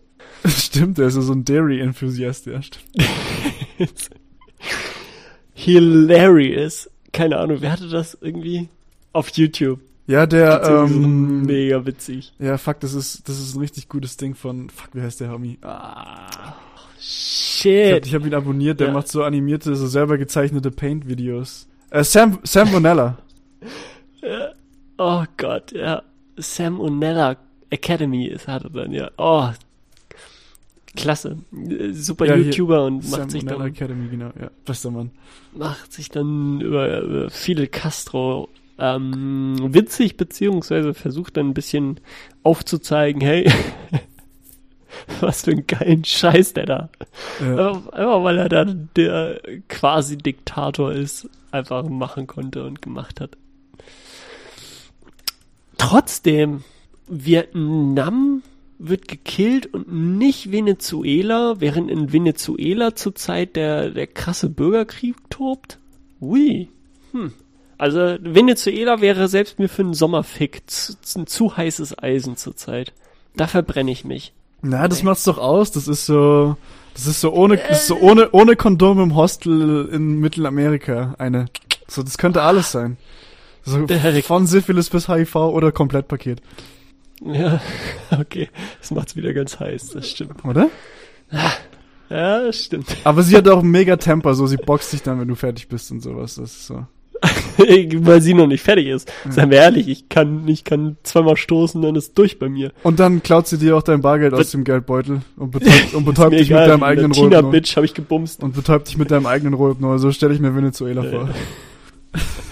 [0.49, 2.61] Stimmt, der ist so ein Dairy-Enthusiast, ja.
[5.55, 6.91] Hilarious.
[7.13, 8.69] Keine Ahnung, wer hatte das irgendwie?
[9.13, 9.81] Auf YouTube.
[10.11, 12.33] Ja, der, ähm, mega witzig.
[12.41, 15.31] Ja, fuck, das ist, das ist ein richtig gutes Ding von, fuck, wie heißt der
[15.31, 15.57] Homie?
[15.63, 16.57] Ah.
[16.99, 18.07] Shit.
[18.07, 18.93] Ich habe hab ihn abonniert, der ja.
[18.93, 21.69] macht so animierte, so selber gezeichnete Paint-Videos.
[21.91, 23.19] Äh, Sam, Sam Monella.
[24.21, 24.51] ja.
[24.99, 26.03] Oh Gott, ja.
[26.37, 27.37] Sam Onella
[27.71, 29.11] Academy ist, hat er dann, ja.
[29.17, 29.49] Oh,
[30.95, 31.39] klasse.
[31.93, 33.69] Super ja, YouTuber und Sam macht sich Onella dann.
[33.69, 34.51] Academy, genau, ja.
[34.67, 35.13] Bester Mann.
[35.55, 38.51] Macht sich dann über, über Fidel Castro
[38.81, 42.01] ähm, witzig, beziehungsweise versucht dann ein bisschen
[42.43, 43.51] aufzuzeigen, hey,
[45.21, 46.89] was für einen geilen Scheiß der da.
[47.41, 47.73] Ja.
[47.73, 53.37] Einfach, weil er dann der quasi Diktator ist, einfach machen konnte und gemacht hat.
[55.79, 56.65] Trotzdem,
[57.09, 58.43] Vietnam
[58.79, 65.79] wird gekillt und nicht Venezuela, während in Venezuela zurzeit der, der krasse Bürgerkrieg tobt?
[66.21, 66.69] Ui.
[67.13, 67.33] Hm.
[67.81, 72.93] Also Venezuela wäre selbst mir für einen Sommerfick zu, ein zu heißes Eisen zurzeit.
[73.35, 74.35] Da verbrenne ich mich.
[74.61, 75.71] Na, das macht's doch aus.
[75.71, 76.59] Das ist so,
[76.93, 81.15] das ist so ohne, das ist so ohne, ohne Kondom im Hostel in Mittelamerika.
[81.17, 81.47] Eine.
[81.89, 82.99] So, das könnte alles sein.
[83.63, 83.87] So,
[84.25, 86.43] von Syphilis bis HIV oder Komplettpaket.
[87.23, 87.63] Ja,
[88.11, 88.51] okay.
[88.79, 90.45] Das macht's wieder ganz heiß, das stimmt.
[90.45, 90.69] Oder?
[92.11, 92.95] Ja, das stimmt.
[93.05, 95.91] Aber sie hat auch mega Temper, so sie boxt dich dann, wenn du fertig bist
[95.91, 96.35] und sowas.
[96.35, 96.85] Das ist so.
[97.59, 99.13] Weil sie noch nicht fertig ist.
[99.25, 99.33] Ja.
[99.33, 102.73] Seien wir ehrlich, ich kann, ich kann zweimal stoßen, dann ist durch bei mir.
[102.83, 106.33] Und dann klaut sie dir auch dein Bargeld aus dem Geldbeutel und betäubt, und betäubt
[106.33, 107.51] dich egal, mit deinem eigenen Rohypnol.
[107.51, 108.43] Bitch habe ich gebumst.
[108.43, 109.99] Und betäubt dich mit deinem eigenen Rohypnol.
[109.99, 111.29] So stelle ich mir Venezuela vor.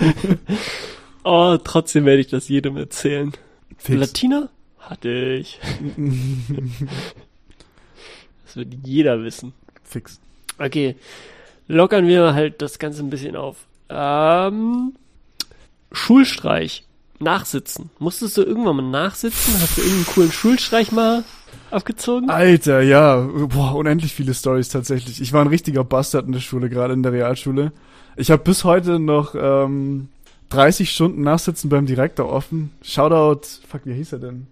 [1.24, 3.32] oh, trotzdem werde ich das jedem erzählen.
[3.78, 3.99] Fix.
[3.99, 4.51] Latina?
[4.78, 5.59] Hatte ich.
[8.45, 9.53] das wird jeder wissen.
[9.82, 10.20] Fix.
[10.59, 10.97] Okay.
[11.69, 13.68] Lockern wir halt das Ganze ein bisschen auf.
[13.89, 14.94] Ähm,
[15.93, 16.85] Schulstreich.
[17.20, 17.90] Nachsitzen.
[17.98, 19.55] Musstest du irgendwann mal nachsitzen?
[19.60, 21.24] Hast du irgendeinen coolen Schulstreich mal
[21.70, 22.31] abgezogen?
[22.31, 23.16] Alter, ja.
[23.23, 25.20] Boah, unendlich viele Stories tatsächlich.
[25.20, 27.73] Ich war ein richtiger Bastard in der Schule, gerade in der Realschule.
[28.16, 30.09] Ich habe bis heute noch ähm,
[30.51, 32.70] 30 Stunden Nachsitzen beim Direktor offen.
[32.82, 34.47] Shoutout, fuck, wie hieß er denn?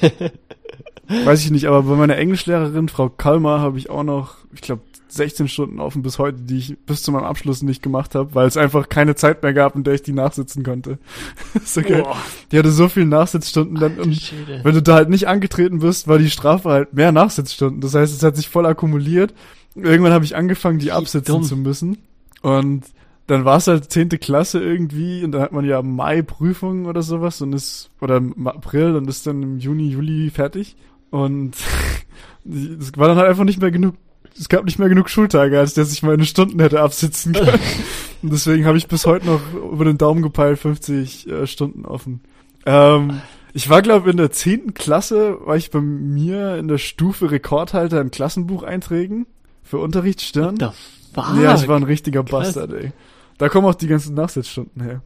[1.24, 4.82] Weiß ich nicht, aber bei meiner Englischlehrerin, Frau Kalmar, habe ich auch noch, ich glaube,
[5.14, 8.46] 16 Stunden offen bis heute, die ich bis zu meinem Abschluss nicht gemacht habe, weil
[8.46, 10.98] es einfach keine Zeit mehr gab, in der ich die nachsitzen konnte.
[11.64, 12.02] so geil.
[12.02, 12.16] Boah.
[12.50, 14.60] Die hatte so viele Nachsitzstunden dann und Schäde.
[14.62, 17.80] wenn du da halt nicht angetreten bist, war die Strafe halt mehr Nachsitzstunden.
[17.80, 19.34] Das heißt, es hat sich voll akkumuliert.
[19.74, 21.42] Irgendwann habe ich angefangen, die absitzen dumm.
[21.42, 21.98] zu müssen
[22.42, 22.84] und
[23.26, 27.02] dann war es halt zehnte Klasse irgendwie und dann hat man ja Mai Prüfungen oder
[27.02, 30.76] sowas und ist, oder im April und ist dann im Juni, Juli fertig.
[31.10, 31.56] Und
[32.44, 33.94] es war dann halt einfach nicht mehr genug,
[34.38, 37.60] es gab nicht mehr genug Schultage, als dass ich meine Stunden hätte absitzen können.
[38.22, 42.20] und deswegen habe ich bis heute noch über den Daumen gepeilt 50 äh, Stunden offen.
[42.66, 43.20] Ähm,
[43.54, 48.00] ich war, glaube in der zehnten Klasse, war ich bei mir in der Stufe Rekordhalter
[48.00, 49.26] in Klassenbucheinträgen
[49.62, 50.56] für Unterrichtsstirn.
[50.56, 52.54] Ja, ich war ein richtiger Krass.
[52.54, 52.92] Bastard, ey.
[53.36, 55.02] Da kommen auch die ganzen Nachsitzstunden her.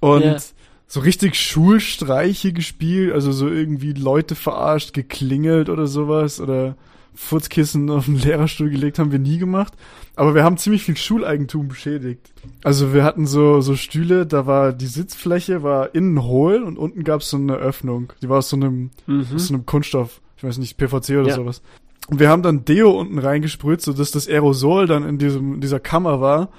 [0.00, 0.40] Und yeah.
[0.86, 6.76] so richtig Schulstreiche gespielt, also so irgendwie Leute verarscht, geklingelt oder sowas oder
[7.14, 9.74] Furzkissen auf den Lehrerstuhl gelegt, haben wir nie gemacht.
[10.16, 12.32] Aber wir haben ziemlich viel Schuleigentum beschädigt.
[12.62, 17.04] Also wir hatten so, so Stühle, da war die Sitzfläche war innen hohl und unten
[17.04, 18.12] gab es so eine Öffnung.
[18.22, 19.26] Die war aus so einem, mhm.
[19.34, 21.34] aus so einem Kunststoff, ich weiß nicht, PVC oder ja.
[21.34, 21.62] sowas.
[22.08, 25.80] Und wir haben dann Deo unten reingesprüht, so dass das Aerosol dann in diesem, dieser
[25.80, 26.50] Kammer war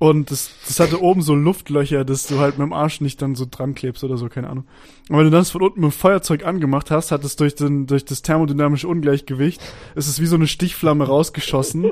[0.00, 3.34] und das, das hatte oben so Luftlöcher, dass du halt mit dem Arsch nicht dann
[3.34, 4.64] so dran klebst oder so, keine Ahnung.
[5.10, 7.86] Und wenn du das von unten mit dem Feuerzeug angemacht hast, hat es durch, den,
[7.86, 9.60] durch das thermodynamische Ungleichgewicht,
[9.94, 11.90] ist es wie so eine Stichflamme rausgeschossen.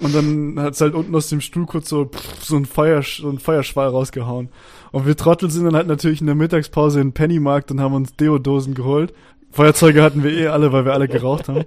[0.00, 3.02] Und dann hat es halt unten aus dem Stuhl kurz so, pff, so ein Feuer,
[3.02, 4.48] so ein Feuerschwall rausgehauen.
[4.90, 8.16] Und wir Trottel sind dann halt natürlich in der Mittagspause in Pennymarkt und haben uns
[8.16, 9.14] Deodosen geholt.
[9.52, 11.66] Feuerzeuge hatten wir eh alle, weil wir alle geraucht haben.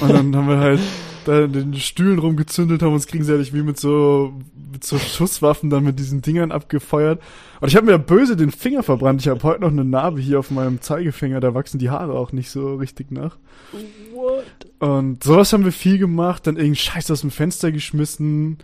[0.00, 0.80] Und dann haben wir halt
[1.24, 4.32] da in den Stühlen rumgezündelt, haben uns gegenseitig wie mit so,
[4.72, 7.20] mit so Schusswaffen dann mit diesen Dingern abgefeuert.
[7.60, 9.20] Und ich habe mir böse den Finger verbrannt.
[9.20, 12.32] Ich habe heute noch eine Narbe hier auf meinem Zeigefinger, da wachsen die Haare auch
[12.32, 13.36] nicht so richtig nach.
[14.12, 14.44] What?
[14.78, 18.58] Und sowas haben wir viel gemacht, dann irgendwie Scheiß aus dem Fenster geschmissen,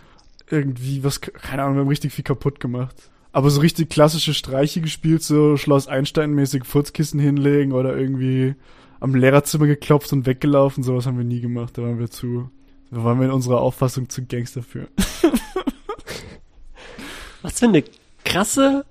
[0.50, 2.96] irgendwie was, keine Ahnung, wir haben richtig viel kaputt gemacht.
[3.32, 8.54] Aber so richtig klassische Streiche gespielt, so Schloss Einstein-mäßig Furzkissen hinlegen oder irgendwie
[9.00, 10.82] am Lehrerzimmer geklopft und weggelaufen.
[10.82, 11.78] Sowas haben wir nie gemacht.
[11.78, 12.50] Da waren wir zu,
[12.90, 14.88] da waren wir in unserer Auffassung zu Gangster für.
[17.42, 17.84] Was für eine
[18.24, 18.84] krasse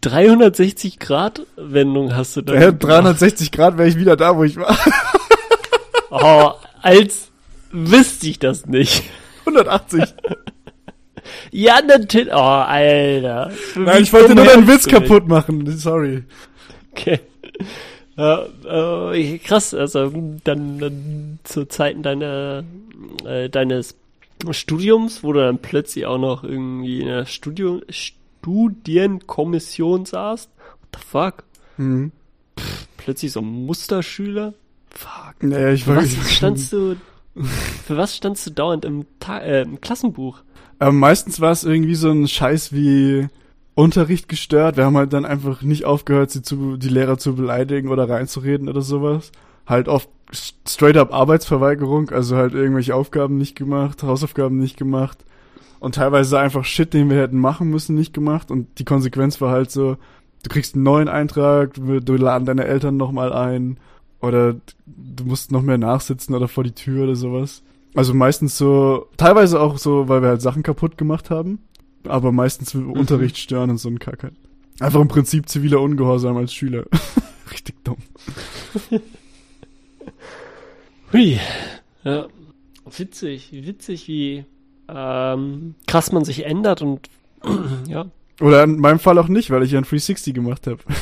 [0.00, 2.54] 360 Grad Wendung hast du da?
[2.54, 4.76] Ja, 360 Grad wäre ich wieder da, wo ich war.
[6.10, 6.50] oh,
[6.82, 7.30] als
[7.72, 9.04] wüsste ich das nicht.
[9.46, 10.02] 180.
[11.50, 12.32] ja, natürlich.
[12.32, 13.50] Oh, Alter.
[13.76, 15.66] Nein, ich wollte nur deinen Witz kaputt machen.
[15.78, 16.24] Sorry.
[16.92, 17.20] Okay.
[18.16, 18.46] Ja,
[19.12, 20.12] äh, krass, also
[20.44, 22.62] dann, dann zu Zeiten deiner,
[23.24, 23.96] äh, deines
[24.50, 30.48] Studiums, wo du dann plötzlich auch noch irgendwie in der Studium, Studienkommission saßt.
[30.48, 31.42] What the fuck?
[31.76, 32.12] Mhm.
[32.58, 34.54] Pff, plötzlich so ein Musterschüler.
[34.90, 35.42] Fuck.
[35.42, 36.96] Naja, ich weiß was standst du,
[37.34, 40.42] für was standst du dauernd im, Ta äh, im Klassenbuch?
[40.80, 43.28] Ähm, meistens war es irgendwie so ein Scheiß wie
[43.74, 44.76] Unterricht gestört.
[44.76, 48.68] Wir haben halt dann einfach nicht aufgehört, sie zu, die Lehrer zu beleidigen oder reinzureden
[48.68, 49.32] oder sowas.
[49.66, 55.24] Halt oft straight up Arbeitsverweigerung, also halt irgendwelche Aufgaben nicht gemacht, Hausaufgaben nicht gemacht
[55.80, 59.50] und teilweise einfach Shit, den wir hätten machen müssen, nicht gemacht und die Konsequenz war
[59.50, 59.96] halt so,
[60.42, 63.78] du kriegst einen neuen Eintrag, du laden deine Eltern nochmal ein
[64.20, 64.54] oder
[64.86, 67.62] du musst noch mehr nachsitzen oder vor die Tür oder sowas.
[67.94, 71.60] Also meistens so, teilweise auch so, weil wir halt Sachen kaputt gemacht haben
[72.06, 72.92] aber meistens mhm.
[72.92, 74.34] Unterricht stören und so ein Kack halt.
[74.80, 76.84] Einfach im Prinzip ziviler Ungehorsam als Schüler.
[77.50, 77.96] Richtig dumm.
[81.12, 81.38] Hui.
[82.02, 82.26] Ja.
[82.96, 84.44] Witzig, witzig, wie
[84.88, 87.08] ähm, krass man sich ändert und
[87.88, 88.06] ja.
[88.40, 90.80] Oder in meinem Fall auch nicht, weil ich ja ein 360 gemacht habe.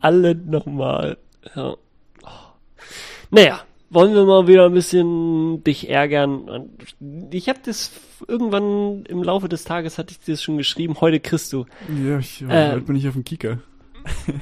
[0.00, 1.18] Alle nochmal.
[1.54, 1.76] Ja.
[3.30, 3.60] Naja,
[3.90, 6.70] wollen wir mal wieder ein bisschen dich ärgern.
[7.30, 7.92] Ich habe das
[8.26, 10.96] irgendwann im Laufe des Tages hatte ich das schon geschrieben.
[11.00, 11.66] Heute kriegst du.
[12.04, 13.58] Ja, ich, äh, heute bin ich auf dem Kika.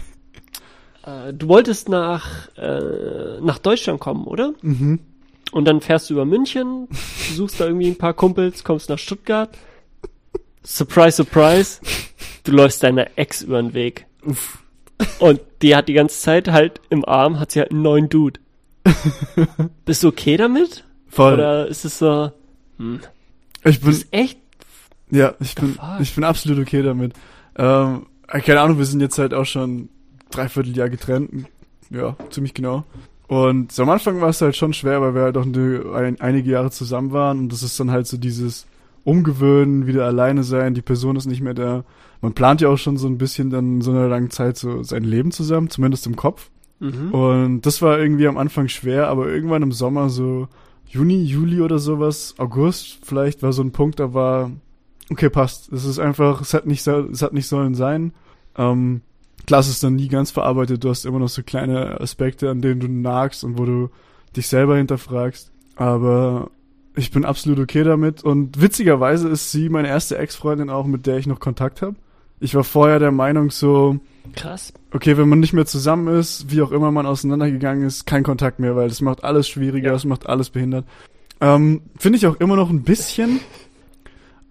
[1.06, 4.54] äh, du wolltest nach äh, nach Deutschland kommen, oder?
[4.62, 5.00] Mhm.
[5.52, 6.88] Und dann fährst du über München,
[7.34, 9.56] suchst da irgendwie ein paar Kumpels, kommst nach Stuttgart.
[10.64, 11.80] Surprise, surprise.
[12.42, 14.06] Du läufst deiner Ex über den Weg.
[14.24, 14.62] Uff.
[15.20, 18.40] Und die hat die ganze Zeit halt im Arm, hat sie halt einen neuen Dude.
[19.84, 20.84] Bist du okay damit?
[21.08, 21.34] Voll.
[21.34, 22.30] Oder ist es so,
[22.78, 23.00] hm.
[23.64, 23.90] Ich bin.
[23.90, 24.38] Ist echt?
[25.10, 26.00] Ja, ich bin, fuck?
[26.00, 27.12] ich bin absolut okay damit.
[27.56, 29.88] Ähm, keine Ahnung, wir sind jetzt halt auch schon
[30.30, 31.46] dreiviertel Jahr getrennt.
[31.90, 32.84] Ja, ziemlich genau.
[33.28, 36.20] Und so am Anfang war es halt schon schwer, weil wir halt auch eine, ein,
[36.20, 38.66] einige Jahre zusammen waren und das ist dann halt so dieses
[39.04, 41.84] umgewöhnen, wieder alleine sein, die Person ist nicht mehr da.
[42.20, 45.04] Man plant ja auch schon so ein bisschen dann so eine lange Zeit so sein
[45.04, 46.50] Leben zusammen, zumindest im Kopf.
[46.78, 47.12] Mhm.
[47.12, 50.48] Und das war irgendwie am Anfang schwer, aber irgendwann im Sommer so
[50.88, 54.50] Juni, Juli oder sowas, August vielleicht war so ein Punkt, da war
[55.10, 55.72] okay, passt.
[55.72, 58.12] Es ist einfach, es hat nicht, es hat nicht sollen sein.
[58.56, 59.02] Ähm,
[59.46, 60.84] klar, es ist dann nie ganz verarbeitet.
[60.84, 63.90] Du hast immer noch so kleine Aspekte, an denen du nagst und wo du
[64.36, 65.52] dich selber hinterfragst.
[65.76, 66.50] Aber
[66.94, 68.24] ich bin absolut okay damit.
[68.24, 71.96] Und witzigerweise ist sie meine erste Ex-Freundin auch, mit der ich noch Kontakt habe.
[72.40, 73.98] Ich war vorher der Meinung so,
[74.34, 74.72] krass.
[74.92, 78.58] Okay, wenn man nicht mehr zusammen ist, wie auch immer man auseinandergegangen ist, kein Kontakt
[78.58, 80.84] mehr, weil das macht alles schwieriger, das macht alles behindert.
[81.40, 83.40] Ähm, Finde ich auch immer noch ein bisschen.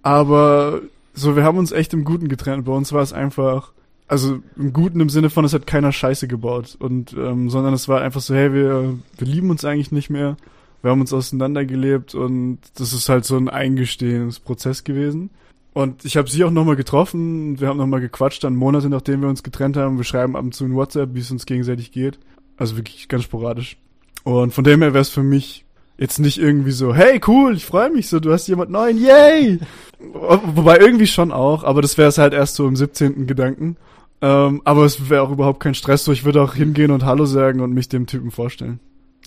[0.02, 0.82] Aber
[1.14, 2.66] so, wir haben uns echt im Guten getrennt.
[2.66, 3.72] Bei uns war es einfach,
[4.08, 6.76] also im Guten im Sinne von, es hat keiner Scheiße gebaut.
[6.80, 10.38] Und, ähm, sondern es war einfach so, hey, wir, wir lieben uns eigentlich nicht mehr.
[10.82, 15.32] Wir haben uns auseinandergelebt und das ist halt so ein Eingestehensprozess gewesen.
[15.76, 19.28] Und ich habe sie auch nochmal getroffen, wir haben nochmal gequatscht, dann Monate nachdem wir
[19.28, 19.98] uns getrennt haben.
[19.98, 22.18] Wir schreiben ab und zu in WhatsApp, wie es uns gegenseitig geht.
[22.56, 23.76] Also wirklich ganz sporadisch.
[24.24, 25.66] Und von dem her wäre es für mich
[25.98, 29.60] jetzt nicht irgendwie so, hey cool, ich freue mich so, du hast jemand neuen, yay!
[30.14, 33.28] Wobei irgendwie schon auch, aber das wäre es halt erst so im 17.
[33.28, 33.76] Gedanken.
[34.22, 37.26] Ähm, aber es wäre auch überhaupt kein Stress, so ich würde auch hingehen und Hallo
[37.26, 38.80] sagen und mich dem Typen vorstellen.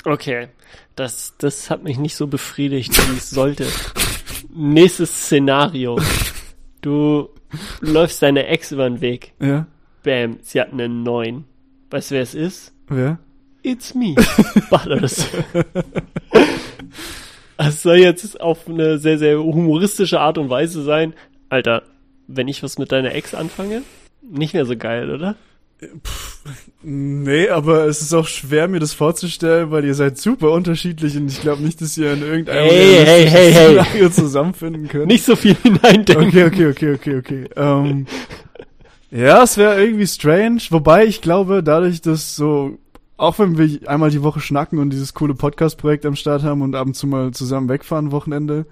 [0.06, 0.48] Okay,
[0.96, 3.66] das, das hat mich nicht so befriedigt, wie es sollte.
[4.54, 5.98] Nächstes Szenario.
[6.80, 7.28] Du
[7.80, 9.32] läufst deine Ex über den Weg.
[9.40, 9.66] Ja.
[10.02, 11.44] Bam, sie hat einen neuen.
[11.90, 12.72] Weißt du, wer es ist?
[12.88, 13.18] Wer?
[13.62, 14.14] It's me.
[14.70, 15.28] Butters.
[17.56, 21.14] Es soll jetzt auf eine sehr, sehr humoristische Art und Weise sein.
[21.48, 21.82] Alter,
[22.28, 23.82] wenn ich was mit deiner Ex anfange,
[24.22, 25.34] nicht mehr so geil, oder?
[25.80, 26.40] Pff,
[26.82, 31.28] nee, aber es ist auch schwer, mir das vorzustellen, weil ihr seid super unterschiedlich und
[31.28, 35.06] ich glaube nicht, dass ihr in irgendeinem hey, hey, hey, Szenario zusammenfinden könnt.
[35.06, 36.26] Nicht so viel hineindenken.
[36.26, 37.48] Okay, okay, okay, okay, okay.
[37.54, 38.06] Ähm,
[39.10, 42.78] ja, es wäre irgendwie strange, wobei ich glaube, dadurch, dass so
[43.18, 46.74] auch wenn wir einmal die Woche schnacken und dieses coole Podcast-Projekt am Start haben und
[46.74, 48.64] ab und zu mal zusammen wegfahren Wochenende,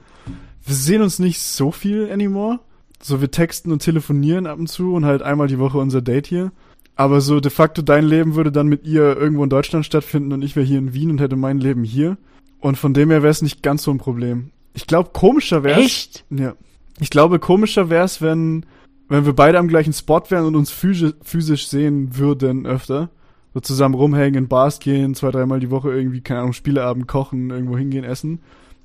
[0.65, 2.61] wir sehen uns nicht so viel anymore.
[3.03, 6.27] So, wir texten und telefonieren ab und zu und halt einmal die Woche unser Date
[6.27, 6.53] hier.
[6.97, 10.43] Aber so de facto dein Leben würde dann mit ihr irgendwo in Deutschland stattfinden und
[10.43, 12.17] ich wäre hier in Wien und hätte mein Leben hier.
[12.59, 14.51] Und von dem her wäre es nicht ganz so ein Problem.
[14.73, 16.25] Ich glaube, komischer wäre Echt?
[16.31, 16.55] Ja.
[16.99, 18.65] Ich glaube, komischer wäre es, wenn,
[19.09, 23.11] wenn wir beide am gleichen Spot wären und uns physisch, physisch sehen würden öfter
[23.57, 27.49] so zusammen rumhängen, in Bars gehen, zwei, dreimal die Woche irgendwie, keine Ahnung, Spieleabend kochen,
[27.49, 28.41] irgendwo hingehen, essen.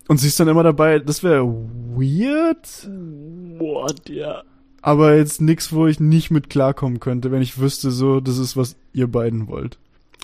[0.07, 2.89] Und sie ist dann immer dabei, das wäre weird.
[3.59, 4.43] What, ja.
[4.81, 8.57] Aber jetzt nix, wo ich nicht mit klarkommen könnte, wenn ich wüsste, so, das ist,
[8.57, 9.77] was ihr beiden wollt.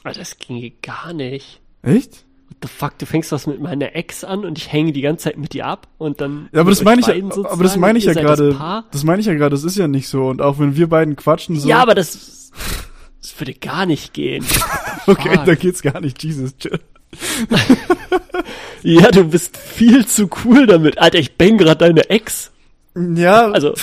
[0.03, 1.61] Aber das ginge gar nicht.
[1.83, 2.25] Echt?
[2.49, 5.25] What the fuck, du fängst was mit meiner Ex an und ich hänge die ganze
[5.25, 6.49] Zeit mit dir ab und dann.
[6.53, 8.53] Ja, aber das meine ich ja, aber das meine ich ja gerade.
[8.53, 10.27] Das, das meine ich ja gerade, das ist ja nicht so.
[10.27, 11.67] Und auch wenn wir beiden quatschen so.
[11.67, 12.51] Ja, aber das
[13.21, 14.45] das würde gar nicht gehen.
[15.07, 16.23] okay, da geht's gar nicht.
[16.23, 16.79] Jesus, chill.
[18.83, 20.97] ja, du bist viel zu cool damit.
[20.97, 22.51] Alter, ich bang gerade deine Ex.
[22.95, 23.51] Ja.
[23.51, 23.73] Also.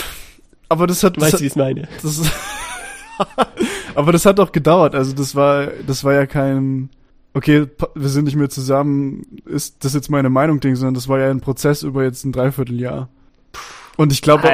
[0.68, 1.16] Aber das hat.
[1.16, 1.88] Du weißt, wie ich es meine.
[2.02, 2.20] Das
[3.94, 4.94] aber das hat doch gedauert.
[4.94, 6.90] Also das war, das war ja kein,
[7.32, 11.18] okay, wir sind nicht mehr zusammen, ist das jetzt meine Meinung Ding, sondern das war
[11.20, 13.08] ja ein Prozess über jetzt ein Dreivierteljahr.
[13.96, 14.48] Und ich glaube,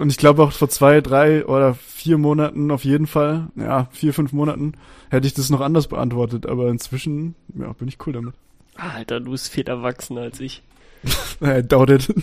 [0.00, 4.14] und ich glaube auch vor zwei, drei oder vier Monaten auf jeden Fall, ja, vier,
[4.14, 4.74] fünf Monaten,
[5.10, 6.46] hätte ich das noch anders beantwortet.
[6.46, 8.34] Aber inzwischen, ja, bin ich cool damit.
[8.76, 10.62] Alter, du bist viel erwachsener als ich.
[11.42, 12.14] I doubt it.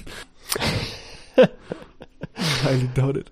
[2.64, 3.32] Highly doubt it.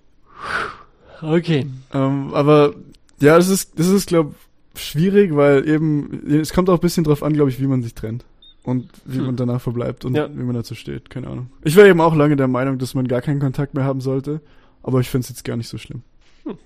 [1.22, 1.66] Okay.
[1.94, 2.74] Ähm, aber
[3.20, 4.36] ja, es ist, das ist, glaube
[4.76, 7.94] schwierig, weil eben, es kommt auch ein bisschen drauf an, glaube ich, wie man sich
[7.94, 8.26] trennt
[8.64, 9.26] und wie hm.
[9.26, 10.30] man danach verbleibt und ja.
[10.30, 11.10] wie man dazu steht.
[11.10, 11.50] Keine Ahnung.
[11.64, 14.42] Ich war eben auch lange der Meinung, dass man gar keinen Kontakt mehr haben sollte,
[14.84, 16.04] aber ich finde es jetzt gar nicht so schlimm.
[16.46, 16.58] Hm.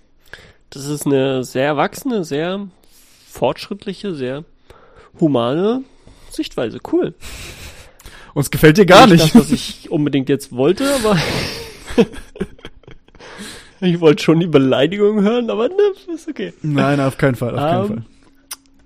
[0.69, 2.67] Das ist eine sehr erwachsene, sehr
[3.27, 4.45] fortschrittliche, sehr
[5.19, 5.83] humane
[6.29, 6.79] Sichtweise.
[6.91, 7.13] Cool.
[8.33, 9.23] Uns gefällt dir gar nicht.
[9.23, 9.35] nicht.
[9.35, 11.17] Das, was ich unbedingt jetzt wollte, aber
[13.81, 16.53] ich wollte schon die Beleidigung hören, aber ne, ist okay.
[16.61, 18.03] Nein, auf keinen Fall, auf keinen um, ähm,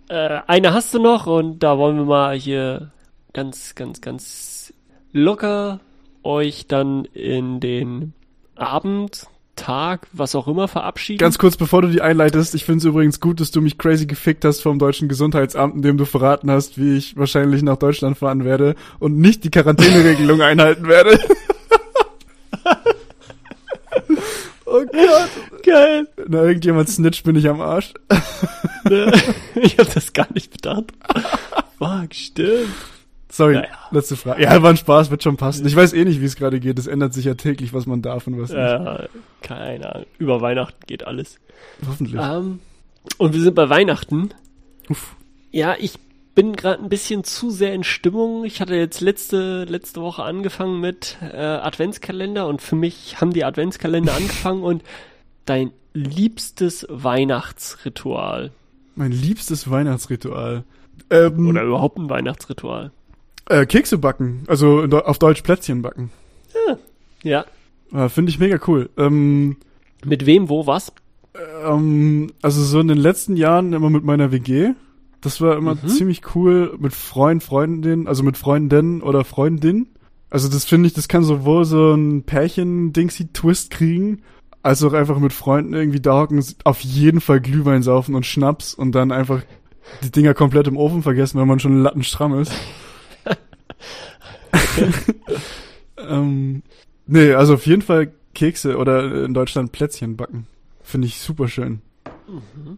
[0.07, 0.37] Fall.
[0.37, 2.91] Äh, eine hast du noch und da wollen wir mal hier
[3.33, 4.73] ganz, ganz, ganz
[5.11, 5.79] locker
[6.23, 8.13] euch dann in den
[8.55, 9.27] Abend,
[9.57, 11.17] Tag, was auch immer verabschieden.
[11.17, 14.05] Ganz kurz, bevor du die einleitest, ich finde es übrigens gut, dass du mich crazy
[14.05, 18.45] gefickt hast vom deutschen Gesundheitsamt, indem du verraten hast, wie ich wahrscheinlich nach Deutschland fahren
[18.45, 21.19] werde und nicht die Quarantäneregelung einhalten werde.
[24.67, 25.63] oh Gott.
[25.63, 26.07] Geil.
[26.27, 27.93] Na, irgendjemand snitcht, bin ich am Arsch.
[29.55, 30.85] ich hab das gar nicht bedacht.
[31.77, 32.73] Fuck, stimmt.
[33.29, 33.67] Sorry, naja.
[33.91, 34.41] letzte Frage.
[34.41, 35.65] Ja, war ein Spaß, wird schon passen.
[35.67, 36.79] Ich weiß eh nicht, wie es gerade geht.
[36.79, 38.59] Es ändert sich ja täglich, was man darf und was nicht.
[38.59, 39.07] Äh,
[39.41, 40.07] keine Ahnung.
[40.17, 41.37] Über Weihnachten geht alles.
[41.85, 42.21] Hoffentlich.
[42.21, 42.59] Ähm,
[43.17, 44.29] und wir sind bei Weihnachten.
[44.89, 45.15] Uff.
[45.51, 45.99] Ja, ich
[46.37, 48.45] bin gerade ein bisschen zu sehr in Stimmung.
[48.45, 53.43] Ich hatte jetzt letzte, letzte Woche angefangen mit äh, Adventskalender und für mich haben die
[53.43, 54.83] Adventskalender angefangen und
[55.45, 58.51] dein liebstes Weihnachtsritual.
[58.95, 60.63] Mein liebstes Weihnachtsritual.
[61.09, 62.91] Ähm, Oder überhaupt ein Weihnachtsritual.
[63.49, 66.11] Äh, Kekse backen, also auf Deutsch Plätzchen backen.
[66.67, 66.77] Ja.
[67.91, 68.05] ja.
[68.05, 68.91] Äh, Finde ich mega cool.
[68.95, 69.57] Ähm,
[70.05, 70.93] mit wem, wo, was?
[71.65, 74.75] Ähm, also so in den letzten Jahren immer mit meiner WG.
[75.21, 75.87] Das war immer mhm.
[75.87, 79.87] ziemlich cool mit Freund, Freundin, also mit Freundinnen oder Freundin.
[80.29, 84.21] Also das finde ich, das kann sowohl so ein Pärchen-Dingsy-Twist kriegen,
[84.61, 88.73] als auch einfach mit Freunden irgendwie da hocken, auf jeden Fall Glühwein saufen und Schnaps
[88.73, 89.41] und dann einfach
[90.03, 92.51] die Dinger komplett im Ofen vergessen, wenn man schon lattenstramm ist.
[95.97, 96.61] ähm,
[97.05, 100.47] nee, also auf jeden Fall Kekse oder in Deutschland Plätzchen backen.
[100.83, 101.81] Finde ich super schön.
[102.27, 102.77] Mhm.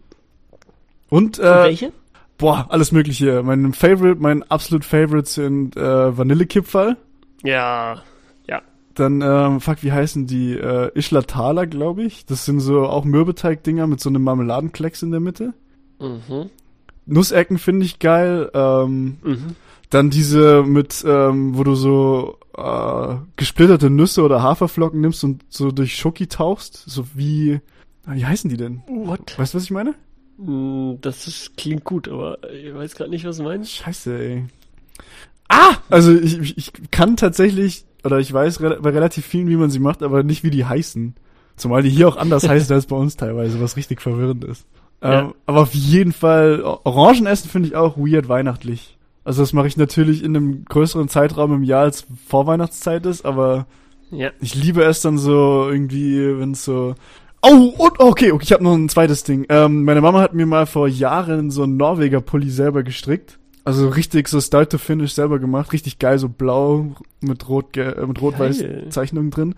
[1.09, 1.91] Und, äh, Und welche?
[2.39, 3.43] Boah, alles mögliche.
[3.43, 6.95] Mein Favorite, mein absolut Favorite sind äh, Vanillekipferl.
[7.43, 8.01] Ja,
[8.47, 8.61] ja.
[8.95, 10.53] Dann, ähm, fuck, wie heißen die?
[10.53, 12.25] Äh, Ishlatala, glaube ich.
[12.25, 15.53] Das sind so auch Mürbeteig-Dinger mit so einem Marmeladenklecks in der Mitte.
[15.99, 16.49] Mhm.
[17.05, 18.49] Nussecken finde ich geil.
[18.53, 19.55] Ähm, mhm.
[19.89, 25.71] Dann diese mit, ähm, wo du so äh, gesplitterte Nüsse oder Haferflocken nimmst und so
[25.71, 26.83] durch Schoki tauchst.
[26.85, 27.59] So wie,
[28.07, 28.81] wie heißen die denn?
[28.87, 29.37] What?
[29.37, 29.95] Weißt du, was ich meine?
[30.39, 33.71] Mm, das ist, klingt gut, aber ich weiß gerade nicht, was du meinst.
[33.71, 34.45] Scheiße, ey.
[35.49, 35.75] Ah!
[35.89, 40.01] Also ich, ich kann tatsächlich, oder ich weiß bei relativ vielen, wie man sie macht,
[40.01, 41.15] aber nicht, wie die heißen.
[41.57, 44.65] Zumal die hier auch anders heißen als bei uns teilweise, was richtig verwirrend ist.
[45.03, 45.21] Ja.
[45.21, 48.97] Ähm, aber auf jeden Fall, Orangen essen finde ich auch weird weihnachtlich.
[49.25, 53.67] Also das mache ich natürlich in einem größeren Zeitraum im Jahr als Vorweihnachtszeit ist, aber
[54.11, 54.31] ja.
[54.39, 56.95] ich liebe es dann so irgendwie, wenn es so
[57.41, 59.45] Oh, und okay, okay, ich habe noch ein zweites Ding.
[59.49, 63.39] Ähm, meine Mama hat mir mal vor Jahren so einen Norweger Pulli selber gestrickt.
[63.65, 68.03] Also richtig so Style to Finish selber gemacht, richtig geil, so blau mit rot äh,
[68.07, 69.53] mit rot-weiß Zeichnungen drin.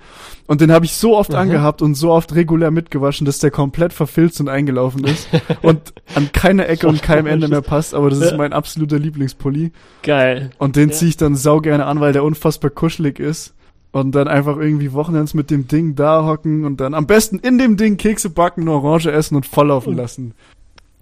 [0.47, 1.41] Und den habe ich so oft Aha.
[1.41, 5.29] angehabt und so oft regulär mitgewaschen, dass der komplett verfilzt und eingelaufen ist
[5.61, 9.71] und an keine Ecke und keinem Ende mehr passt, aber das ist mein absoluter Lieblingspulli.
[10.03, 10.49] Geil.
[10.57, 10.95] Und den ja.
[10.95, 13.53] ziehe ich dann sau gerne an, weil der unfassbar kuschelig ist
[13.91, 17.57] und dann einfach irgendwie Wochenends mit dem Ding da hocken und dann am besten in
[17.57, 20.33] dem Ding Kekse backen, eine Orange essen und volllaufen lassen.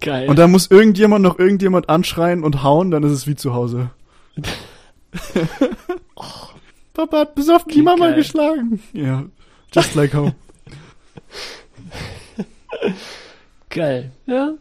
[0.00, 0.28] Geil.
[0.28, 3.90] Und dann muss irgendjemand noch irgendjemand anschreien und hauen, dann ist es wie zu Hause.
[6.16, 6.24] oh.
[6.94, 8.16] Papa hat besoffen die Mama geil.
[8.16, 8.82] geschlagen.
[8.92, 9.24] Ja,
[9.72, 10.34] just like home.
[13.70, 14.52] geil, ja.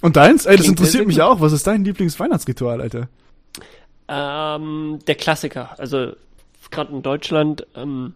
[0.00, 0.46] Und deins?
[0.46, 1.40] Ey, das Klingt interessiert mich auch.
[1.40, 3.08] Was ist dein Lieblingsweihnachtsritual, Alter?
[4.08, 5.78] Ähm, der Klassiker.
[5.78, 6.12] Also
[6.70, 8.14] gerade in Deutschland, ähm,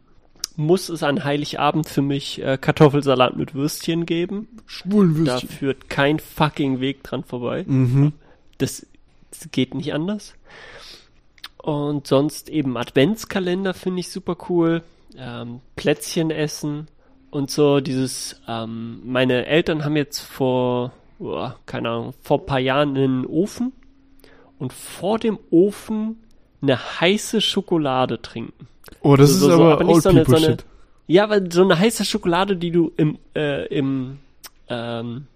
[0.56, 4.48] muss es an Heiligabend für mich äh, Kartoffelsalat mit Würstchen geben.
[4.66, 5.48] Schwulenwürstchen.
[5.48, 7.64] Da führt kein fucking Weg dran vorbei.
[7.66, 8.12] Mhm.
[8.58, 8.84] Das,
[9.30, 10.34] das geht nicht anders.
[11.58, 14.82] Und sonst eben Adventskalender finde ich super cool.
[15.16, 16.88] Ähm, Plätzchen essen
[17.30, 22.58] und so dieses, ähm, meine Eltern haben jetzt vor, oh, keine Ahnung, vor ein paar
[22.58, 23.72] Jahren einen Ofen
[24.58, 26.18] und vor dem Ofen
[26.62, 28.66] eine heiße Schokolade trinken.
[29.00, 30.56] Oh, das so, ist so, aber, aber nicht so eine, so eine,
[31.06, 34.18] Ja, aber so eine heiße Schokolade, die du im, äh, im,
[34.68, 35.26] ähm,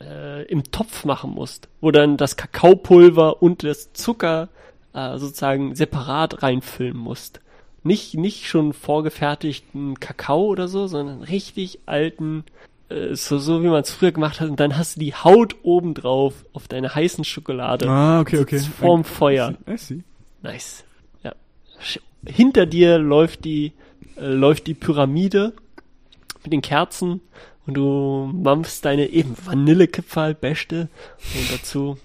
[0.00, 4.48] äh, im Topf machen musst, wo dann das Kakaopulver und das Zucker
[4.94, 7.40] äh, sozusagen separat reinfüllen musst.
[7.84, 12.44] Nicht, nicht schon vorgefertigten Kakao oder so, sondern richtig alten,
[12.88, 14.48] äh, so, so wie man es früher gemacht hat.
[14.48, 17.88] Und dann hast du die Haut oben drauf auf deine heißen Schokolade.
[17.88, 18.58] Ah, okay, okay.
[18.58, 19.54] Vorm Feuer.
[19.68, 20.02] I see.
[20.42, 20.84] Nice.
[21.22, 21.34] Ja.
[22.26, 23.72] Hinter dir läuft die,
[24.16, 25.52] äh, läuft die Pyramide
[26.42, 27.20] mit den Kerzen
[27.66, 30.88] und du mampfst deine eben Vanillekipferl, Beste
[31.34, 31.98] und dazu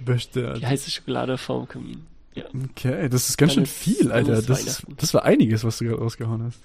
[0.00, 2.06] Beste, die heiße Schokolade vorm Kamin.
[2.34, 2.44] Ja.
[2.70, 4.42] Okay, das ist ganz schön viel, Alter.
[4.42, 6.60] Das, ist, das war einiges, was du gerade rausgehauen hast.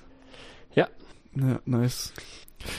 [0.76, 0.88] Ja.
[1.36, 2.14] Ja, nice.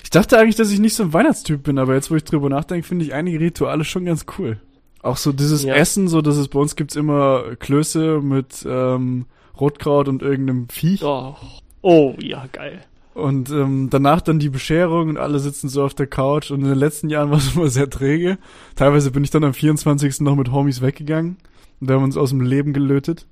[0.03, 2.49] Ich dachte eigentlich, dass ich nicht so ein Weihnachtstyp bin, aber jetzt, wo ich drüber
[2.49, 4.61] nachdenke, finde ich einige Rituale schon ganz cool.
[5.03, 5.75] Auch so dieses ja.
[5.75, 9.27] Essen, so dass es bei uns gibt's immer Klöße mit ähm,
[9.59, 11.03] Rotkraut und irgendeinem Viech.
[11.05, 11.37] Oh,
[11.83, 12.85] oh ja, geil.
[13.15, 16.69] Und ähm, danach dann die Bescherung und alle sitzen so auf der Couch und in
[16.69, 18.39] den letzten Jahren war es immer sehr träge.
[18.77, 20.21] Teilweise bin ich dann am 24.
[20.21, 21.37] noch mit Homies weggegangen
[21.81, 23.27] und wir haben uns aus dem Leben gelötet.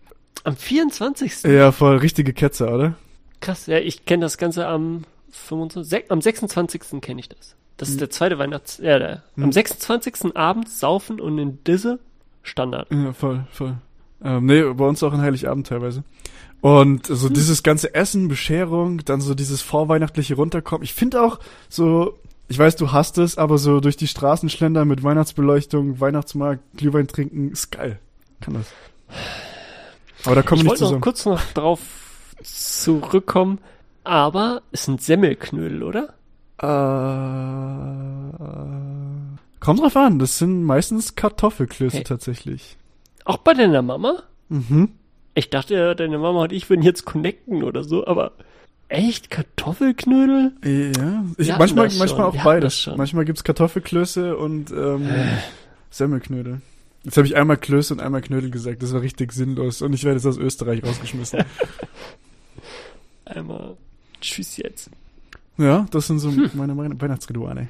[0.45, 1.45] Am 24.
[1.45, 2.95] Ja, voll richtige Ketzer, oder?
[3.41, 7.01] Krass, ja, ich kenne das Ganze am 25, am 26.
[7.01, 7.57] kenne ich das.
[7.77, 7.99] Das ist hm.
[8.01, 8.79] der zweite Weihnachts...
[8.79, 9.45] Ja, der, hm.
[9.45, 10.37] Am 26.
[10.37, 11.99] abends saufen und in Disse
[12.43, 12.89] Standard.
[12.91, 13.77] Ja, voll, voll.
[14.25, 16.05] Ähm, nee, bei uns auch in Heiligabend teilweise.
[16.61, 17.35] Und so hm.
[17.35, 20.85] dieses ganze Essen, Bescherung, dann so dieses vorweihnachtliche Runterkommen.
[20.85, 21.39] Ich finde auch
[21.69, 26.63] so, ich weiß, du hast es, aber so durch die Straßen schlendern mit Weihnachtsbeleuchtung, Weihnachtsmarkt,
[26.77, 27.99] Glühwein trinken, ist geil.
[28.41, 28.67] Kann das.
[30.25, 31.01] Aber da kommen wir nicht zusammen.
[31.01, 31.81] Ich wollte noch kurz noch drauf
[32.43, 33.59] zurückkommen,
[34.05, 36.15] aber es sind Semmelknödel, oder?
[36.59, 36.67] Äh,
[39.61, 42.05] kommt drauf an, das sind meistens Kartoffelklöße hey.
[42.05, 42.77] tatsächlich.
[43.25, 44.23] Auch bei deiner Mama?
[44.49, 44.91] Mhm.
[45.35, 48.33] Ich dachte, deine Mama und ich würden jetzt connecten oder so, aber
[48.89, 50.53] echt Kartoffelknödel?
[50.65, 52.89] Ja, ich, manchmal, manchmal auch beides.
[52.97, 55.09] Manchmal gibt's Kartoffelklöße und ähm,
[55.91, 56.63] Semmelknödel.
[57.05, 58.83] Jetzt habe ich einmal Klöße und einmal Knödel gesagt.
[58.83, 59.81] Das war richtig sinnlos.
[59.81, 61.45] Und ich werde jetzt aus Österreich rausgeschmissen.
[63.25, 63.77] einmal
[64.21, 64.91] Tschüss jetzt.
[65.59, 66.51] Ja, das sind so hm.
[66.55, 67.69] meine, Weihnachtsrituale.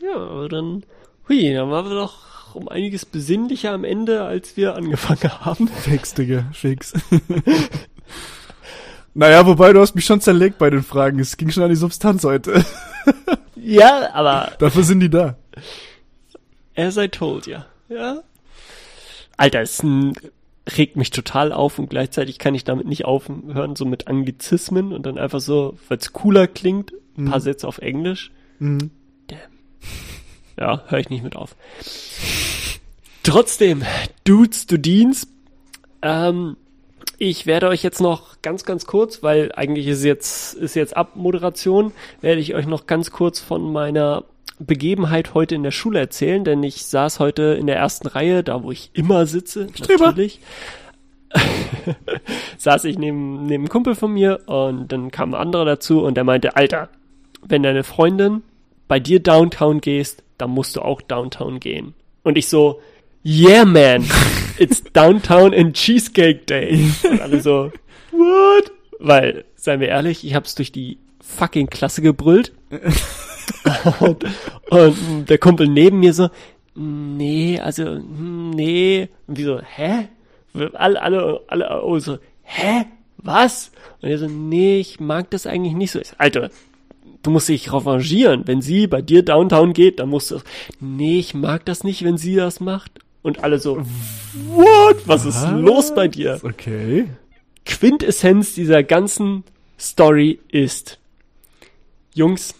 [0.00, 0.84] Ja, aber dann,
[1.28, 5.68] hui, dann waren wir doch um einiges besinnlicher am Ende, als wir angefangen haben.
[5.68, 6.94] Fix, Digga, fix.
[9.14, 11.18] naja, wobei du hast mich schon zerlegt bei den Fragen.
[11.18, 12.64] Es ging schon an die Substanz heute.
[13.56, 14.52] ja, aber.
[14.58, 15.36] Dafür sind die da.
[16.76, 17.66] As I told ya.
[17.88, 18.22] Ja.
[19.36, 19.82] Alter, es
[20.76, 25.06] regt mich total auf und gleichzeitig kann ich damit nicht aufhören, so mit Anglizismen und
[25.06, 27.30] dann einfach so, weil es cooler klingt, ein mhm.
[27.30, 28.32] paar Sätze auf Englisch.
[28.58, 28.90] Mhm.
[29.28, 29.38] Damn.
[30.58, 31.54] Ja, höre ich nicht mit auf.
[33.22, 33.82] Trotzdem,
[34.24, 35.28] Dudes, du Dienst.
[36.02, 36.56] Ähm,
[37.18, 41.92] ich werde euch jetzt noch ganz, ganz kurz, weil eigentlich ist jetzt, ist jetzt Abmoderation,
[42.20, 44.24] werde ich euch noch ganz kurz von meiner
[44.58, 48.62] Begebenheit heute in der Schule erzählen, denn ich saß heute in der ersten Reihe, da
[48.62, 50.06] wo ich immer sitze, Streber.
[50.06, 50.40] natürlich.
[52.58, 56.16] saß ich neben, neben einem Kumpel von mir und dann kam ein anderer dazu und
[56.16, 56.88] der meinte, Alter,
[57.42, 58.42] wenn deine Freundin
[58.88, 61.94] bei dir Downtown gehst, dann musst du auch Downtown gehen.
[62.22, 62.80] Und ich so,
[63.24, 64.04] yeah man,
[64.58, 66.90] it's Downtown and Cheesecake Day.
[67.08, 67.72] Und alle so,
[68.12, 68.72] what?
[68.98, 72.52] Weil, seien wir ehrlich, ich hab's durch die fucking Klasse gebrüllt.
[74.00, 74.24] und,
[74.70, 76.28] und der Kumpel neben mir so,
[76.74, 79.08] nee, also, nee.
[79.26, 80.08] Und wie so, hä?
[80.72, 82.86] Alle, alle, alle, oh, so, hä?
[83.18, 83.72] Was?
[84.00, 86.00] Und er so, nee, ich mag das eigentlich nicht so.
[86.18, 86.50] Alter,
[87.22, 88.46] du musst dich revanchieren.
[88.46, 90.40] Wenn sie bei dir Downtown geht, dann musst du,
[90.80, 92.92] nee, ich mag das nicht, wenn sie das macht.
[93.22, 93.78] Und alle so,
[94.48, 94.96] what?
[95.06, 96.38] Was ist los bei dir?
[96.42, 97.08] Okay.
[97.64, 99.42] Quintessenz dieser ganzen
[99.78, 100.98] Story ist,
[102.14, 102.54] Jungs,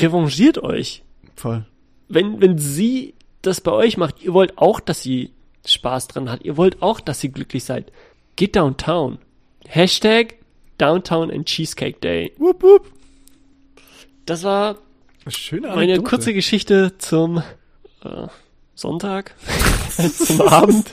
[0.00, 1.02] revanchiert euch.
[1.36, 1.64] Voll.
[2.08, 5.30] Wenn, wenn sie das bei euch macht, ihr wollt auch, dass sie
[5.66, 6.44] Spaß dran hat.
[6.44, 7.92] Ihr wollt auch, dass sie glücklich seid.
[8.36, 9.18] Geht downtown.
[9.66, 10.36] Hashtag
[10.78, 12.32] Downtown and Cheesecake Day.
[12.38, 12.92] Wupp, wupp.
[14.24, 14.78] Das war
[15.26, 17.42] Schöne meine kurze Geschichte zum
[18.02, 18.28] äh,
[18.74, 19.34] Sonntag,
[20.10, 20.86] zum Abend.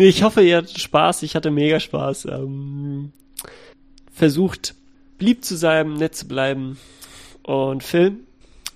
[0.00, 1.22] ich hoffe, ihr hattet Spaß.
[1.22, 2.26] Ich hatte mega Spaß.
[2.26, 3.12] Ähm,
[4.12, 4.74] versucht
[5.18, 6.78] lieb zu sein, nett zu bleiben.
[7.42, 8.16] Und Phil,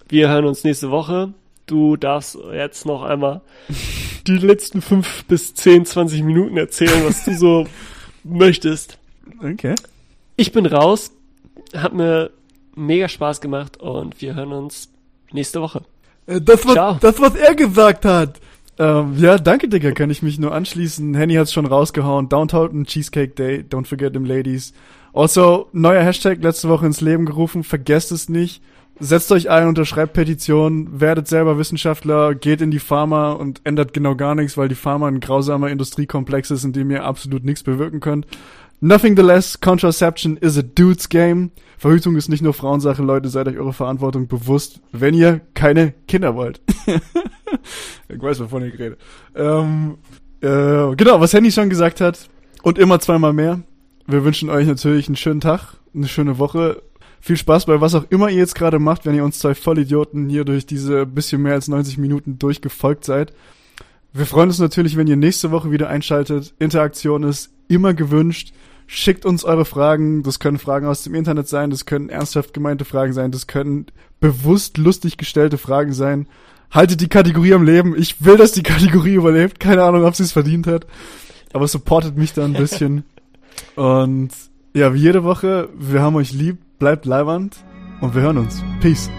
[0.08, 1.32] wir hören uns nächste Woche.
[1.66, 3.42] Du darfst jetzt noch einmal
[4.26, 7.66] die letzten fünf bis zehn, zwanzig Minuten erzählen, was du so
[8.24, 8.98] möchtest.
[9.42, 9.74] Okay.
[10.36, 11.12] Ich bin raus.
[11.74, 12.30] Hat mir
[12.74, 14.88] mega Spaß gemacht und wir hören uns
[15.32, 15.82] nächste Woche.
[16.26, 16.98] Äh, das, was, Ciao.
[17.00, 18.40] das, was er gesagt hat.
[18.78, 21.14] Ähm, ja, danke, Digga, kann ich mich nur anschließen.
[21.14, 22.28] Henny hat's schon rausgehauen.
[22.28, 24.72] Downtown Cheesecake Day, don't forget them ladies.
[25.12, 28.62] Also, neuer Hashtag letzte Woche ins Leben gerufen, vergesst es nicht.
[29.02, 34.14] Setzt euch ein, unterschreibt Petitionen, werdet selber Wissenschaftler, geht in die Pharma und ändert genau
[34.14, 38.00] gar nichts, weil die Pharma ein grausamer Industriekomplex ist, in dem ihr absolut nichts bewirken
[38.00, 38.26] könnt.
[38.80, 41.50] Nothing the less, Contraception is a dude's game.
[41.78, 46.34] Verhütung ist nicht nur Frauensache, Leute, seid euch eure Verantwortung bewusst, wenn ihr keine Kinder
[46.34, 46.60] wollt.
[48.08, 48.98] ich weiß, wovon ich rede.
[49.34, 49.96] Ähm,
[50.42, 52.28] äh, genau, was Henny schon gesagt hat.
[52.62, 53.60] Und immer zweimal mehr.
[54.10, 56.82] Wir wünschen euch natürlich einen schönen Tag, eine schöne Woche.
[57.20, 60.28] Viel Spaß bei was auch immer ihr jetzt gerade macht, wenn ihr uns zwei Vollidioten
[60.28, 63.32] hier durch diese bisschen mehr als 90 Minuten durchgefolgt seid.
[64.12, 66.54] Wir freuen uns natürlich, wenn ihr nächste Woche wieder einschaltet.
[66.58, 68.52] Interaktion ist immer gewünscht.
[68.88, 70.24] Schickt uns eure Fragen.
[70.24, 73.86] Das können Fragen aus dem Internet sein, das können ernsthaft gemeinte Fragen sein, das können
[74.18, 76.26] bewusst lustig gestellte Fragen sein.
[76.72, 77.96] Haltet die Kategorie am Leben.
[77.96, 79.60] Ich will, dass die Kategorie überlebt.
[79.60, 80.88] Keine Ahnung, ob sie es verdient hat.
[81.52, 83.04] Aber supportet mich da ein bisschen.
[83.76, 84.30] Und
[84.74, 87.56] ja, wie jede Woche, wir haben euch lieb, bleibt leibernd
[88.00, 88.62] und wir hören uns.
[88.80, 89.10] Peace.